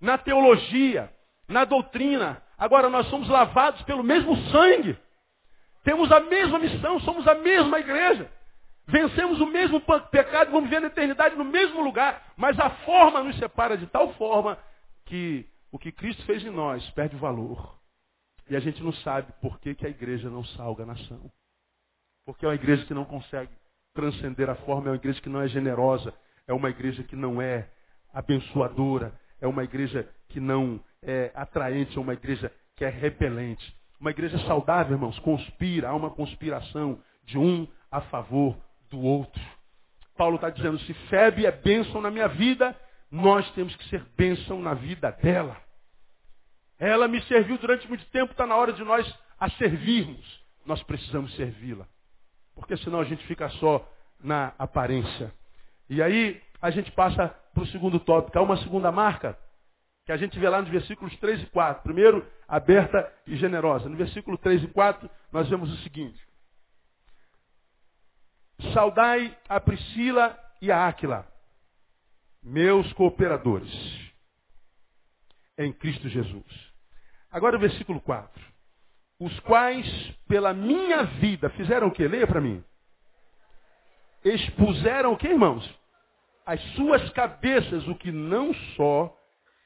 na 0.00 0.18
teologia, 0.18 1.12
na 1.48 1.64
doutrina. 1.64 2.42
Agora 2.58 2.88
nós 2.88 3.06
somos 3.08 3.28
lavados 3.28 3.82
pelo 3.82 4.02
mesmo 4.02 4.36
sangue. 4.50 4.98
Temos 5.82 6.10
a 6.10 6.20
mesma 6.20 6.58
missão, 6.58 6.98
somos 7.00 7.26
a 7.28 7.34
mesma 7.34 7.78
igreja. 7.78 8.30
Vencemos 8.86 9.40
o 9.40 9.46
mesmo 9.46 9.80
pecado, 10.10 10.50
vamos 10.50 10.68
viver 10.68 10.80
na 10.80 10.88
eternidade 10.88 11.36
no 11.36 11.44
mesmo 11.44 11.82
lugar. 11.82 12.32
Mas 12.36 12.58
a 12.58 12.70
forma 12.70 13.22
nos 13.22 13.38
separa 13.38 13.76
de 13.76 13.86
tal 13.86 14.12
forma 14.14 14.58
que 15.06 15.46
o 15.72 15.78
que 15.78 15.90
Cristo 15.90 16.24
fez 16.24 16.44
em 16.44 16.50
nós 16.50 16.88
perde 16.90 17.16
o 17.16 17.18
valor. 17.18 17.78
E 18.48 18.54
a 18.54 18.60
gente 18.60 18.82
não 18.82 18.92
sabe 18.92 19.32
por 19.40 19.58
que, 19.58 19.74
que 19.74 19.86
a 19.86 19.90
igreja 19.90 20.28
não 20.28 20.44
salga 20.44 20.82
a 20.82 20.86
nação. 20.86 21.30
Porque 22.26 22.44
é 22.44 22.48
uma 22.48 22.54
igreja 22.54 22.84
que 22.84 22.94
não 22.94 23.04
consegue 23.04 23.50
transcender 23.94 24.50
a 24.50 24.54
forma, 24.54 24.88
é 24.88 24.90
uma 24.90 24.96
igreja 24.96 25.20
que 25.20 25.28
não 25.28 25.40
é 25.40 25.48
generosa, 25.48 26.12
é 26.46 26.52
uma 26.52 26.68
igreja 26.68 27.02
que 27.02 27.16
não 27.16 27.40
é 27.40 27.68
abençoadora, 28.12 29.18
é 29.40 29.46
uma 29.46 29.64
igreja 29.64 30.08
que 30.28 30.40
não 30.40 30.80
é 31.02 31.30
atraente, 31.34 31.96
é 31.96 32.00
uma 32.00 32.12
igreja 32.12 32.52
que 32.76 32.84
é 32.84 32.88
repelente. 32.88 33.74
Uma 33.98 34.10
igreja 34.10 34.38
saudável, 34.46 34.96
irmãos, 34.96 35.18
conspira, 35.20 35.88
há 35.88 35.94
uma 35.94 36.10
conspiração 36.10 36.98
de 37.24 37.38
um 37.38 37.66
a 37.90 38.00
favor 38.02 38.56
do 38.90 39.00
outro. 39.00 39.42
Paulo 40.16 40.36
está 40.36 40.50
dizendo, 40.50 40.78
se 40.80 40.94
Febe 41.08 41.46
é 41.46 41.50
bênção 41.50 42.00
na 42.00 42.10
minha 42.10 42.28
vida, 42.28 42.76
nós 43.10 43.48
temos 43.52 43.74
que 43.76 43.88
ser 43.88 44.04
bênção 44.16 44.60
na 44.60 44.74
vida 44.74 45.10
dela. 45.10 45.56
Ela 46.78 47.08
me 47.08 47.22
serviu 47.22 47.58
durante 47.58 47.88
muito 47.88 48.04
tempo, 48.06 48.32
está 48.32 48.46
na 48.46 48.56
hora 48.56 48.72
de 48.72 48.82
nós 48.84 49.06
a 49.38 49.48
servirmos. 49.50 50.44
Nós 50.66 50.82
precisamos 50.82 51.34
servi-la. 51.36 51.86
Porque 52.54 52.76
senão 52.78 53.00
a 53.00 53.04
gente 53.04 53.24
fica 53.26 53.48
só 53.50 53.86
na 54.22 54.52
aparência. 54.58 55.32
E 55.88 56.02
aí 56.02 56.40
a 56.60 56.70
gente 56.70 56.90
passa 56.92 57.28
para 57.52 57.62
o 57.62 57.66
segundo 57.68 58.00
tópico. 58.00 58.38
Há 58.38 58.42
uma 58.42 58.56
segunda 58.58 58.90
marca 58.90 59.38
que 60.06 60.12
a 60.12 60.16
gente 60.16 60.38
vê 60.38 60.48
lá 60.48 60.60
nos 60.60 60.70
versículos 60.70 61.16
3 61.18 61.42
e 61.42 61.46
4. 61.46 61.82
Primeiro, 61.82 62.26
aberta 62.48 63.12
e 63.26 63.36
generosa. 63.36 63.88
No 63.88 63.96
versículo 63.96 64.36
3 64.38 64.64
e 64.64 64.68
4, 64.68 65.08
nós 65.32 65.48
vemos 65.48 65.72
o 65.72 65.76
seguinte. 65.82 66.20
Saudai 68.74 69.38
a 69.48 69.60
Priscila 69.60 70.36
e 70.60 70.72
a 70.72 70.88
Áquila, 70.88 71.24
meus 72.42 72.92
cooperadores, 72.94 73.72
em 75.56 75.72
Cristo 75.72 76.08
Jesus. 76.08 76.72
Agora 77.30 77.56
o 77.56 77.60
versículo 77.60 78.00
4. 78.00 78.42
Os 79.20 79.38
quais, 79.40 79.86
pela 80.26 80.52
minha 80.52 81.04
vida, 81.04 81.48
fizeram 81.50 81.86
o 81.86 81.92
que? 81.92 82.06
Leia 82.08 82.26
para 82.26 82.40
mim. 82.40 82.64
Expuseram 84.24 85.12
o 85.12 85.16
que, 85.16 85.28
irmãos? 85.28 85.72
As 86.44 86.60
suas 86.74 87.08
cabeças, 87.10 87.86
o 87.86 87.94
que 87.94 88.10
não 88.10 88.52
só 88.74 89.16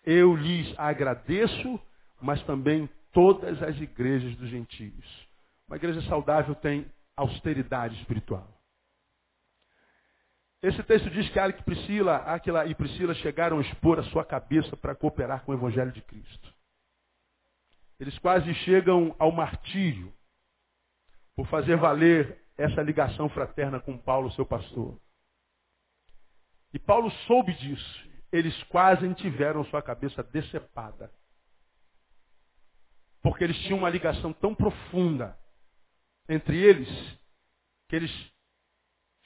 eu 0.04 0.36
lhes 0.36 0.78
agradeço, 0.78 1.80
mas 2.20 2.42
também 2.42 2.86
todas 3.10 3.62
as 3.62 3.74
igrejas 3.80 4.36
dos 4.36 4.50
gentios. 4.50 5.26
Uma 5.66 5.76
igreja 5.76 6.02
saudável 6.02 6.54
tem 6.54 6.86
austeridade 7.16 7.96
espiritual. 7.96 8.57
Esse 10.62 10.82
texto 10.82 11.08
diz 11.10 11.28
que 11.30 11.38
Aquila, 11.38 11.62
Priscila, 11.62 12.16
Aquila 12.16 12.66
e 12.66 12.74
Priscila 12.74 13.14
chegaram 13.14 13.58
a 13.58 13.62
expor 13.62 13.98
a 13.98 14.04
sua 14.04 14.24
cabeça 14.24 14.76
para 14.76 14.94
cooperar 14.94 15.44
com 15.44 15.52
o 15.52 15.54
Evangelho 15.54 15.92
de 15.92 16.02
Cristo. 16.02 16.54
Eles 18.00 18.18
quase 18.18 18.52
chegam 18.54 19.14
ao 19.18 19.30
martírio 19.30 20.12
por 21.36 21.46
fazer 21.46 21.76
valer 21.76 22.44
essa 22.56 22.82
ligação 22.82 23.28
fraterna 23.28 23.80
com 23.80 23.96
Paulo, 23.96 24.32
seu 24.32 24.44
pastor. 24.44 25.00
E 26.72 26.78
Paulo 26.78 27.10
soube 27.26 27.54
disso 27.54 28.08
eles 28.30 28.62
quase 28.64 29.12
tiveram 29.14 29.64
sua 29.64 29.82
cabeça 29.82 30.22
decepada. 30.22 31.10
Porque 33.22 33.44
eles 33.44 33.58
tinham 33.60 33.78
uma 33.78 33.90
ligação 33.90 34.32
tão 34.32 34.54
profunda 34.54 35.38
entre 36.28 36.56
eles 36.56 36.88
que 37.88 37.96
eles 37.96 38.10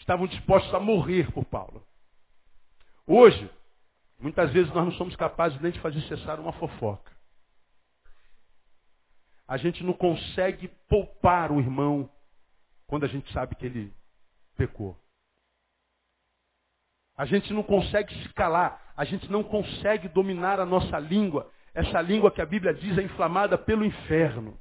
estavam 0.03 0.27
dispostos 0.27 0.73
a 0.75 0.79
morrer 0.79 1.33
por 1.33 1.45
Paulo. 1.45 1.83
Hoje, 3.07 3.51
muitas 4.19 4.53
vezes 4.53 4.73
nós 4.73 4.85
não 4.85 4.93
somos 4.93 5.17
capazes 5.17 5.61
nem 5.61 5.73
de 5.73 5.81
fazer 5.81 6.01
cessar 6.03 6.39
uma 6.39 6.53
fofoca. 6.53 7.11
A 9.49 9.57
gente 9.57 9.83
não 9.83 9.93
consegue 9.93 10.69
poupar 10.89 11.51
o 11.51 11.59
irmão 11.59 12.09
quando 12.87 13.05
a 13.05 13.09
gente 13.09 13.33
sabe 13.33 13.55
que 13.55 13.67
ele 13.67 13.93
pecou. 14.57 14.97
A 17.17 17.25
gente 17.25 17.53
não 17.53 17.63
consegue 17.63 18.15
se 18.23 18.29
calar 18.35 18.83
a 18.97 19.05
gente 19.05 19.31
não 19.31 19.43
consegue 19.43 20.09
dominar 20.09 20.61
a 20.61 20.67
nossa 20.67 20.99
língua, 20.99 21.51
essa 21.75 22.01
língua 22.01 22.31
que 22.31 22.43
a 22.43 22.47
Bíblia 22.47 22.75
diz 22.75 22.97
é 22.99 23.03
inflamada 23.03 23.57
pelo 23.57 23.85
inferno. 23.85 24.59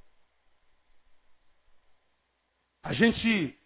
A 2.84 2.94
gente 2.94 3.58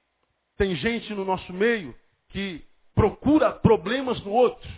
tem 0.58 0.76
gente 0.76 1.14
no 1.14 1.26
nosso 1.26 1.52
meio 1.54 1.96
que 2.30 2.66
procura 2.94 3.52
problemas 3.52 4.22
no 4.24 4.32
outro 4.32 4.70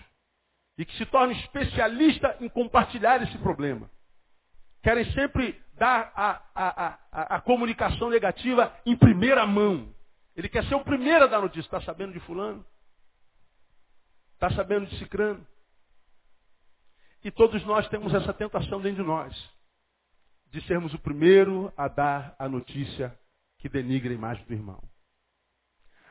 e 0.78 0.86
que 0.86 0.96
se 0.98 1.06
torna 1.06 1.34
especialista 1.34 2.38
em 2.40 2.50
compartilhar 2.50 3.22
esse 3.22 3.38
problema. 3.40 3.90
Querem 4.84 5.12
sempre 5.14 5.60
dar 5.74 6.12
a, 6.16 6.42
a, 6.54 7.00
a, 7.12 7.36
a 7.38 7.42
comunicação 7.42 8.10
negativa 8.10 8.76
em 8.86 8.96
primeira 8.96 9.46
mão. 9.46 9.94
Ele 10.36 10.50
quer 10.50 10.64
ser 10.66 10.76
o 10.76 10.84
primeiro 10.84 11.26
a 11.26 11.28
dar 11.28 11.42
notícia. 11.42 11.68
Está 11.68 11.82
sabendo 11.82 12.14
de 12.14 12.20
fulano? 12.22 12.66
Está 14.34 14.52
sabendo 14.52 14.86
de 14.86 14.98
cicrano? 15.00 15.46
E 17.24 17.32
todos 17.32 17.64
nós 17.66 17.88
temos 17.90 18.14
essa 18.14 18.34
tentação 18.34 18.80
dentro 18.80 19.04
de 19.04 19.08
nós, 19.08 19.50
de 20.52 20.62
sermos 20.68 20.94
o 20.94 21.00
primeiro 21.00 21.74
a 21.76 21.88
dar 21.88 22.36
a 22.38 22.48
notícia 22.48 23.18
que 23.58 23.68
denigra 23.68 24.12
a 24.12 24.16
imagem 24.16 24.46
do 24.46 24.54
irmão. 24.54 24.82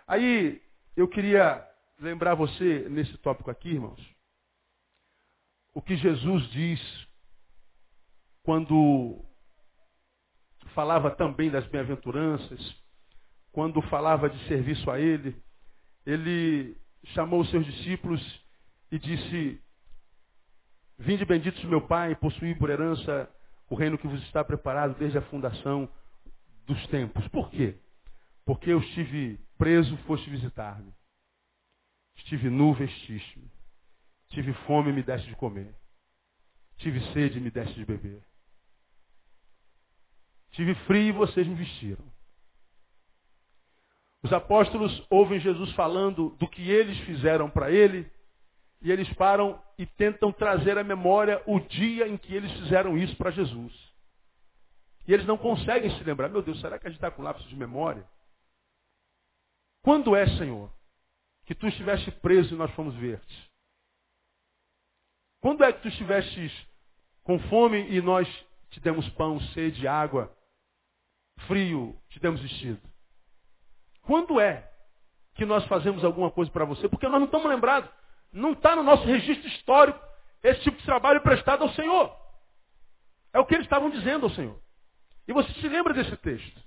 Aí, 0.07 0.63
eu 0.97 1.09
queria 1.09 1.67
lembrar 1.99 2.35
você, 2.35 2.89
nesse 2.89 3.17
tópico 3.19 3.51
aqui, 3.51 3.71
irmãos, 3.71 4.01
o 5.75 5.83
que 5.83 5.97
Jesus 5.97 6.49
diz 6.51 7.09
quando 8.43 9.25
falava 10.75 11.11
também 11.11 11.51
das 11.51 11.67
bem-aventuranças, 11.67 12.77
quando 13.51 13.83
falava 13.83 14.31
de 14.31 14.39
serviço 14.47 14.91
a 14.91 15.01
Ele, 15.01 15.37
Ele 16.05 16.77
chamou 17.15 17.41
os 17.41 17.51
seus 17.51 17.67
discípulos 17.67 18.21
e 18.93 18.99
disse, 18.99 19.61
Vinde 20.99 21.25
benditos 21.25 21.63
meu 21.65 21.81
Pai, 21.81 22.15
possuí 22.15 22.55
por 22.55 22.71
herança 22.71 23.29
o 23.69 23.75
reino 23.75 23.99
que 23.99 24.07
vos 24.07 24.23
está 24.23 24.45
preparado 24.45 24.97
desde 24.99 25.19
a 25.19 25.23
fundação 25.23 25.89
dos 26.67 26.87
tempos. 26.87 27.27
Por 27.29 27.51
quê? 27.51 27.77
Porque 28.47 28.71
eu 28.71 28.79
estive 28.79 29.39
preso, 29.59 29.97
foste 30.07 30.31
visitar-me. 30.31 30.95
Estive 32.17 32.49
nu, 32.49 32.73
vestiste-me. 32.73 33.51
Tive 34.29 34.53
fome, 34.67 34.93
me 34.93 35.03
deste 35.03 35.29
de 35.29 35.37
comer. 35.37 35.75
Tive 36.79 37.01
sede, 37.13 37.41
me 37.41 37.51
deste 37.51 37.75
de 37.75 37.85
beber. 37.85 38.23
Tive 40.53 40.75
frio 40.87 41.09
e 41.09 41.13
vocês 41.13 41.47
me 41.47 41.55
vestiram. 41.55 42.05
Os 44.23 44.33
apóstolos 44.33 45.07
ouvem 45.11 45.41
Jesus 45.41 45.73
falando 45.73 46.31
do 46.39 46.49
que 46.49 46.71
eles 46.71 46.99
fizeram 47.01 47.51
para 47.51 47.71
ele, 47.71 48.11
e 48.81 48.91
eles 48.91 49.13
param 49.15 49.61
e 49.79 49.87
tentam 49.87 50.33
trazer 50.33 50.79
à 50.79 50.85
memória 50.85 51.43
o 51.47 51.59
dia 51.61 52.09
em 52.09 52.17
que 52.17 52.35
eles 52.35 52.53
fizeram 52.53 52.97
isso 52.97 53.17
para 53.17 53.31
Jesus. 53.31 53.73
E 55.07 55.13
eles 55.13 55.27
não 55.27 55.37
conseguem 55.37 55.91
se 55.97 56.05
lembrar. 56.05 56.29
Meu 56.29 56.43
Deus, 56.43 56.61
será 56.61 56.79
que 56.79 56.87
a 56.87 56.91
gente 56.91 56.99
está 56.99 57.11
com 57.11 57.23
lápis 57.23 57.45
de 57.45 57.57
memória? 57.57 58.07
Quando 59.87 60.17
é, 60.17 60.27
Senhor, 60.31 60.69
que 61.45 61.55
tu 61.55 61.69
estiveste 61.69 62.11
preso 62.11 62.53
e 62.53 62.59
nós 62.59 62.73
fomos 62.73 62.93
ver-te? 62.97 63.51
Quando 65.41 65.63
é 65.63 65.73
que 65.73 65.81
tu 65.81 65.87
estivestes 65.87 66.53
com 67.23 67.39
fome 67.49 67.89
e 67.89 68.03
nós 68.03 68.27
te 68.71 68.81
demos 68.81 69.09
pão, 69.11 69.41
sede, 69.53 69.87
água, 69.87 70.37
frio, 71.47 71.97
te 72.09 72.19
demos 72.19 72.41
vestido? 72.41 72.83
Quando 74.03 74.41
é 74.41 74.69
que 75.37 75.47
nós 75.47 75.65
fazemos 75.67 76.05
alguma 76.05 76.33
coisa 76.33 76.51
para 76.51 76.65
você? 76.65 76.89
Porque 76.89 77.07
nós 77.07 77.21
não 77.21 77.27
estamos 77.27 77.49
lembrados. 77.49 77.89
Não 78.33 78.55
está 78.55 78.75
no 78.75 78.83
nosso 78.83 79.05
registro 79.05 79.47
histórico 79.47 80.05
esse 80.43 80.63
tipo 80.63 80.79
de 80.79 80.85
trabalho 80.85 81.23
prestado 81.23 81.63
ao 81.63 81.71
Senhor. 81.75 82.13
É 83.33 83.39
o 83.39 83.47
que 83.47 83.55
eles 83.55 83.67
estavam 83.67 83.89
dizendo 83.91 84.27
ao 84.27 84.31
Senhor. 84.31 84.61
E 85.29 85.33
você 85.33 85.53
se 85.53 85.69
lembra 85.69 85.95
desse 85.95 86.17
texto. 86.17 86.61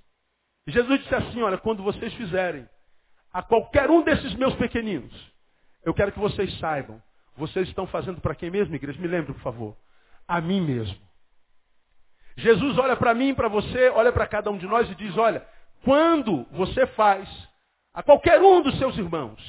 Jesus 0.66 1.02
disse 1.02 1.14
assim, 1.14 1.42
olha, 1.42 1.58
quando 1.58 1.82
vocês 1.82 2.14
fizerem 2.14 2.66
a 3.32 3.42
qualquer 3.42 3.90
um 3.90 4.02
desses 4.02 4.34
meus 4.34 4.54
pequeninos, 4.54 5.12
eu 5.84 5.94
quero 5.94 6.12
que 6.12 6.18
vocês 6.18 6.58
saibam 6.58 7.00
vocês 7.40 7.68
estão 7.68 7.86
fazendo 7.86 8.20
para 8.20 8.34
quem 8.34 8.50
mesmo, 8.50 8.74
igreja? 8.74 9.00
Me 9.00 9.08
lembre, 9.08 9.32
por 9.32 9.40
favor. 9.40 9.76
A 10.28 10.40
mim 10.40 10.60
mesmo. 10.60 10.98
Jesus 12.36 12.78
olha 12.78 12.96
para 12.96 13.14
mim, 13.14 13.34
para 13.34 13.48
você, 13.48 13.88
olha 13.90 14.12
para 14.12 14.26
cada 14.26 14.50
um 14.50 14.58
de 14.58 14.66
nós 14.66 14.88
e 14.90 14.94
diz: 14.94 15.16
Olha, 15.16 15.44
quando 15.82 16.44
você 16.52 16.86
faz 16.88 17.28
a 17.94 18.02
qualquer 18.02 18.40
um 18.40 18.60
dos 18.60 18.78
seus 18.78 18.96
irmãos, 18.96 19.40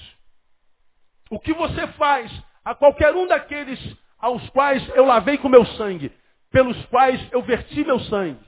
o 1.29 1.39
que 1.39 1.53
você 1.53 1.85
faz 1.89 2.31
a 2.63 2.73
qualquer 2.73 3.13
um 3.13 3.27
daqueles 3.27 3.79
aos 4.17 4.47
quais 4.51 4.87
eu 4.95 5.05
lavei 5.05 5.37
com 5.37 5.49
meu 5.49 5.65
sangue, 5.65 6.11
pelos 6.49 6.77
quais 6.85 7.21
eu 7.31 7.41
verti 7.41 7.83
meu 7.83 7.99
sangue, 8.01 8.39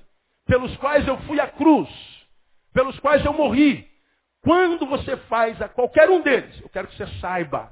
pelos 0.45 0.75
quais 0.77 1.07
eu 1.07 1.17
fui 1.21 1.39
à 1.39 1.47
cruz, 1.47 1.89
pelos 2.73 2.97
quais 2.99 3.23
eu 3.25 3.33
morri, 3.33 3.89
quando 4.43 4.85
você 4.85 5.15
faz 5.15 5.59
a 5.61 5.69
qualquer 5.69 6.09
um 6.09 6.21
deles, 6.21 6.59
eu 6.61 6.69
quero 6.69 6.87
que 6.89 6.97
você 6.97 7.07
saiba 7.19 7.71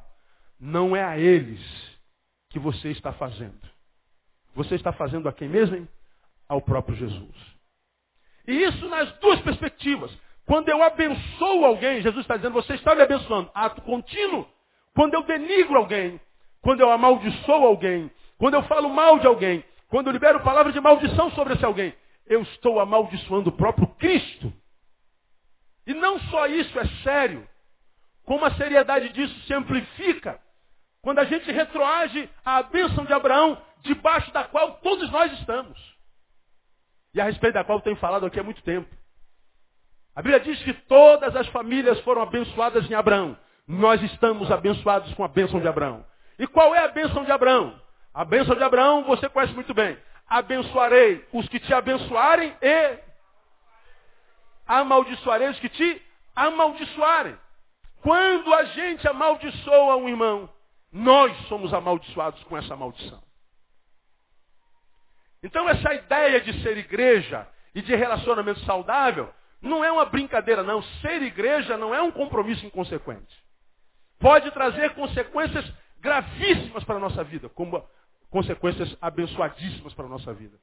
não 0.59 0.95
é 0.95 1.03
a 1.03 1.17
eles 1.17 1.59
que 2.49 2.59
você 2.59 2.89
está 2.89 3.11
fazendo. 3.11 3.59
Você 4.55 4.75
está 4.75 4.93
fazendo 4.93 5.27
a 5.27 5.33
quem 5.33 5.49
mesmo? 5.49 5.75
Hein? 5.75 5.87
Ao 6.47 6.61
próprio 6.61 6.95
Jesus. 6.95 7.35
E 8.47 8.63
isso 8.63 8.87
nas 8.89 9.11
duas 9.19 9.41
perspectivas. 9.41 10.11
Quando 10.45 10.69
eu 10.69 10.81
abençoo 10.81 11.65
alguém, 11.65 12.01
Jesus 12.01 12.23
está 12.23 12.37
dizendo, 12.37 12.53
você 12.53 12.73
está 12.75 12.95
me 12.95 13.01
abençoando. 13.01 13.49
Ato 13.53 13.81
contínuo. 13.81 14.47
Quando 14.93 15.13
eu 15.13 15.23
denigro 15.23 15.77
alguém, 15.77 16.19
quando 16.61 16.81
eu 16.81 16.91
amaldiçoo 16.91 17.65
alguém, 17.65 18.11
quando 18.37 18.53
eu 18.53 18.63
falo 18.63 18.89
mal 18.89 19.19
de 19.19 19.27
alguém, 19.27 19.63
quando 19.87 20.07
eu 20.07 20.13
libero 20.13 20.41
palavras 20.41 20.73
de 20.73 20.81
maldição 20.81 21.31
sobre 21.31 21.53
esse 21.53 21.65
alguém, 21.65 21.93
eu 22.27 22.41
estou 22.41 22.79
amaldiçoando 22.79 23.49
o 23.49 23.53
próprio 23.53 23.87
Cristo. 23.87 24.53
E 25.91 25.93
não 25.93 26.17
só 26.21 26.47
isso 26.47 26.79
é 26.79 26.85
sério, 27.03 27.45
como 28.23 28.45
a 28.45 28.55
seriedade 28.55 29.09
disso 29.09 29.37
se 29.41 29.53
amplifica 29.53 30.39
quando 31.01 31.19
a 31.19 31.25
gente 31.25 31.51
retroage 31.51 32.29
à 32.45 32.63
bênção 32.63 33.03
de 33.03 33.11
Abraão, 33.11 33.61
debaixo 33.81 34.31
da 34.31 34.45
qual 34.45 34.75
todos 34.75 35.11
nós 35.11 35.33
estamos. 35.33 35.77
E 37.13 37.19
a 37.19 37.25
respeito 37.25 37.55
da 37.55 37.65
qual 37.65 37.79
eu 37.79 37.83
tenho 37.83 37.97
falado 37.97 38.25
aqui 38.25 38.39
há 38.39 38.43
muito 38.43 38.61
tempo. 38.63 38.87
A 40.15 40.21
Bíblia 40.21 40.39
diz 40.39 40.63
que 40.63 40.71
todas 40.73 41.35
as 41.35 41.47
famílias 41.47 41.99
foram 42.01 42.21
abençoadas 42.21 42.89
em 42.89 42.93
Abraão. 42.93 43.37
Nós 43.67 44.01
estamos 44.01 44.49
abençoados 44.49 45.13
com 45.15 45.25
a 45.25 45.27
bênção 45.27 45.59
de 45.59 45.67
Abraão. 45.67 46.05
E 46.39 46.47
qual 46.47 46.73
é 46.73 46.79
a 46.79 46.87
bênção 46.87 47.25
de 47.25 47.31
Abraão? 47.33 47.77
A 48.13 48.23
bênção 48.23 48.55
de 48.55 48.63
Abraão 48.63 49.03
você 49.03 49.27
conhece 49.27 49.53
muito 49.53 49.73
bem. 49.73 49.97
Abençoarei 50.29 51.27
os 51.33 51.49
que 51.49 51.59
te 51.59 51.73
abençoarem 51.73 52.55
e 52.61 53.10
amaldiçoarei 54.79 55.49
os 55.49 55.59
que 55.59 55.67
te 55.67 56.01
amaldiçoarem. 56.33 57.37
Quando 58.01 58.53
a 58.53 58.63
gente 58.65 59.05
amaldiçoa 59.05 59.97
um 59.97 60.07
irmão, 60.07 60.49
nós 60.91 61.35
somos 61.47 61.73
amaldiçoados 61.73 62.41
com 62.45 62.57
essa 62.57 62.75
maldição. 62.75 63.21
Então 65.43 65.67
essa 65.67 65.93
ideia 65.93 66.39
de 66.39 66.61
ser 66.61 66.77
igreja 66.77 67.47
e 67.75 67.81
de 67.81 67.93
relacionamento 67.95 68.61
saudável 68.61 69.33
não 69.61 69.83
é 69.83 69.91
uma 69.91 70.05
brincadeira, 70.05 70.63
não. 70.63 70.81
Ser 71.01 71.21
igreja 71.21 71.77
não 71.77 71.93
é 71.93 72.01
um 72.01 72.11
compromisso 72.11 72.65
inconsequente. 72.65 73.43
Pode 74.19 74.51
trazer 74.51 74.93
consequências 74.93 75.69
gravíssimas 75.99 76.83
para 76.83 76.95
a 76.95 76.99
nossa 76.99 77.23
vida, 77.23 77.49
como 77.49 77.85
consequências 78.29 78.95
abençoadíssimas 79.01 79.93
para 79.93 80.05
a 80.05 80.09
nossa 80.09 80.33
vida. 80.33 80.57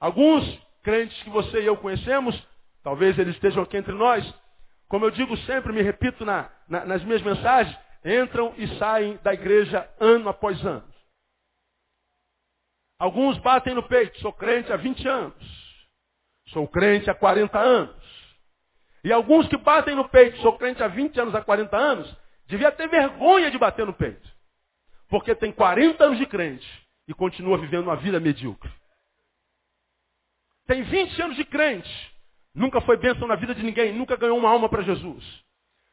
Alguns 0.00 0.58
crentes 0.82 1.22
que 1.22 1.30
você 1.30 1.62
e 1.62 1.66
eu 1.66 1.76
conhecemos, 1.76 2.40
talvez 2.84 3.18
eles 3.18 3.34
estejam 3.34 3.64
aqui 3.64 3.76
entre 3.76 3.92
nós, 3.92 4.24
como 4.88 5.06
eu 5.06 5.10
digo 5.10 5.36
sempre, 5.38 5.72
me 5.72 5.82
repito 5.82 6.24
na, 6.24 6.48
na, 6.68 6.84
nas 6.84 7.02
minhas 7.02 7.22
mensagens, 7.22 7.76
entram 8.04 8.54
e 8.56 8.68
saem 8.78 9.16
da 9.24 9.34
igreja 9.34 9.90
ano 9.98 10.28
após 10.28 10.64
ano. 10.64 10.86
Alguns 12.98 13.36
batem 13.38 13.74
no 13.74 13.82
peito, 13.82 14.20
sou 14.20 14.32
crente 14.32 14.72
há 14.72 14.76
20 14.76 15.08
anos. 15.08 15.64
Sou 16.50 16.68
crente 16.68 17.10
há 17.10 17.14
40 17.14 17.58
anos. 17.58 17.96
E 19.02 19.12
alguns 19.12 19.48
que 19.48 19.56
batem 19.56 19.94
no 19.96 20.08
peito, 20.08 20.38
sou 20.40 20.56
crente 20.56 20.82
há 20.82 20.88
20 20.88 21.18
anos, 21.20 21.34
há 21.34 21.42
40 21.42 21.76
anos, 21.76 22.16
devia 22.46 22.70
ter 22.70 22.88
vergonha 22.88 23.50
de 23.50 23.58
bater 23.58 23.84
no 23.84 23.92
peito. 23.92 24.28
Porque 25.08 25.34
tem 25.34 25.52
40 25.52 26.04
anos 26.04 26.18
de 26.18 26.26
crente 26.26 26.66
e 27.08 27.14
continua 27.14 27.58
vivendo 27.58 27.84
uma 27.84 27.96
vida 27.96 28.20
medíocre. 28.20 28.70
Tem 30.66 30.82
20 30.82 31.20
anos 31.22 31.36
de 31.36 31.44
crente, 31.44 32.13
nunca 32.54 32.80
foi 32.80 32.96
bênção 32.96 33.26
na 33.26 33.34
vida 33.34 33.54
de 33.54 33.62
ninguém, 33.62 33.92
nunca 33.92 34.16
ganhou 34.16 34.38
uma 34.38 34.50
alma 34.50 34.68
para 34.68 34.82
Jesus. 34.82 35.24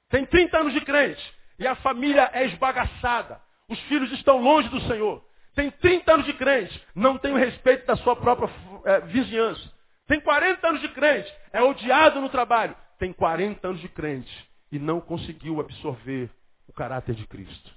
Tem 0.09 0.25
30 0.25 0.59
anos 0.59 0.73
de 0.73 0.81
crente, 0.81 1.21
e 1.57 1.67
a 1.67 1.75
família 1.75 2.29
é 2.33 2.45
esbagaçada. 2.45 3.41
Os 3.69 3.79
filhos 3.83 4.11
estão 4.11 4.41
longe 4.41 4.67
do 4.69 4.81
Senhor. 4.81 5.23
Tem 5.55 5.69
30 5.69 6.13
anos 6.13 6.25
de 6.25 6.33
crente, 6.33 6.81
não 6.95 7.17
tem 7.17 7.33
o 7.33 7.37
respeito 7.37 7.85
da 7.85 7.95
sua 7.97 8.15
própria 8.15 8.49
é, 8.85 9.01
vizinhança. 9.01 9.71
Tem 10.07 10.19
40 10.19 10.67
anos 10.67 10.81
de 10.81 10.89
crente, 10.89 11.33
é 11.51 11.61
odiado 11.61 12.19
no 12.19 12.29
trabalho. 12.29 12.75
Tem 12.97 13.11
40 13.11 13.67
anos 13.67 13.81
de 13.81 13.89
crente 13.89 14.49
e 14.71 14.79
não 14.79 15.01
conseguiu 15.01 15.59
absorver 15.59 16.29
o 16.67 16.73
caráter 16.73 17.15
de 17.15 17.25
Cristo. 17.27 17.71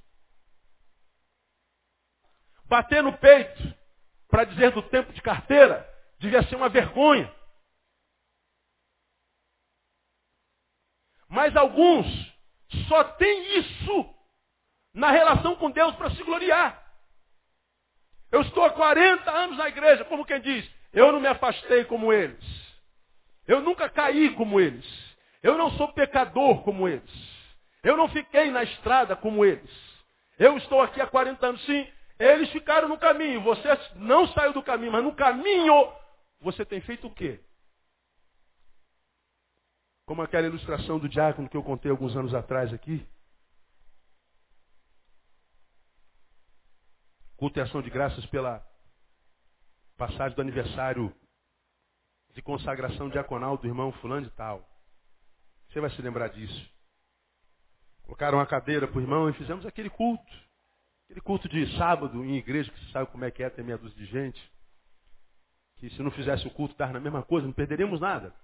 Bater 2.66 3.03
no 3.03 3.12
peito 3.18 3.74
para 4.28 4.45
dizer 4.45 4.70
do 4.70 4.82
tempo 4.82 5.12
de 5.12 5.20
carteira 5.20 5.89
devia 6.18 6.43
ser 6.45 6.57
uma 6.57 6.68
vergonha. 6.68 7.30
Mas 11.35 11.57
alguns 11.57 12.07
só 12.87 13.03
tem 13.03 13.59
isso 13.59 14.14
na 14.95 15.11
relação 15.11 15.57
com 15.57 15.68
Deus 15.68 15.93
para 15.97 16.11
se 16.11 16.22
gloriar. 16.22 16.80
Eu 18.30 18.43
estou 18.43 18.64
há 18.64 18.70
40 18.70 19.28
anos 19.32 19.59
na 19.59 19.68
igreja, 19.68 20.05
como 20.05 20.24
quem 20.24 20.41
diz, 20.41 20.70
eu 20.93 21.11
não 21.11 21.18
me 21.18 21.26
afastei 21.26 21.85
como 21.87 22.12
eles. 22.12 22.41
Eu 23.49 23.61
nunca 23.61 23.89
caí 23.89 24.32
como 24.35 24.61
eles. 24.61 24.87
Eu 25.43 25.59
não 25.59 25.72
sou 25.72 25.89
pecador 25.93 26.62
como 26.62 26.89
eles. 26.89 27.11
Eu 27.82 27.97
não 27.97 28.09
fiquei 28.09 28.53
na 28.53 28.62
estrada 28.62 29.16
como 29.16 29.45
eles. 29.45 29.70
Eu 30.39 30.57
estou 30.57 30.80
aqui 30.80 31.01
há 31.01 31.07
40 31.07 31.45
anos, 31.45 31.64
sim. 31.66 31.87
Eles 32.16 32.49
ficaram 32.51 32.89
no 32.89 32.97
caminho. 32.97 33.41
Você 33.41 33.68
não 33.97 34.28
saiu 34.28 34.53
do 34.53 34.62
caminho, 34.62 34.93
mas 34.93 35.03
no 35.03 35.16
caminho 35.16 35.93
você 36.41 36.64
tem 36.64 36.80
feito 36.80 37.09
o 37.09 37.14
quê? 37.14 37.41
Como 40.07 40.23
aquela 40.23 40.47
ilustração 40.47 40.99
do 40.99 41.09
diácono 41.09 41.49
que 41.49 41.57
eu 41.57 41.63
contei 41.63 41.91
alguns 41.91 42.15
anos 42.17 42.35
atrás 42.35 42.73
aqui. 42.73 43.07
Culto 47.37 47.59
e 47.59 47.63
ação 47.63 47.81
de 47.81 47.91
graças 47.91 48.25
pela 48.27 48.65
passagem 49.97 50.35
do 50.35 50.43
aniversário 50.43 51.15
de 52.35 52.43
consagração 52.43 53.09
diaconal 53.09 53.57
do 53.57 53.67
irmão 53.67 53.93
fulano 53.93 54.27
de 54.27 54.31
tal. 54.33 54.69
Você 55.69 55.81
vai 55.81 55.91
se 55.91 56.03
lembrar 56.03 56.29
disso. 56.29 56.71
Colocaram 58.03 58.39
uma 58.39 58.47
cadeira 58.47 58.87
para 58.87 58.99
o 58.99 59.01
irmão 59.01 59.29
e 59.29 59.33
fizemos 59.35 59.65
aquele 59.65 59.89
culto. 59.89 60.33
Aquele 61.05 61.21
culto 61.21 61.49
de 61.49 61.77
sábado 61.79 62.25
em 62.25 62.37
igreja, 62.37 62.71
que 62.71 62.79
você 62.79 62.93
sabe 62.93 63.11
como 63.11 63.25
é 63.25 63.31
que 63.31 63.43
é, 63.43 63.51
tem 63.51 63.65
meia 63.65 63.79
dúzia 63.79 63.97
de 63.97 64.07
gente. 64.07 64.53
Que 65.77 65.89
se 65.91 66.03
não 66.03 66.11
fizesse 66.11 66.47
o 66.47 66.51
culto, 66.51 66.77
dar 66.77 66.93
na 66.93 67.01
mesma 67.01 67.23
coisa, 67.23 67.47
não 67.47 67.55
perderíamos 67.55 68.01
nada. 68.01 68.35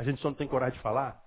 A 0.00 0.02
gente 0.02 0.18
só 0.22 0.30
não 0.30 0.34
tem 0.34 0.48
coragem 0.48 0.78
de 0.78 0.82
falar. 0.82 1.22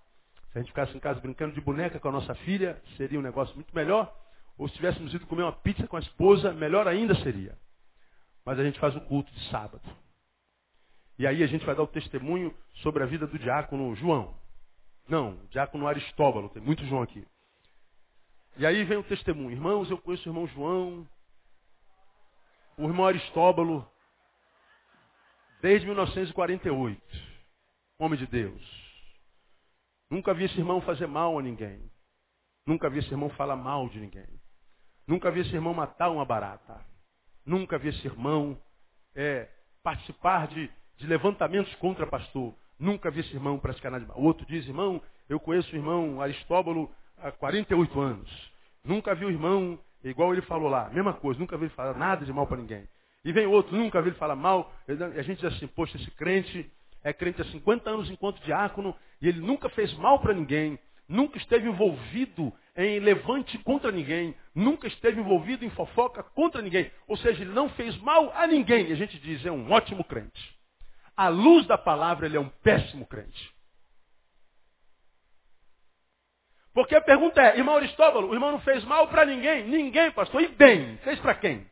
Se 0.52 0.58
a 0.58 0.60
gente 0.60 0.70
ficasse 0.70 0.98
em 0.98 1.00
casa 1.00 1.20
brincando 1.20 1.54
de 1.54 1.62
boneca 1.62 2.00
com 2.00 2.08
a 2.08 2.12
nossa 2.12 2.34
filha, 2.34 2.82
seria 2.98 3.20
um 3.20 3.22
negócio 3.22 3.54
muito 3.54 3.72
melhor. 3.76 4.12
Ou 4.58 4.68
se 4.68 4.74
tivéssemos 4.74 5.14
ido 5.14 5.28
comer 5.28 5.44
uma 5.44 5.52
pizza 5.52 5.88
com 5.88 5.96
a 5.96 6.00
esposa, 6.00 6.52
melhor 6.54 6.88
ainda 6.88 7.14
seria. 7.22 7.56
Mas 8.44 8.58
a 8.58 8.64
gente 8.64 8.80
faz 8.80 8.96
o 8.96 9.02
culto 9.02 9.32
de 9.32 9.48
sábado. 9.52 9.88
E 11.20 11.28
aí 11.28 11.44
a 11.44 11.46
gente 11.46 11.64
vai 11.64 11.76
dar 11.76 11.84
o 11.84 11.88
testemunho 11.88 12.52
sobre 12.82 13.04
a 13.04 13.06
vida 13.06 13.28
do 13.28 13.38
diácono 13.38 13.96
João. 13.96 14.34
Não, 15.08 15.38
diácono 15.52 15.88
Aristóbalo, 15.88 16.50
tem 16.50 16.64
muito 16.64 16.84
João 16.86 17.04
aqui. 17.04 17.24
E 18.58 18.66
aí 18.66 18.84
vem 18.86 18.98
o 18.98 19.04
testemunho. 19.04 19.52
Irmãos, 19.52 19.92
eu 19.92 20.00
conheço 20.00 20.28
o 20.28 20.32
irmão 20.32 20.48
João, 20.48 21.08
o 22.76 22.86
irmão 22.86 23.06
Aristóbalo, 23.06 23.88
desde 25.62 25.86
1948. 25.86 27.33
Homem 28.04 28.20
de 28.20 28.28
Deus. 28.28 28.62
Nunca 30.12 30.34
vi 30.34 30.44
esse 30.44 30.58
irmão 30.58 30.82
fazer 30.82 31.08
mal 31.08 31.40
a 31.40 31.42
ninguém. 31.42 31.90
Nunca 32.68 32.90
vi 32.90 33.00
esse 33.00 33.10
irmão 33.10 33.30
falar 33.30 33.56
mal 33.56 33.88
de 33.88 33.98
ninguém. 33.98 34.28
Nunca 35.08 35.32
vi 35.32 35.40
esse 35.40 35.54
irmão 35.56 35.74
matar 35.74 36.10
uma 36.10 36.26
barata. 36.26 36.82
Nunca 37.46 37.78
vi 37.78 37.88
esse 37.88 38.06
irmão 38.06 38.62
é, 39.16 39.48
participar 39.82 40.50
de, 40.50 40.70
de 40.98 41.08
levantamentos 41.08 41.74
contra 41.76 42.06
pastor. 42.06 42.54
Nunca 42.78 43.10
vi 43.10 43.22
esse 43.22 43.34
irmão 43.34 43.58
praticar 43.58 43.90
nada 43.90 44.04
de 44.04 44.10
mal. 44.10 44.20
O 44.20 44.26
outro 44.26 44.46
diz, 44.48 44.68
irmão, 44.68 45.02
eu 45.30 45.40
conheço 45.40 45.72
o 45.72 45.78
irmão 45.78 46.22
Aristóbalo 46.22 46.94
há 47.18 47.32
48 47.32 48.02
anos. 48.02 48.52
Nunca 48.84 49.16
vi 49.16 49.24
o 49.24 49.32
irmão, 49.32 49.80
igual 50.04 50.34
ele 50.34 50.42
falou 50.42 50.68
lá, 50.68 50.90
mesma 50.90 51.14
coisa, 51.14 51.40
nunca 51.40 51.56
vi 51.56 51.68
ele 51.68 51.74
falar 51.74 51.98
nada 51.98 52.26
de 52.26 52.34
mal 52.34 52.48
para 52.48 52.58
ninguém. 52.58 52.86
E 53.24 53.32
vem 53.32 53.46
outro, 53.46 53.78
nunca 53.78 54.02
vi 54.02 54.10
ele 54.10 54.18
falar 54.18 54.36
mal. 54.36 54.74
A 54.90 55.22
gente 55.22 55.40
diz 55.40 55.56
assim, 55.56 55.68
poxa, 55.68 55.96
esse 55.96 56.12
crente 56.12 56.70
é 57.04 57.12
crente 57.12 57.42
há 57.42 57.46
50 57.46 57.90
anos 57.90 58.10
enquanto 58.10 58.44
diácono 58.44 58.96
e 59.22 59.28
ele 59.28 59.40
nunca 59.40 59.70
fez 59.70 59.94
mal 59.98 60.20
para 60.20 60.34
ninguém, 60.34 60.80
nunca 61.08 61.38
esteve 61.38 61.68
envolvido 61.68 62.54
em 62.76 63.00
levante 63.00 63.58
contra 63.60 63.92
ninguém, 63.92 64.36
nunca 64.56 64.88
esteve 64.88 65.20
envolvido 65.20 65.64
em 65.64 65.70
fofoca 65.72 66.24
contra 66.24 66.62
ninguém. 66.62 66.92
Ou 67.08 67.18
seja, 67.18 67.42
ele 67.42 67.54
não 67.54 67.70
fez 67.70 67.96
mal 67.98 68.32
a 68.36 68.48
ninguém. 68.48 68.88
E 68.90 68.94
a 68.94 68.96
gente 68.96 69.20
diz, 69.20 69.46
é 69.46 69.52
um 69.52 69.72
ótimo 69.72 70.04
crente. 70.04 70.58
À 71.16 71.28
luz 71.28 71.68
da 71.68 71.78
palavra, 71.78 72.26
ele 72.26 72.38
é 72.38 72.40
um 72.40 72.50
péssimo 72.50 73.06
crente. 73.06 73.54
Porque 76.74 76.96
a 76.96 77.02
pergunta 77.02 77.40
é, 77.40 77.58
irmão 77.58 77.76
Aristóbulo, 77.76 78.30
o 78.30 78.34
irmão 78.34 78.52
não 78.52 78.60
fez 78.62 78.84
mal 78.86 79.08
para 79.08 79.26
ninguém? 79.26 79.68
Ninguém, 79.68 80.12
pastor. 80.12 80.42
E 80.42 80.48
bem, 80.48 80.98
fez 80.98 81.20
para 81.20 81.36
quem? 81.36 81.68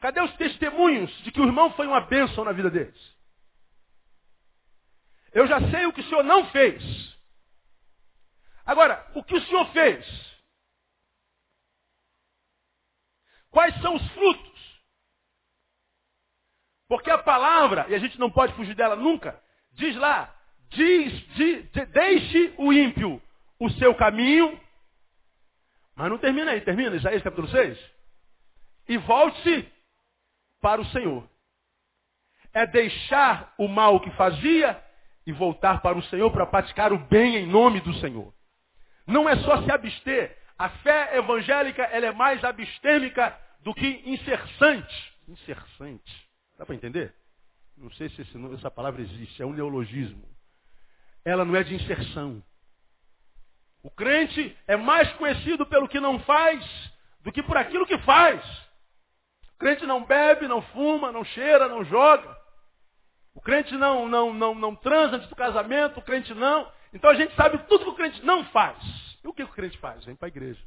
Cadê 0.00 0.20
os 0.20 0.34
testemunhos 0.36 1.10
de 1.22 1.32
que 1.32 1.40
o 1.40 1.44
irmão 1.44 1.72
foi 1.72 1.86
uma 1.86 2.00
bênção 2.00 2.44
na 2.44 2.52
vida 2.52 2.70
deles? 2.70 3.16
Eu 5.32 5.46
já 5.46 5.60
sei 5.70 5.86
o 5.86 5.92
que 5.92 6.00
o 6.00 6.04
senhor 6.04 6.22
não 6.22 6.48
fez. 6.50 6.82
Agora, 8.64 9.10
o 9.14 9.24
que 9.24 9.34
o 9.34 9.44
senhor 9.46 9.66
fez? 9.72 10.06
Quais 13.50 13.74
são 13.80 13.96
os 13.96 14.08
frutos? 14.12 14.48
Porque 16.88 17.10
a 17.10 17.18
palavra, 17.18 17.86
e 17.88 17.94
a 17.94 17.98
gente 17.98 18.18
não 18.18 18.30
pode 18.30 18.54
fugir 18.54 18.74
dela 18.74 18.96
nunca, 18.96 19.42
diz 19.72 19.96
lá, 19.96 20.34
diz, 20.70 21.12
de, 21.34 21.62
de, 21.64 21.86
deixe 21.86 22.54
o 22.56 22.72
ímpio 22.72 23.22
o 23.58 23.68
seu 23.72 23.94
caminho, 23.94 24.58
mas 25.94 26.08
não 26.08 26.18
termina 26.18 26.52
aí, 26.52 26.60
termina, 26.60 26.94
Isaías 26.94 27.22
capítulo 27.22 27.48
6. 27.48 27.78
E 28.88 28.96
volte-se 28.98 29.77
para 30.60 30.80
o 30.80 30.86
Senhor. 30.86 31.28
É 32.52 32.66
deixar 32.66 33.54
o 33.58 33.68
mal 33.68 34.00
que 34.00 34.10
fazia 34.12 34.82
e 35.26 35.32
voltar 35.32 35.80
para 35.82 35.98
o 35.98 36.02
Senhor 36.04 36.30
para 36.30 36.46
praticar 36.46 36.92
o 36.92 36.98
bem 36.98 37.36
em 37.36 37.46
nome 37.46 37.80
do 37.80 37.92
Senhor. 37.94 38.32
Não 39.06 39.28
é 39.28 39.36
só 39.36 39.62
se 39.62 39.70
abster. 39.70 40.36
A 40.58 40.68
fé 40.68 41.16
evangélica 41.16 41.82
ela 41.84 42.06
é 42.06 42.12
mais 42.12 42.42
abstêmica 42.42 43.38
do 43.60 43.74
que 43.74 44.02
inserçante. 44.04 45.14
Inserçante. 45.28 46.28
Dá 46.58 46.66
para 46.66 46.74
entender? 46.74 47.14
Não 47.76 47.90
sei 47.92 48.08
se 48.08 48.26
essa 48.54 48.70
palavra 48.70 49.02
existe. 49.02 49.40
É 49.40 49.46
um 49.46 49.52
neologismo. 49.52 50.28
Ela 51.24 51.44
não 51.44 51.54
é 51.54 51.62
de 51.62 51.74
inserção. 51.74 52.42
O 53.82 53.90
crente 53.90 54.56
é 54.66 54.76
mais 54.76 55.12
conhecido 55.12 55.64
pelo 55.64 55.88
que 55.88 56.00
não 56.00 56.18
faz 56.20 56.92
do 57.20 57.30
que 57.30 57.42
por 57.42 57.56
aquilo 57.56 57.86
que 57.86 57.98
faz. 57.98 58.42
Crente 59.58 59.84
não 59.84 60.04
bebe, 60.04 60.46
não 60.46 60.62
fuma, 60.62 61.10
não 61.10 61.24
cheira, 61.24 61.68
não 61.68 61.84
joga. 61.84 62.36
O 63.34 63.40
crente 63.40 63.74
não, 63.76 64.08
não, 64.08 64.32
não, 64.32 64.54
não 64.54 64.74
transa 64.74 65.16
antes 65.16 65.28
do 65.28 65.36
casamento, 65.36 65.98
o 65.98 66.02
crente 66.02 66.32
não. 66.34 66.70
Então 66.92 67.10
a 67.10 67.14
gente 67.14 67.34
sabe 67.34 67.58
tudo 67.68 67.84
que 67.84 67.90
o 67.90 67.94
crente 67.94 68.24
não 68.24 68.44
faz. 68.46 68.78
E 69.22 69.28
o 69.28 69.32
que 69.32 69.42
o 69.42 69.48
crente 69.48 69.76
faz? 69.78 70.04
Vem 70.04 70.14
para 70.14 70.26
a 70.26 70.28
igreja. 70.28 70.62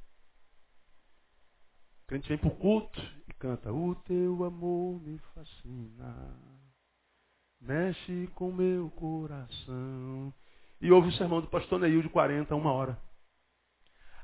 O 2.03 2.07
crente 2.07 2.27
vem 2.27 2.37
para 2.37 2.49
o 2.49 2.55
culto 2.55 3.01
e 3.27 3.33
canta, 3.33 3.71
o 3.71 3.95
teu 3.95 4.43
amor 4.43 5.01
me 5.01 5.17
fascina, 5.33 6.37
mexe 7.61 8.27
com 8.35 8.51
meu 8.51 8.89
coração. 8.91 10.33
E 10.81 10.91
ouve 10.91 11.09
o 11.09 11.13
sermão 11.13 11.39
do 11.39 11.47
pastor 11.47 11.79
Neil 11.79 12.01
de 12.01 12.09
40 12.09 12.53
a 12.53 12.57
uma 12.57 12.73
hora. 12.73 12.97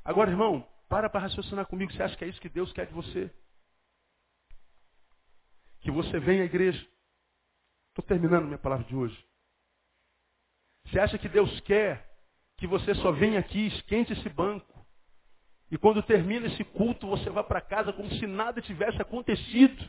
Agora, 0.04 0.30
irmão, 0.30 0.66
para 0.88 1.08
para 1.08 1.20
raciocinar 1.20 1.66
comigo. 1.66 1.92
Você 1.92 2.02
acha 2.02 2.16
que 2.16 2.24
é 2.24 2.28
isso 2.28 2.40
que 2.40 2.48
Deus 2.48 2.72
quer 2.72 2.86
de 2.86 2.92
você? 2.92 3.30
Que 5.80 5.90
você 5.90 6.18
venha 6.18 6.42
à 6.42 6.46
igreja. 6.46 6.86
Estou 7.90 8.04
terminando 8.04 8.46
minha 8.46 8.58
palavra 8.58 8.84
de 8.84 8.94
hoje. 8.94 9.28
Você 10.86 10.98
acha 10.98 11.18
que 11.18 11.28
Deus 11.28 11.60
quer 11.60 12.06
que 12.56 12.66
você 12.66 12.94
só 12.96 13.12
venha 13.12 13.38
aqui, 13.38 13.66
esquente 13.66 14.12
esse 14.12 14.28
banco, 14.28 14.78
e 15.70 15.76
quando 15.76 16.02
termina 16.02 16.46
esse 16.46 16.64
culto 16.64 17.06
você 17.06 17.28
vá 17.30 17.44
para 17.44 17.60
casa 17.60 17.92
como 17.92 18.10
se 18.10 18.26
nada 18.26 18.62
tivesse 18.62 19.00
acontecido? 19.00 19.88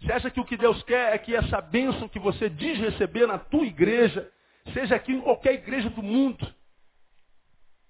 Você 0.00 0.12
acha 0.12 0.30
que 0.30 0.40
o 0.40 0.44
que 0.44 0.56
Deus 0.56 0.82
quer 0.84 1.14
é 1.14 1.18
que 1.18 1.34
essa 1.34 1.60
bênção 1.60 2.08
que 2.08 2.20
você 2.20 2.48
diz 2.48 2.78
receber 2.78 3.26
na 3.26 3.38
tua 3.38 3.66
igreja, 3.66 4.32
seja 4.72 4.94
aqui 4.94 5.12
em 5.12 5.20
qualquer 5.20 5.54
igreja 5.54 5.90
do 5.90 6.02
mundo, 6.02 6.54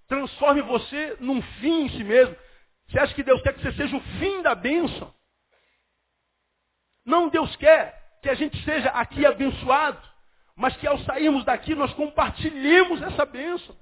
transforme 0.06 0.62
você 0.62 1.16
num 1.20 1.42
fim 1.60 1.84
em 1.84 1.88
si 1.90 2.02
mesmo? 2.02 2.34
Você 2.88 2.98
acha 2.98 3.14
que 3.14 3.22
Deus 3.22 3.42
quer 3.42 3.52
que 3.52 3.60
você 3.60 3.72
seja 3.72 3.94
o 3.94 4.00
fim 4.18 4.40
da 4.40 4.54
bênção? 4.54 5.14
Não, 7.08 7.30
Deus 7.30 7.56
quer 7.56 7.98
que 8.20 8.28
a 8.28 8.34
gente 8.34 8.62
seja 8.64 8.90
aqui 8.90 9.24
abençoado, 9.24 9.98
mas 10.54 10.76
que 10.76 10.86
ao 10.86 10.98
sairmos 10.98 11.42
daqui 11.42 11.74
nós 11.74 11.90
compartilhemos 11.94 13.00
essa 13.00 13.24
bênção. 13.24 13.74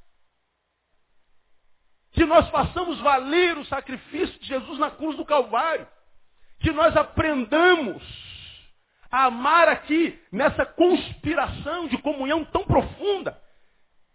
Que 2.13 2.25
nós 2.25 2.49
façamos 2.51 3.01
valer 3.01 3.59
o 3.59 3.65
sacrifício 3.65 4.39
de 4.39 4.47
Jesus 4.47 4.79
na 4.79 4.93
cruz 4.93 5.17
do 5.17 5.25
Calvário. 5.25 5.89
Que 6.61 6.71
nós 6.71 6.97
aprendamos 6.97 8.01
a 9.11 9.25
amar 9.25 9.69
aqui 9.69 10.17
nessa 10.31 10.65
conspiração 10.65 11.89
de 11.89 11.99
comunhão 11.99 12.45
tão 12.45 12.65
profunda, 12.65 13.43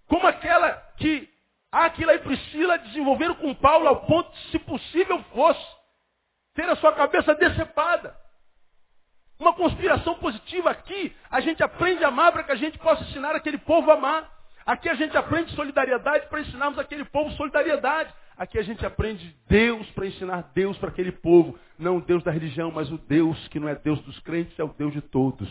como 0.07 0.25
aquela 0.25 0.71
que 0.95 1.29
Aquila 1.69 2.13
e 2.13 2.19
Priscila 2.19 2.77
desenvolveram 2.77 3.35
com 3.35 3.53
Paulo 3.55 3.89
ao 3.89 4.05
ponto 4.05 4.31
de, 4.31 4.51
se 4.51 4.59
possível 4.59 5.21
fosse, 5.33 5.67
ter 6.53 6.69
a 6.69 6.77
sua 6.77 6.93
cabeça 6.93 7.35
decepada. 7.35 8.20
Uma 9.41 9.53
conspiração 9.53 10.13
positiva 10.19 10.69
aqui, 10.69 11.11
a 11.27 11.41
gente 11.41 11.63
aprende 11.63 12.03
a 12.03 12.09
amar 12.09 12.31
para 12.31 12.43
que 12.43 12.51
a 12.51 12.55
gente 12.55 12.77
possa 12.77 13.01
ensinar 13.05 13.35
aquele 13.35 13.57
povo 13.57 13.89
a 13.89 13.95
amar. 13.95 14.31
Aqui 14.63 14.87
a 14.87 14.93
gente 14.93 15.17
aprende 15.17 15.51
solidariedade 15.55 16.27
para 16.27 16.41
ensinarmos 16.41 16.77
aquele 16.77 17.03
povo 17.05 17.31
solidariedade. 17.31 18.13
Aqui 18.37 18.59
a 18.59 18.61
gente 18.61 18.85
aprende 18.85 19.35
Deus 19.49 19.89
para 19.93 20.05
ensinar 20.05 20.51
Deus 20.53 20.77
para 20.77 20.89
aquele 20.89 21.11
povo. 21.11 21.57
Não 21.79 21.97
o 21.97 22.01
Deus 22.01 22.21
da 22.21 22.29
religião, 22.29 22.69
mas 22.69 22.91
o 22.91 22.99
Deus 22.99 23.47
que 23.47 23.59
não 23.59 23.67
é 23.67 23.73
Deus 23.73 23.99
dos 24.01 24.19
crentes, 24.19 24.59
é 24.59 24.63
o 24.63 24.67
Deus 24.67 24.93
de 24.93 25.01
todos. 25.01 25.49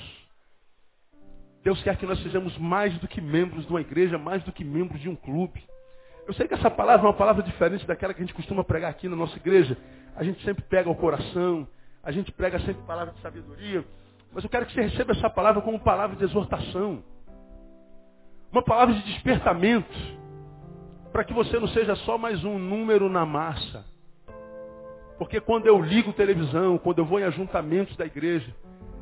Deus 1.64 1.82
quer 1.82 1.96
que 1.96 2.06
nós 2.06 2.22
sejamos 2.22 2.56
mais 2.58 2.96
do 2.98 3.08
que 3.08 3.20
membros 3.20 3.66
de 3.66 3.70
uma 3.70 3.80
igreja, 3.80 4.16
mais 4.16 4.40
do 4.44 4.52
que 4.52 4.62
membros 4.62 5.00
de 5.00 5.08
um 5.08 5.16
clube. 5.16 5.64
Eu 6.28 6.34
sei 6.34 6.46
que 6.46 6.54
essa 6.54 6.70
palavra 6.70 7.08
é 7.08 7.08
uma 7.08 7.16
palavra 7.16 7.42
diferente 7.42 7.84
daquela 7.88 8.14
que 8.14 8.22
a 8.22 8.24
gente 8.24 8.34
costuma 8.34 8.62
pregar 8.62 8.88
aqui 8.88 9.08
na 9.08 9.16
nossa 9.16 9.36
igreja. 9.36 9.76
A 10.14 10.22
gente 10.22 10.40
sempre 10.44 10.62
pega 10.62 10.88
o 10.88 10.94
coração, 10.94 11.66
a 12.02 12.10
gente 12.10 12.32
prega 12.32 12.58
sempre 12.60 12.82
palavra 12.82 13.12
de 13.12 13.20
sabedoria, 13.20 13.84
mas 14.32 14.44
eu 14.44 14.50
quero 14.50 14.66
que 14.66 14.72
você 14.72 14.82
receba 14.82 15.12
essa 15.12 15.28
palavra 15.28 15.60
como 15.60 15.78
palavra 15.80 16.16
de 16.16 16.24
exortação. 16.24 17.02
Uma 18.52 18.62
palavra 18.62 18.94
de 18.94 19.02
despertamento. 19.02 20.20
Para 21.12 21.24
que 21.24 21.32
você 21.32 21.58
não 21.58 21.68
seja 21.68 21.96
só 21.96 22.16
mais 22.16 22.44
um 22.44 22.58
número 22.58 23.08
na 23.08 23.26
massa. 23.26 23.84
Porque 25.18 25.40
quando 25.40 25.66
eu 25.66 25.80
ligo 25.82 26.12
televisão, 26.12 26.78
quando 26.78 26.98
eu 26.98 27.04
vou 27.04 27.20
em 27.20 27.24
ajuntamentos 27.24 27.96
da 27.96 28.06
igreja, 28.06 28.54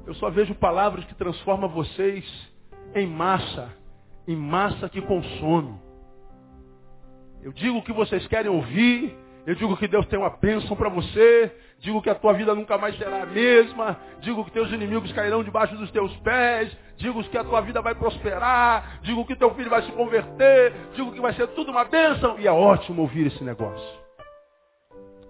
eu 0.07 0.15
só 0.15 0.31
vejo 0.31 0.55
palavras 0.55 1.05
que 1.05 1.15
transformam 1.15 1.69
vocês 1.69 2.25
em 2.95 3.07
massa, 3.07 3.69
em 4.27 4.35
massa 4.35 4.89
que 4.89 5.03
consome. 5.03 5.79
Eu 7.43 7.53
digo 7.53 7.79
o 7.79 7.83
que 7.83 7.93
vocês 7.93 8.27
querem 8.27 8.51
ouvir, 8.51 9.17
Eu 9.49 9.55
digo 9.55 9.75
que 9.79 9.89
Deus 9.89 10.05
tem 10.09 10.19
uma 10.19 10.29
bênção 10.29 10.77
para 10.77 10.91
você. 10.91 11.51
Digo 11.79 12.03
que 12.03 12.11
a 12.11 12.15
tua 12.15 12.35
vida 12.35 12.55
nunca 12.55 12.77
mais 12.77 12.95
será 12.99 13.23
a 13.23 13.25
mesma. 13.25 13.99
Digo 14.21 14.45
que 14.45 14.51
teus 14.51 14.71
inimigos 14.71 15.11
cairão 15.13 15.43
debaixo 15.43 15.75
dos 15.75 15.91
teus 15.91 16.15
pés. 16.19 16.71
Digo 16.99 17.25
que 17.25 17.39
a 17.39 17.43
tua 17.43 17.63
vida 17.63 17.81
vai 17.81 17.95
prosperar. 17.95 19.01
Digo 19.01 19.25
que 19.25 19.35
teu 19.35 19.55
filho 19.55 19.71
vai 19.71 19.81
se 19.85 19.93
converter. 19.93 20.75
Digo 20.93 21.13
que 21.13 21.21
vai 21.23 21.33
ser 21.33 21.47
tudo 21.55 21.71
uma 21.71 21.87
bênção. 21.87 22.39
E 22.39 22.47
é 22.47 22.53
ótimo 22.53 23.01
ouvir 23.01 23.29
esse 23.29 23.43
negócio. 23.43 23.99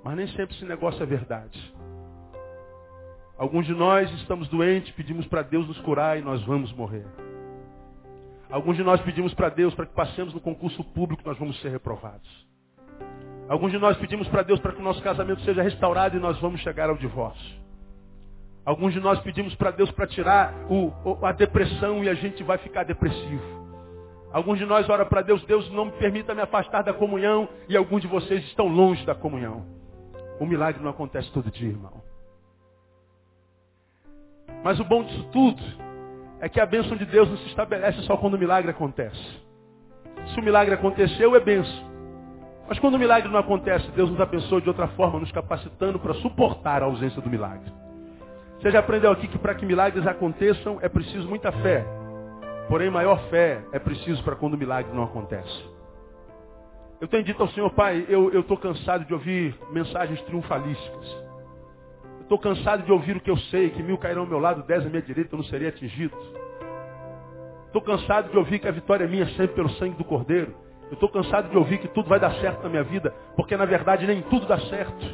Mas 0.03 0.17
nem 0.17 0.27
sempre 0.27 0.57
esse 0.57 0.65
negócio 0.65 1.01
é 1.01 1.07
verdade. 1.07 1.75
Alguns 3.39 3.67
de 3.67 3.73
nós 3.73 4.11
estamos 4.15 4.49
doentes, 4.49 4.93
pedimos 4.97 5.29
para 5.29 5.43
Deus 5.43 5.69
nos 5.69 5.79
curar 5.83 6.19
e 6.19 6.23
nós 6.23 6.43
vamos 6.43 6.73
morrer. 6.73 7.07
Alguns 8.51 8.77
de 8.77 8.83
nós 8.83 9.01
pedimos 9.03 9.33
para 9.33 9.49
Deus 9.49 9.73
para 9.77 9.87
que 9.87 9.95
passemos 9.95 10.35
no 10.35 10.41
concurso 10.41 10.83
público, 10.83 11.23
nós 11.25 11.39
vamos 11.39 11.57
ser 11.61 11.69
reprovados. 11.69 12.49
Alguns 13.49 13.73
de 13.73 13.79
nós 13.79 13.97
pedimos 13.97 14.29
para 14.29 14.43
Deus 14.43 14.61
para 14.61 14.73
que 14.73 14.81
o 14.81 14.85
nosso 14.85 15.03
casamento 15.03 15.41
seja 15.41 15.63
restaurado 15.63 16.17
e 16.17 16.21
nós 16.21 16.39
vamos 16.39 16.61
chegar 16.61 16.91
ao 16.91 16.97
divórcio. 16.97 17.59
Alguns 18.65 18.93
de 18.93 19.01
nós 19.01 19.19
pedimos 19.21 19.55
para 19.55 19.71
Deus 19.71 19.91
para 19.93 20.07
tirar 20.07 20.53
o, 20.69 20.93
a 21.25 21.33
depressão 21.33 22.05
e 22.05 22.09
a 22.09 22.15
gente 22.15 22.43
vai 22.43 22.59
ficar 22.59 22.85
depressivo. 22.85 23.59
Alguns 24.31 24.59
de 24.59 24.67
nós 24.67 24.87
oram 24.91 25.07
para 25.07 25.23
Deus, 25.23 25.43
Deus 25.45 25.71
não 25.73 25.87
me 25.87 25.93
permita 25.93 26.35
me 26.35 26.43
afastar 26.43 26.83
da 26.83 26.93
comunhão 26.93 27.49
e 27.67 27.75
alguns 27.75 28.03
de 28.03 28.07
vocês 28.07 28.45
estão 28.45 28.69
longe 28.69 29.07
da 29.07 29.15
comunhão. 29.15 29.65
O 30.39 30.45
milagre 30.45 30.83
não 30.83 30.91
acontece 30.91 31.33
todo 31.33 31.51
dia, 31.51 31.71
irmão. 31.71 32.03
Mas 34.63 34.79
o 34.79 34.85
bom 34.85 35.03
disso 35.03 35.27
tudo 35.33 35.63
é 36.41 36.49
que 36.51 36.61
a 36.61 36.67
bênção 36.67 36.95
de 36.99 37.07
Deus 37.07 37.31
não 37.31 37.39
se 37.39 37.47
estabelece 37.47 38.03
só 38.03 38.19
quando 38.19 38.35
o 38.35 38.39
milagre 38.39 38.71
acontece. 38.71 39.19
Se 40.35 40.39
o 40.39 40.43
milagre 40.43 40.75
aconteceu, 40.75 41.35
é 41.35 41.41
bênção. 41.41 41.89
Mas 42.69 42.79
quando 42.79 42.97
o 42.97 42.99
milagre 42.99 43.31
não 43.31 43.39
acontece, 43.39 43.91
Deus 43.93 44.11
nos 44.11 44.21
abençoa 44.21 44.61
de 44.61 44.69
outra 44.69 44.89
forma, 44.89 45.19
nos 45.19 45.33
capacitando 45.33 45.99
para 45.99 46.13
suportar 46.15 46.83
a 46.83 46.87
ausência 46.87 47.21
do 47.23 47.31
milagre. 47.31 47.73
Você 48.61 48.71
já 48.71 48.81
aprendeu 48.81 49.11
aqui 49.11 49.27
que 49.27 49.39
para 49.39 49.55
que 49.55 49.65
milagres 49.65 50.07
aconteçam 50.07 50.79
é 50.83 50.89
preciso 50.89 51.27
muita 51.27 51.51
fé. 51.51 51.85
Porém, 52.69 52.91
maior 52.91 53.19
fé 53.31 53.63
é 53.73 53.79
preciso 53.79 54.23
para 54.23 54.37
quando 54.37 54.55
o 54.55 54.59
milagre 54.59 54.93
não 54.95 55.05
acontece. 55.05 55.65
Eu 57.01 57.09
tenho 57.09 57.23
dito 57.23 57.41
ao 57.43 57.49
Senhor, 57.51 57.71
Pai, 57.71 58.05
eu 58.09 58.41
estou 58.41 58.57
cansado 58.57 59.05
de 59.05 59.15
ouvir 59.15 59.57
mensagens 59.73 60.21
triunfalísticas. 60.23 61.29
Estou 62.21 62.39
cansado 62.39 62.83
de 62.83 62.93
ouvir 62.93 63.17
o 63.17 63.21
que 63.21 63.31
eu 63.31 63.39
sei, 63.39 63.71
que 63.71 63.83
mil 63.83 63.97
cairão 63.97 64.23
ao 64.23 64.29
meu 64.29 64.39
lado, 64.39 64.63
dez 64.65 64.85
à 64.85 64.89
minha 64.91 65.01
direita, 65.01 65.35
eu 65.35 65.39
não 65.39 65.45
serei 65.45 65.69
atingido. 65.69 66.15
Estou 67.67 67.81
cansado 67.81 68.31
de 68.31 68.37
ouvir 68.37 68.59
que 68.59 68.69
a 68.69 68.73
vitória 68.73 69.05
é 69.05 69.07
minha 69.07 69.27
sempre 69.29 69.55
pelo 69.55 69.71
sangue 69.71 69.97
do 69.97 70.05
Cordeiro. 70.05 70.68
Eu 70.89 70.95
estou 70.95 71.09
cansado 71.09 71.51
de 71.51 71.57
ouvir 71.57 71.79
que 71.79 71.89
tudo 71.89 72.09
vai 72.09 72.19
dar 72.19 72.33
certo 72.41 72.63
na 72.63 72.69
minha 72.69 72.83
vida, 72.83 73.15
porque 73.37 73.57
na 73.57 73.65
verdade 73.65 74.07
nem 74.07 74.23
tudo 74.23 74.47
dá 74.47 74.59
certo. 74.59 75.05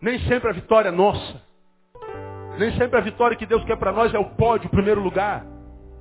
Nem 0.00 0.18
sempre 0.20 0.48
a 0.48 0.52
vitória 0.52 0.88
é 0.88 0.92
nossa. 0.92 1.42
Nem 2.58 2.72
sempre 2.76 2.98
a 2.98 3.00
vitória 3.00 3.36
que 3.36 3.46
Deus 3.46 3.64
quer 3.64 3.76
para 3.76 3.92
nós 3.92 4.12
é 4.14 4.18
o 4.18 4.30
pódio, 4.30 4.68
o 4.68 4.70
primeiro 4.70 5.00
lugar. 5.00 5.44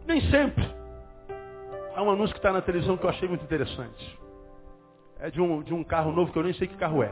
Nem 0.05 0.21
sempre. 0.29 0.65
Há 1.95 2.03
um 2.03 2.11
anúncio 2.11 2.33
que 2.33 2.39
está 2.39 2.51
na 2.51 2.61
televisão 2.61 2.95
que 2.95 3.05
eu 3.05 3.09
achei 3.09 3.27
muito 3.27 3.43
interessante. 3.43 4.19
É 5.19 5.29
de 5.29 5.41
um, 5.41 5.61
de 5.61 5.73
um 5.73 5.83
carro 5.83 6.11
novo 6.11 6.31
que 6.31 6.39
eu 6.39 6.43
nem 6.43 6.53
sei 6.53 6.67
que 6.67 6.77
carro 6.77 7.03
é. 7.03 7.11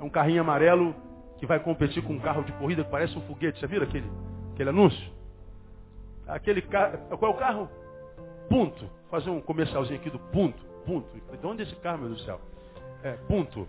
É 0.00 0.04
um 0.04 0.08
carrinho 0.08 0.40
amarelo 0.40 0.94
que 1.38 1.46
vai 1.46 1.60
competir 1.60 2.02
com 2.02 2.14
um 2.14 2.20
carro 2.20 2.42
de 2.42 2.52
corrida 2.52 2.84
que 2.84 2.90
parece 2.90 3.16
um 3.18 3.22
foguete. 3.22 3.60
Você 3.60 3.66
viu 3.66 3.82
aquele, 3.82 4.10
aquele 4.54 4.70
anúncio? 4.70 5.12
Aquele 6.26 6.62
carro. 6.62 6.98
Qual 7.18 7.32
é 7.32 7.34
o 7.34 7.38
carro? 7.38 7.68
Punto. 8.48 8.88
Fazer 9.10 9.30
um 9.30 9.40
comercialzinho 9.40 9.98
aqui 9.98 10.10
do 10.10 10.18
Punto. 10.18 10.64
Punto. 10.84 11.08
De 11.36 11.46
onde 11.46 11.62
é 11.62 11.66
esse 11.66 11.76
carro, 11.76 11.98
meu 11.98 12.08
Deus 12.08 12.20
do 12.20 12.24
céu? 12.24 12.40
É, 13.02 13.12
Punto. 13.28 13.68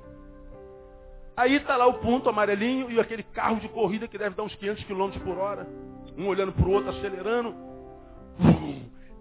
Aí 1.38 1.56
está 1.56 1.78
lá 1.78 1.86
o 1.86 2.00
ponto 2.00 2.28
amarelinho 2.28 2.90
e 2.90 3.00
aquele 3.00 3.22
carro 3.22 3.60
de 3.60 3.70
corrida 3.70 4.08
que 4.08 4.18
deve 4.18 4.36
dar 4.36 4.42
uns 4.42 4.56
500 4.56 4.84
km 4.86 5.12
por 5.24 5.38
hora. 5.38 5.68
Um 6.18 6.28
olhando 6.28 6.52
para 6.52 6.66
o 6.66 6.72
outro, 6.72 6.90
acelerando. 6.90 7.54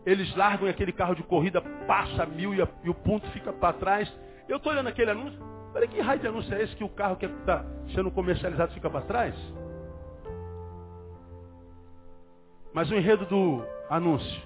Eles 0.06 0.34
largam 0.34 0.66
aquele 0.66 0.92
carro 0.92 1.14
de 1.14 1.22
corrida 1.22 1.60
passa 1.86 2.24
mil 2.24 2.54
e, 2.54 2.62
a, 2.62 2.68
e 2.82 2.88
o 2.88 2.94
ponto 2.94 3.28
fica 3.32 3.52
para 3.52 3.74
trás. 3.74 4.10
Eu 4.48 4.56
estou 4.56 4.72
olhando 4.72 4.88
aquele 4.88 5.10
anúncio. 5.10 5.38
Olha 5.74 5.86
que 5.86 6.00
raio 6.00 6.18
de 6.18 6.26
anúncio 6.26 6.54
é 6.54 6.62
esse 6.62 6.74
que 6.74 6.84
o 6.84 6.88
carro 6.88 7.16
que 7.16 7.26
está 7.26 7.62
sendo 7.94 8.10
comercializado 8.10 8.72
fica 8.72 8.88
para 8.88 9.02
trás? 9.02 9.34
Mas 12.72 12.90
o 12.90 12.94
enredo 12.94 13.26
do 13.26 13.62
anúncio. 13.90 14.42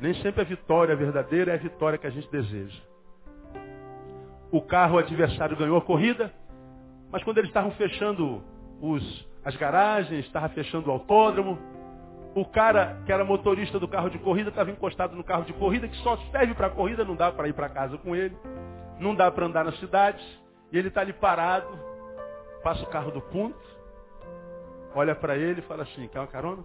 Nem 0.00 0.14
sempre 0.22 0.42
a 0.42 0.44
vitória 0.44 0.94
verdadeira 0.96 1.52
é 1.52 1.54
a 1.54 1.58
vitória 1.58 1.98
que 1.98 2.06
a 2.06 2.10
gente 2.10 2.30
deseja. 2.30 2.80
O 4.50 4.60
carro 4.60 4.96
o 4.96 4.98
adversário 4.98 5.56
ganhou 5.56 5.76
a 5.76 5.82
corrida, 5.82 6.32
mas 7.10 7.22
quando 7.24 7.38
eles 7.38 7.50
estavam 7.50 7.70
fechando 7.72 8.42
os, 8.80 9.28
as 9.44 9.56
garagens, 9.56 10.24
estava 10.26 10.48
fechando 10.50 10.88
o 10.88 10.92
autódromo, 10.92 11.58
o 12.34 12.44
cara 12.44 13.00
que 13.06 13.12
era 13.12 13.24
motorista 13.24 13.78
do 13.78 13.88
carro 13.88 14.10
de 14.10 14.18
corrida 14.18 14.50
estava 14.50 14.70
encostado 14.70 15.14
no 15.16 15.24
carro 15.24 15.44
de 15.44 15.52
corrida, 15.52 15.88
que 15.88 15.96
só 15.98 16.16
serve 16.32 16.54
para 16.54 16.70
corrida, 16.70 17.04
não 17.04 17.14
dá 17.14 17.30
para 17.30 17.48
ir 17.48 17.52
para 17.52 17.68
casa 17.68 17.96
com 17.98 18.14
ele 18.14 18.36
não 18.98 19.14
dá 19.14 19.30
para 19.30 19.46
andar 19.46 19.64
nas 19.64 19.78
cidades, 19.78 20.24
e 20.72 20.78
ele 20.78 20.88
está 20.88 21.00
ali 21.00 21.12
parado, 21.12 21.68
passa 22.62 22.82
o 22.82 22.88
carro 22.88 23.10
do 23.10 23.20
ponto, 23.20 23.58
olha 24.94 25.14
para 25.14 25.36
ele 25.36 25.60
e 25.60 25.64
fala 25.64 25.82
assim, 25.82 26.08
quer 26.08 26.20
uma 26.20 26.26
carona? 26.26 26.64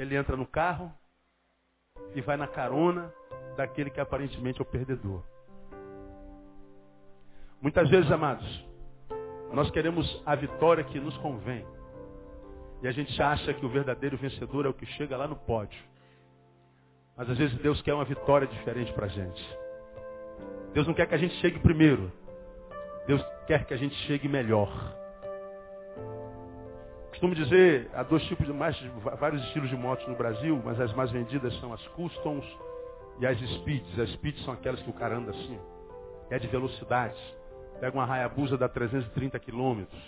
Ele 0.00 0.16
entra 0.16 0.34
no 0.34 0.46
carro 0.46 0.90
e 2.14 2.22
vai 2.22 2.34
na 2.34 2.46
carona 2.46 3.12
daquele 3.54 3.90
que 3.90 4.00
aparentemente 4.00 4.58
é 4.58 4.62
o 4.62 4.64
perdedor. 4.64 5.22
Muitas 7.60 7.90
vezes, 7.90 8.10
amados, 8.10 8.66
nós 9.52 9.70
queremos 9.70 10.22
a 10.24 10.34
vitória 10.34 10.82
que 10.84 10.98
nos 10.98 11.14
convém. 11.18 11.66
E 12.80 12.88
a 12.88 12.92
gente 12.92 13.20
acha 13.20 13.52
que 13.52 13.66
o 13.66 13.68
verdadeiro 13.68 14.16
vencedor 14.16 14.64
é 14.64 14.70
o 14.70 14.72
que 14.74 14.86
chega 14.86 15.18
lá 15.18 15.28
no 15.28 15.36
pódio. 15.36 15.78
Mas 17.14 17.28
às 17.28 17.36
vezes 17.36 17.58
Deus 17.58 17.82
quer 17.82 17.92
uma 17.92 18.06
vitória 18.06 18.46
diferente 18.46 18.90
para 18.94 19.04
a 19.04 19.10
gente. 19.10 19.58
Deus 20.72 20.86
não 20.86 20.94
quer 20.94 21.06
que 21.08 21.14
a 21.14 21.18
gente 21.18 21.34
chegue 21.42 21.58
primeiro. 21.58 22.10
Deus 23.06 23.22
quer 23.46 23.66
que 23.66 23.74
a 23.74 23.76
gente 23.76 23.94
chegue 24.06 24.26
melhor. 24.28 24.70
Costumo 27.20 27.34
dizer, 27.34 27.90
há 27.92 28.02
dois 28.02 28.22
tipos 28.24 28.46
de 28.46 28.52
mais, 28.54 28.74
vários 29.18 29.44
estilos 29.44 29.68
de 29.68 29.76
motos 29.76 30.08
no 30.08 30.16
Brasil, 30.16 30.58
mas 30.64 30.80
as 30.80 30.90
mais 30.94 31.10
vendidas 31.10 31.54
são 31.60 31.70
as 31.70 31.86
Customs 31.88 32.46
e 33.18 33.26
as 33.26 33.38
Speeds. 33.38 33.98
As 33.98 34.08
Speeds 34.12 34.42
são 34.42 34.54
aquelas 34.54 34.80
que 34.80 34.88
o 34.88 34.92
cara 34.94 35.18
anda 35.18 35.30
assim. 35.30 35.58
É 36.30 36.38
de 36.38 36.48
velocidade. 36.48 37.20
Pega 37.78 37.94
uma 37.94 38.10
Hayabusa 38.10 38.56
da 38.56 38.70
330 38.70 39.38
quilômetros. 39.38 40.00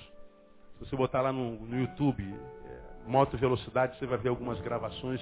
Se 0.78 0.88
você 0.88 0.96
botar 0.96 1.20
lá 1.20 1.30
no, 1.30 1.56
no 1.66 1.78
YouTube, 1.78 2.24
é, 2.24 2.78
moto 3.06 3.36
velocidade, 3.36 3.98
você 3.98 4.06
vai 4.06 4.16
ver 4.16 4.30
algumas 4.30 4.58
gravações 4.62 5.20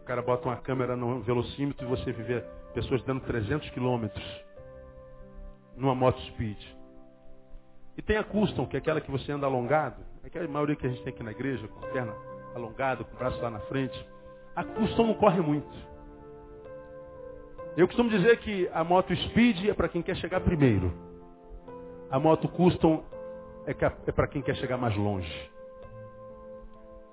o 0.00 0.04
cara 0.04 0.20
bota 0.20 0.46
uma 0.46 0.56
câmera 0.56 0.94
no 0.94 1.20
velocímetro 1.20 1.86
e 1.86 1.88
você 1.88 2.12
vê 2.12 2.42
pessoas 2.74 3.02
dando 3.04 3.22
300 3.22 3.70
quilômetros 3.70 4.24
numa 5.74 5.94
moto 5.94 6.20
speed. 6.32 6.58
E 7.96 8.02
tem 8.02 8.18
a 8.18 8.24
custom, 8.24 8.66
que 8.66 8.76
é 8.76 8.78
aquela 8.78 9.00
que 9.00 9.10
você 9.10 9.32
anda 9.32 9.46
alongado. 9.46 10.09
É 10.24 10.30
que 10.30 10.38
a 10.38 10.46
maioria 10.46 10.76
que 10.76 10.86
a 10.86 10.90
gente 10.90 11.02
tem 11.02 11.12
aqui 11.12 11.22
na 11.22 11.30
igreja, 11.30 11.66
com 11.68 11.84
a 11.84 11.88
perna 11.88 12.14
alongada, 12.54 13.04
com 13.04 13.14
o 13.14 13.18
braço 13.18 13.40
lá 13.40 13.50
na 13.50 13.60
frente. 13.60 14.08
A 14.54 14.64
custom 14.64 15.06
não 15.06 15.14
corre 15.14 15.40
muito. 15.40 15.90
Eu 17.76 17.86
costumo 17.86 18.10
dizer 18.10 18.38
que 18.38 18.68
a 18.72 18.82
moto 18.82 19.14
speed 19.14 19.68
é 19.68 19.74
para 19.74 19.88
quem 19.88 20.02
quer 20.02 20.16
chegar 20.16 20.40
primeiro. 20.40 20.92
A 22.10 22.18
moto 22.18 22.48
custom 22.48 23.04
é, 23.66 23.70
é 24.06 24.12
para 24.12 24.26
quem 24.26 24.42
quer 24.42 24.56
chegar 24.56 24.76
mais 24.76 24.96
longe. 24.96 25.50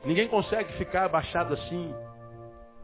Ninguém 0.03 0.27
consegue 0.27 0.73
ficar 0.73 1.05
abaixado 1.05 1.53
assim 1.53 1.93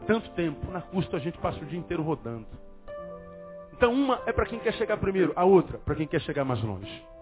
tanto 0.05 0.29
tempo. 0.31 0.69
Na 0.71 0.81
custa 0.81 1.17
a 1.17 1.19
gente 1.19 1.37
passa 1.39 1.59
o 1.59 1.65
dia 1.65 1.79
inteiro 1.79 2.03
rodando. 2.03 2.47
Então 3.73 3.91
uma 3.91 4.21
é 4.25 4.31
para 4.31 4.45
quem 4.45 4.59
quer 4.59 4.73
chegar 4.73 4.97
primeiro, 4.97 5.33
a 5.35 5.43
outra 5.43 5.77
para 5.79 5.95
quem 5.95 6.07
quer 6.07 6.21
chegar 6.21 6.45
mais 6.45 6.61
longe. 6.61 7.12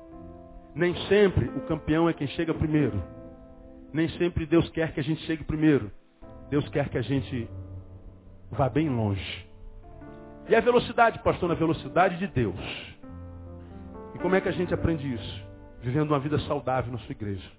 Nem 0.73 0.95
sempre 1.07 1.45
o 1.49 1.61
campeão 1.61 2.09
é 2.09 2.13
quem 2.13 2.27
chega 2.27 2.53
primeiro. 2.53 3.01
Nem 3.93 4.07
sempre 4.17 4.45
Deus 4.45 4.69
quer 4.69 4.93
que 4.93 4.99
a 4.99 5.03
gente 5.03 5.21
chegue 5.23 5.43
primeiro. 5.43 5.91
Deus 6.49 6.67
quer 6.69 6.89
que 6.89 6.97
a 6.97 7.01
gente 7.01 7.49
vá 8.49 8.69
bem 8.69 8.89
longe. 8.89 9.47
E 10.47 10.55
a 10.55 10.61
velocidade, 10.61 11.19
pastor, 11.19 11.49
na 11.49 11.55
velocidade 11.55 12.17
de 12.17 12.27
Deus. 12.27 12.59
E 14.15 14.19
como 14.19 14.35
é 14.35 14.41
que 14.41 14.49
a 14.49 14.53
gente 14.53 14.73
aprende 14.73 15.13
isso? 15.13 15.45
Vivendo 15.81 16.11
uma 16.11 16.19
vida 16.19 16.39
saudável 16.39 16.91
na 16.91 16.99
sua 16.99 17.11
igreja. 17.11 17.49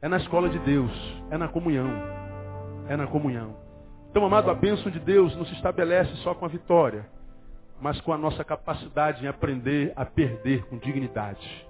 É 0.00 0.08
na 0.08 0.16
escola 0.16 0.48
de 0.48 0.58
Deus, 0.60 0.90
é 1.30 1.36
na 1.36 1.48
comunhão. 1.48 1.88
É 2.88 2.96
na 2.96 3.06
comunhão. 3.06 3.56
Então, 4.10 4.24
amado, 4.24 4.50
a 4.50 4.54
bênção 4.54 4.90
de 4.90 5.00
Deus 5.00 5.34
não 5.36 5.44
se 5.46 5.54
estabelece 5.54 6.14
só 6.16 6.34
com 6.34 6.44
a 6.44 6.48
vitória, 6.48 7.08
mas 7.80 8.00
com 8.00 8.12
a 8.12 8.18
nossa 8.18 8.44
capacidade 8.44 9.24
em 9.24 9.28
aprender 9.28 9.92
a 9.96 10.04
perder 10.04 10.66
com 10.66 10.76
dignidade. 10.76 11.66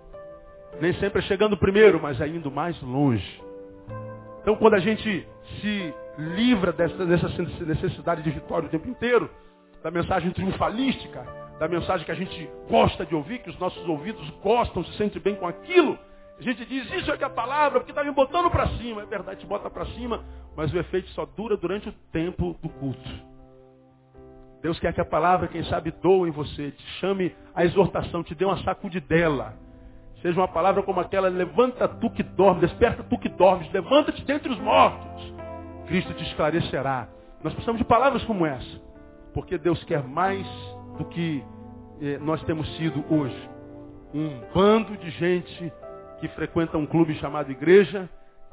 Nem 0.81 0.93
sempre 0.95 1.21
é 1.21 1.23
chegando 1.23 1.57
primeiro, 1.57 2.01
mas 2.01 2.21
é 2.21 2.27
indo 2.27 2.51
mais 2.51 2.81
longe. 2.83 3.41
Então, 4.41 4.57
quando 4.57 4.75
a 4.75 4.81
gente 4.81 5.27
se 5.61 5.95
livra 6.19 6.73
dessa, 6.73 7.07
dessa 7.07 7.29
necessidade 7.65 8.23
de 8.23 8.31
vitória 8.31 8.67
o 8.67 8.71
tempo 8.71 8.89
inteiro, 8.89 9.31
da 9.83 9.91
mensagem 9.91 10.31
triunfalística, 10.33 11.25
da 11.59 11.69
mensagem 11.69 12.05
que 12.05 12.13
a 12.13 12.17
gente 12.17 12.51
gosta 12.69 13.07
de 13.07 13.15
ouvir, 13.15 13.39
que 13.41 13.51
os 13.51 13.59
nossos 13.59 13.87
ouvidos 13.89 14.29
gostam, 14.43 14.85
se 14.85 14.97
sentem 14.97 15.23
bem 15.23 15.35
com 15.37 15.47
aquilo. 15.47 15.99
A 16.39 16.43
gente 16.43 16.65
diz, 16.65 16.93
isso 16.93 17.13
é 17.13 17.17
que 17.17 17.23
é 17.23 17.27
a 17.27 17.31
palavra, 17.31 17.79
porque 17.79 17.93
está 17.93 18.03
me 18.03 18.11
botando 18.11 18.51
para 18.51 18.67
cima. 18.79 19.03
É 19.03 19.07
verdade, 19.07 19.41
te 19.41 19.47
bota 19.47 19.71
para 19.71 19.87
cima, 19.87 20.25
mas 20.57 20.73
o 20.73 20.79
efeito 20.79 21.09
só 21.11 21.25
dura 21.25 21.57
durante 21.57 21.89
o 21.89 21.93
tempo 22.11 22.57
do 22.61 22.69
culto. 22.69 23.11
Deus 24.61 24.79
quer 24.79 24.93
que 24.93 25.01
a 25.01 25.05
palavra, 25.05 25.49
quem 25.49 25.65
sabe, 25.65 25.91
doa 25.91 26.29
em 26.29 26.31
você, 26.31 26.71
te 26.71 26.87
chame 26.99 27.35
a 27.55 27.65
exortação, 27.65 28.23
te 28.23 28.35
dê 28.35 28.45
uma 28.45 28.63
sacudidela. 28.63 29.55
Seja 30.23 30.41
uma 30.41 30.47
palavra 30.47 30.85
como 30.85 31.01
aquela, 31.01 31.29
levanta 31.29 31.89
tu 31.89 32.09
que 32.09 32.23
dormes, 32.23 32.71
desperta 32.71 33.03
tu 33.03 33.19
que 33.19 33.29
dormes, 33.29 33.71
levanta-te 33.73 34.25
dentre 34.25 34.53
os 34.53 34.59
mortos. 34.61 35.35
Cristo 35.89 36.15
te 36.15 36.23
esclarecerá. 36.23 37.09
Nós 37.43 37.53
precisamos 37.53 37.81
de 37.81 37.85
palavras 37.85 38.25
como 38.25 38.47
essa. 38.47 38.81
Porque 39.35 39.59
Deus 39.59 39.83
quer 39.83 40.05
mais 40.05 40.47
do 40.97 41.05
que 41.07 41.45
eh, 42.01 42.19
nós 42.21 42.41
temos 42.45 42.69
sido 42.77 43.05
hoje. 43.11 43.51
Um 44.15 44.41
bando 44.55 44.97
de 44.97 45.11
gente 45.11 45.73
que 46.21 46.29
frequenta 46.29 46.79
um 46.79 46.87
clube 46.87 47.15
chamado 47.17 47.51
igreja, 47.51 48.09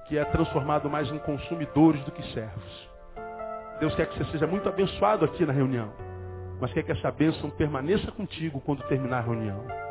que 0.07 0.17
é 0.17 0.25
transformado 0.25 0.89
mais 0.89 1.11
em 1.11 1.19
consumidores 1.19 2.03
do 2.03 2.11
que 2.11 2.23
servos. 2.33 2.89
Deus 3.79 3.93
quer 3.93 4.07
que 4.07 4.17
você 4.17 4.31
seja 4.31 4.47
muito 4.47 4.67
abençoado 4.67 5.23
aqui 5.23 5.45
na 5.45 5.53
reunião, 5.53 5.93
mas 6.59 6.73
quer 6.73 6.81
que 6.81 6.91
essa 6.91 7.11
bênção 7.11 7.49
permaneça 7.51 8.11
contigo 8.11 8.59
quando 8.61 8.81
terminar 8.87 9.19
a 9.19 9.21
reunião. 9.21 9.88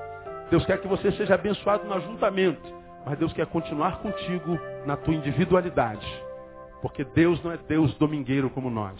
Deus 0.50 0.64
quer 0.64 0.80
que 0.80 0.88
você 0.88 1.12
seja 1.12 1.34
abençoado 1.34 1.86
no 1.86 1.94
ajuntamento, 1.94 2.62
mas 3.04 3.18
Deus 3.18 3.32
quer 3.32 3.46
continuar 3.46 3.98
contigo 3.98 4.58
na 4.86 4.96
tua 4.96 5.14
individualidade. 5.14 6.06
Porque 6.80 7.04
Deus 7.04 7.42
não 7.42 7.52
é 7.52 7.56
Deus 7.56 7.94
domingueiro 7.94 8.48
como 8.50 8.70
nós. 8.70 8.96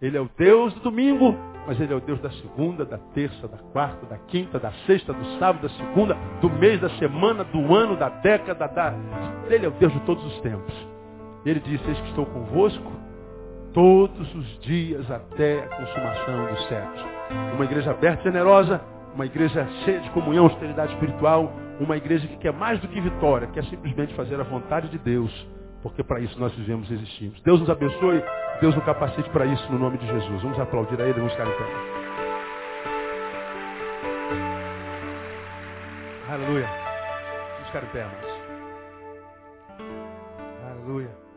Ele 0.00 0.16
é 0.16 0.20
o 0.20 0.30
Deus 0.38 0.72
do 0.74 0.80
domingo, 0.80 1.34
mas 1.66 1.80
Ele 1.80 1.92
é 1.92 1.96
o 1.96 2.00
Deus 2.00 2.20
da 2.20 2.30
segunda, 2.30 2.84
da 2.84 2.98
terça, 2.98 3.48
da 3.48 3.58
quarta, 3.58 4.06
da 4.06 4.16
quinta, 4.16 4.58
da 4.58 4.70
sexta, 4.86 5.12
do 5.12 5.24
sábado, 5.38 5.62
da 5.62 5.74
segunda, 5.74 6.16
do 6.40 6.48
mês, 6.48 6.80
da 6.80 6.88
semana, 6.90 7.42
do 7.44 7.74
ano, 7.74 7.96
da 7.96 8.08
década, 8.08 8.68
da... 8.68 8.94
Ele 9.50 9.66
é 9.66 9.68
o 9.68 9.72
Deus 9.72 9.92
de 9.92 10.00
todos 10.00 10.24
os 10.24 10.40
tempos. 10.40 10.72
Ele 11.44 11.58
disse, 11.60 11.84
eis 11.88 11.98
que 11.98 12.08
estou 12.10 12.26
convosco 12.26 12.92
todos 13.72 14.34
os 14.34 14.60
dias 14.60 15.10
até 15.10 15.64
a 15.64 15.68
consumação 15.68 16.46
dos 16.46 16.68
séculos. 16.68 17.04
Uma 17.54 17.64
igreja 17.64 17.90
aberta 17.90 18.20
e 18.20 18.24
generosa, 18.24 18.80
uma 19.18 19.26
igreja 19.26 19.66
cheia 19.84 19.98
de 19.98 20.08
comunhão, 20.10 20.44
austeridade 20.44 20.92
espiritual, 20.92 21.52
uma 21.80 21.96
igreja 21.96 22.24
que 22.28 22.36
quer 22.36 22.52
mais 22.52 22.78
do 22.78 22.86
que 22.86 23.00
vitória, 23.00 23.48
quer 23.48 23.64
simplesmente 23.64 24.14
fazer 24.14 24.38
a 24.38 24.44
vontade 24.44 24.88
de 24.90 24.98
Deus, 24.98 25.32
porque 25.82 26.04
para 26.04 26.20
isso 26.20 26.38
nós 26.38 26.54
vivemos 26.54 26.88
e 26.88 26.94
existimos. 26.94 27.42
Deus 27.42 27.58
nos 27.58 27.68
abençoe, 27.68 28.22
Deus 28.60 28.76
nos 28.76 28.84
capacite 28.84 29.28
para 29.30 29.44
isso 29.44 29.72
no 29.72 29.78
nome 29.80 29.98
de 29.98 30.06
Jesus. 30.06 30.40
Vamos 30.40 30.60
aplaudir 30.60 31.00
a 31.00 31.04
Ele, 31.04 31.14
vamos 31.14 31.32
ficar 31.32 31.48
em 31.48 31.50
pé. 31.50 31.64
Aleluia. 36.30 36.68
Vamos 37.54 37.66
ficar 37.66 37.82
em 37.82 37.86
pé. 37.88 38.06
Aleluia. 40.70 41.27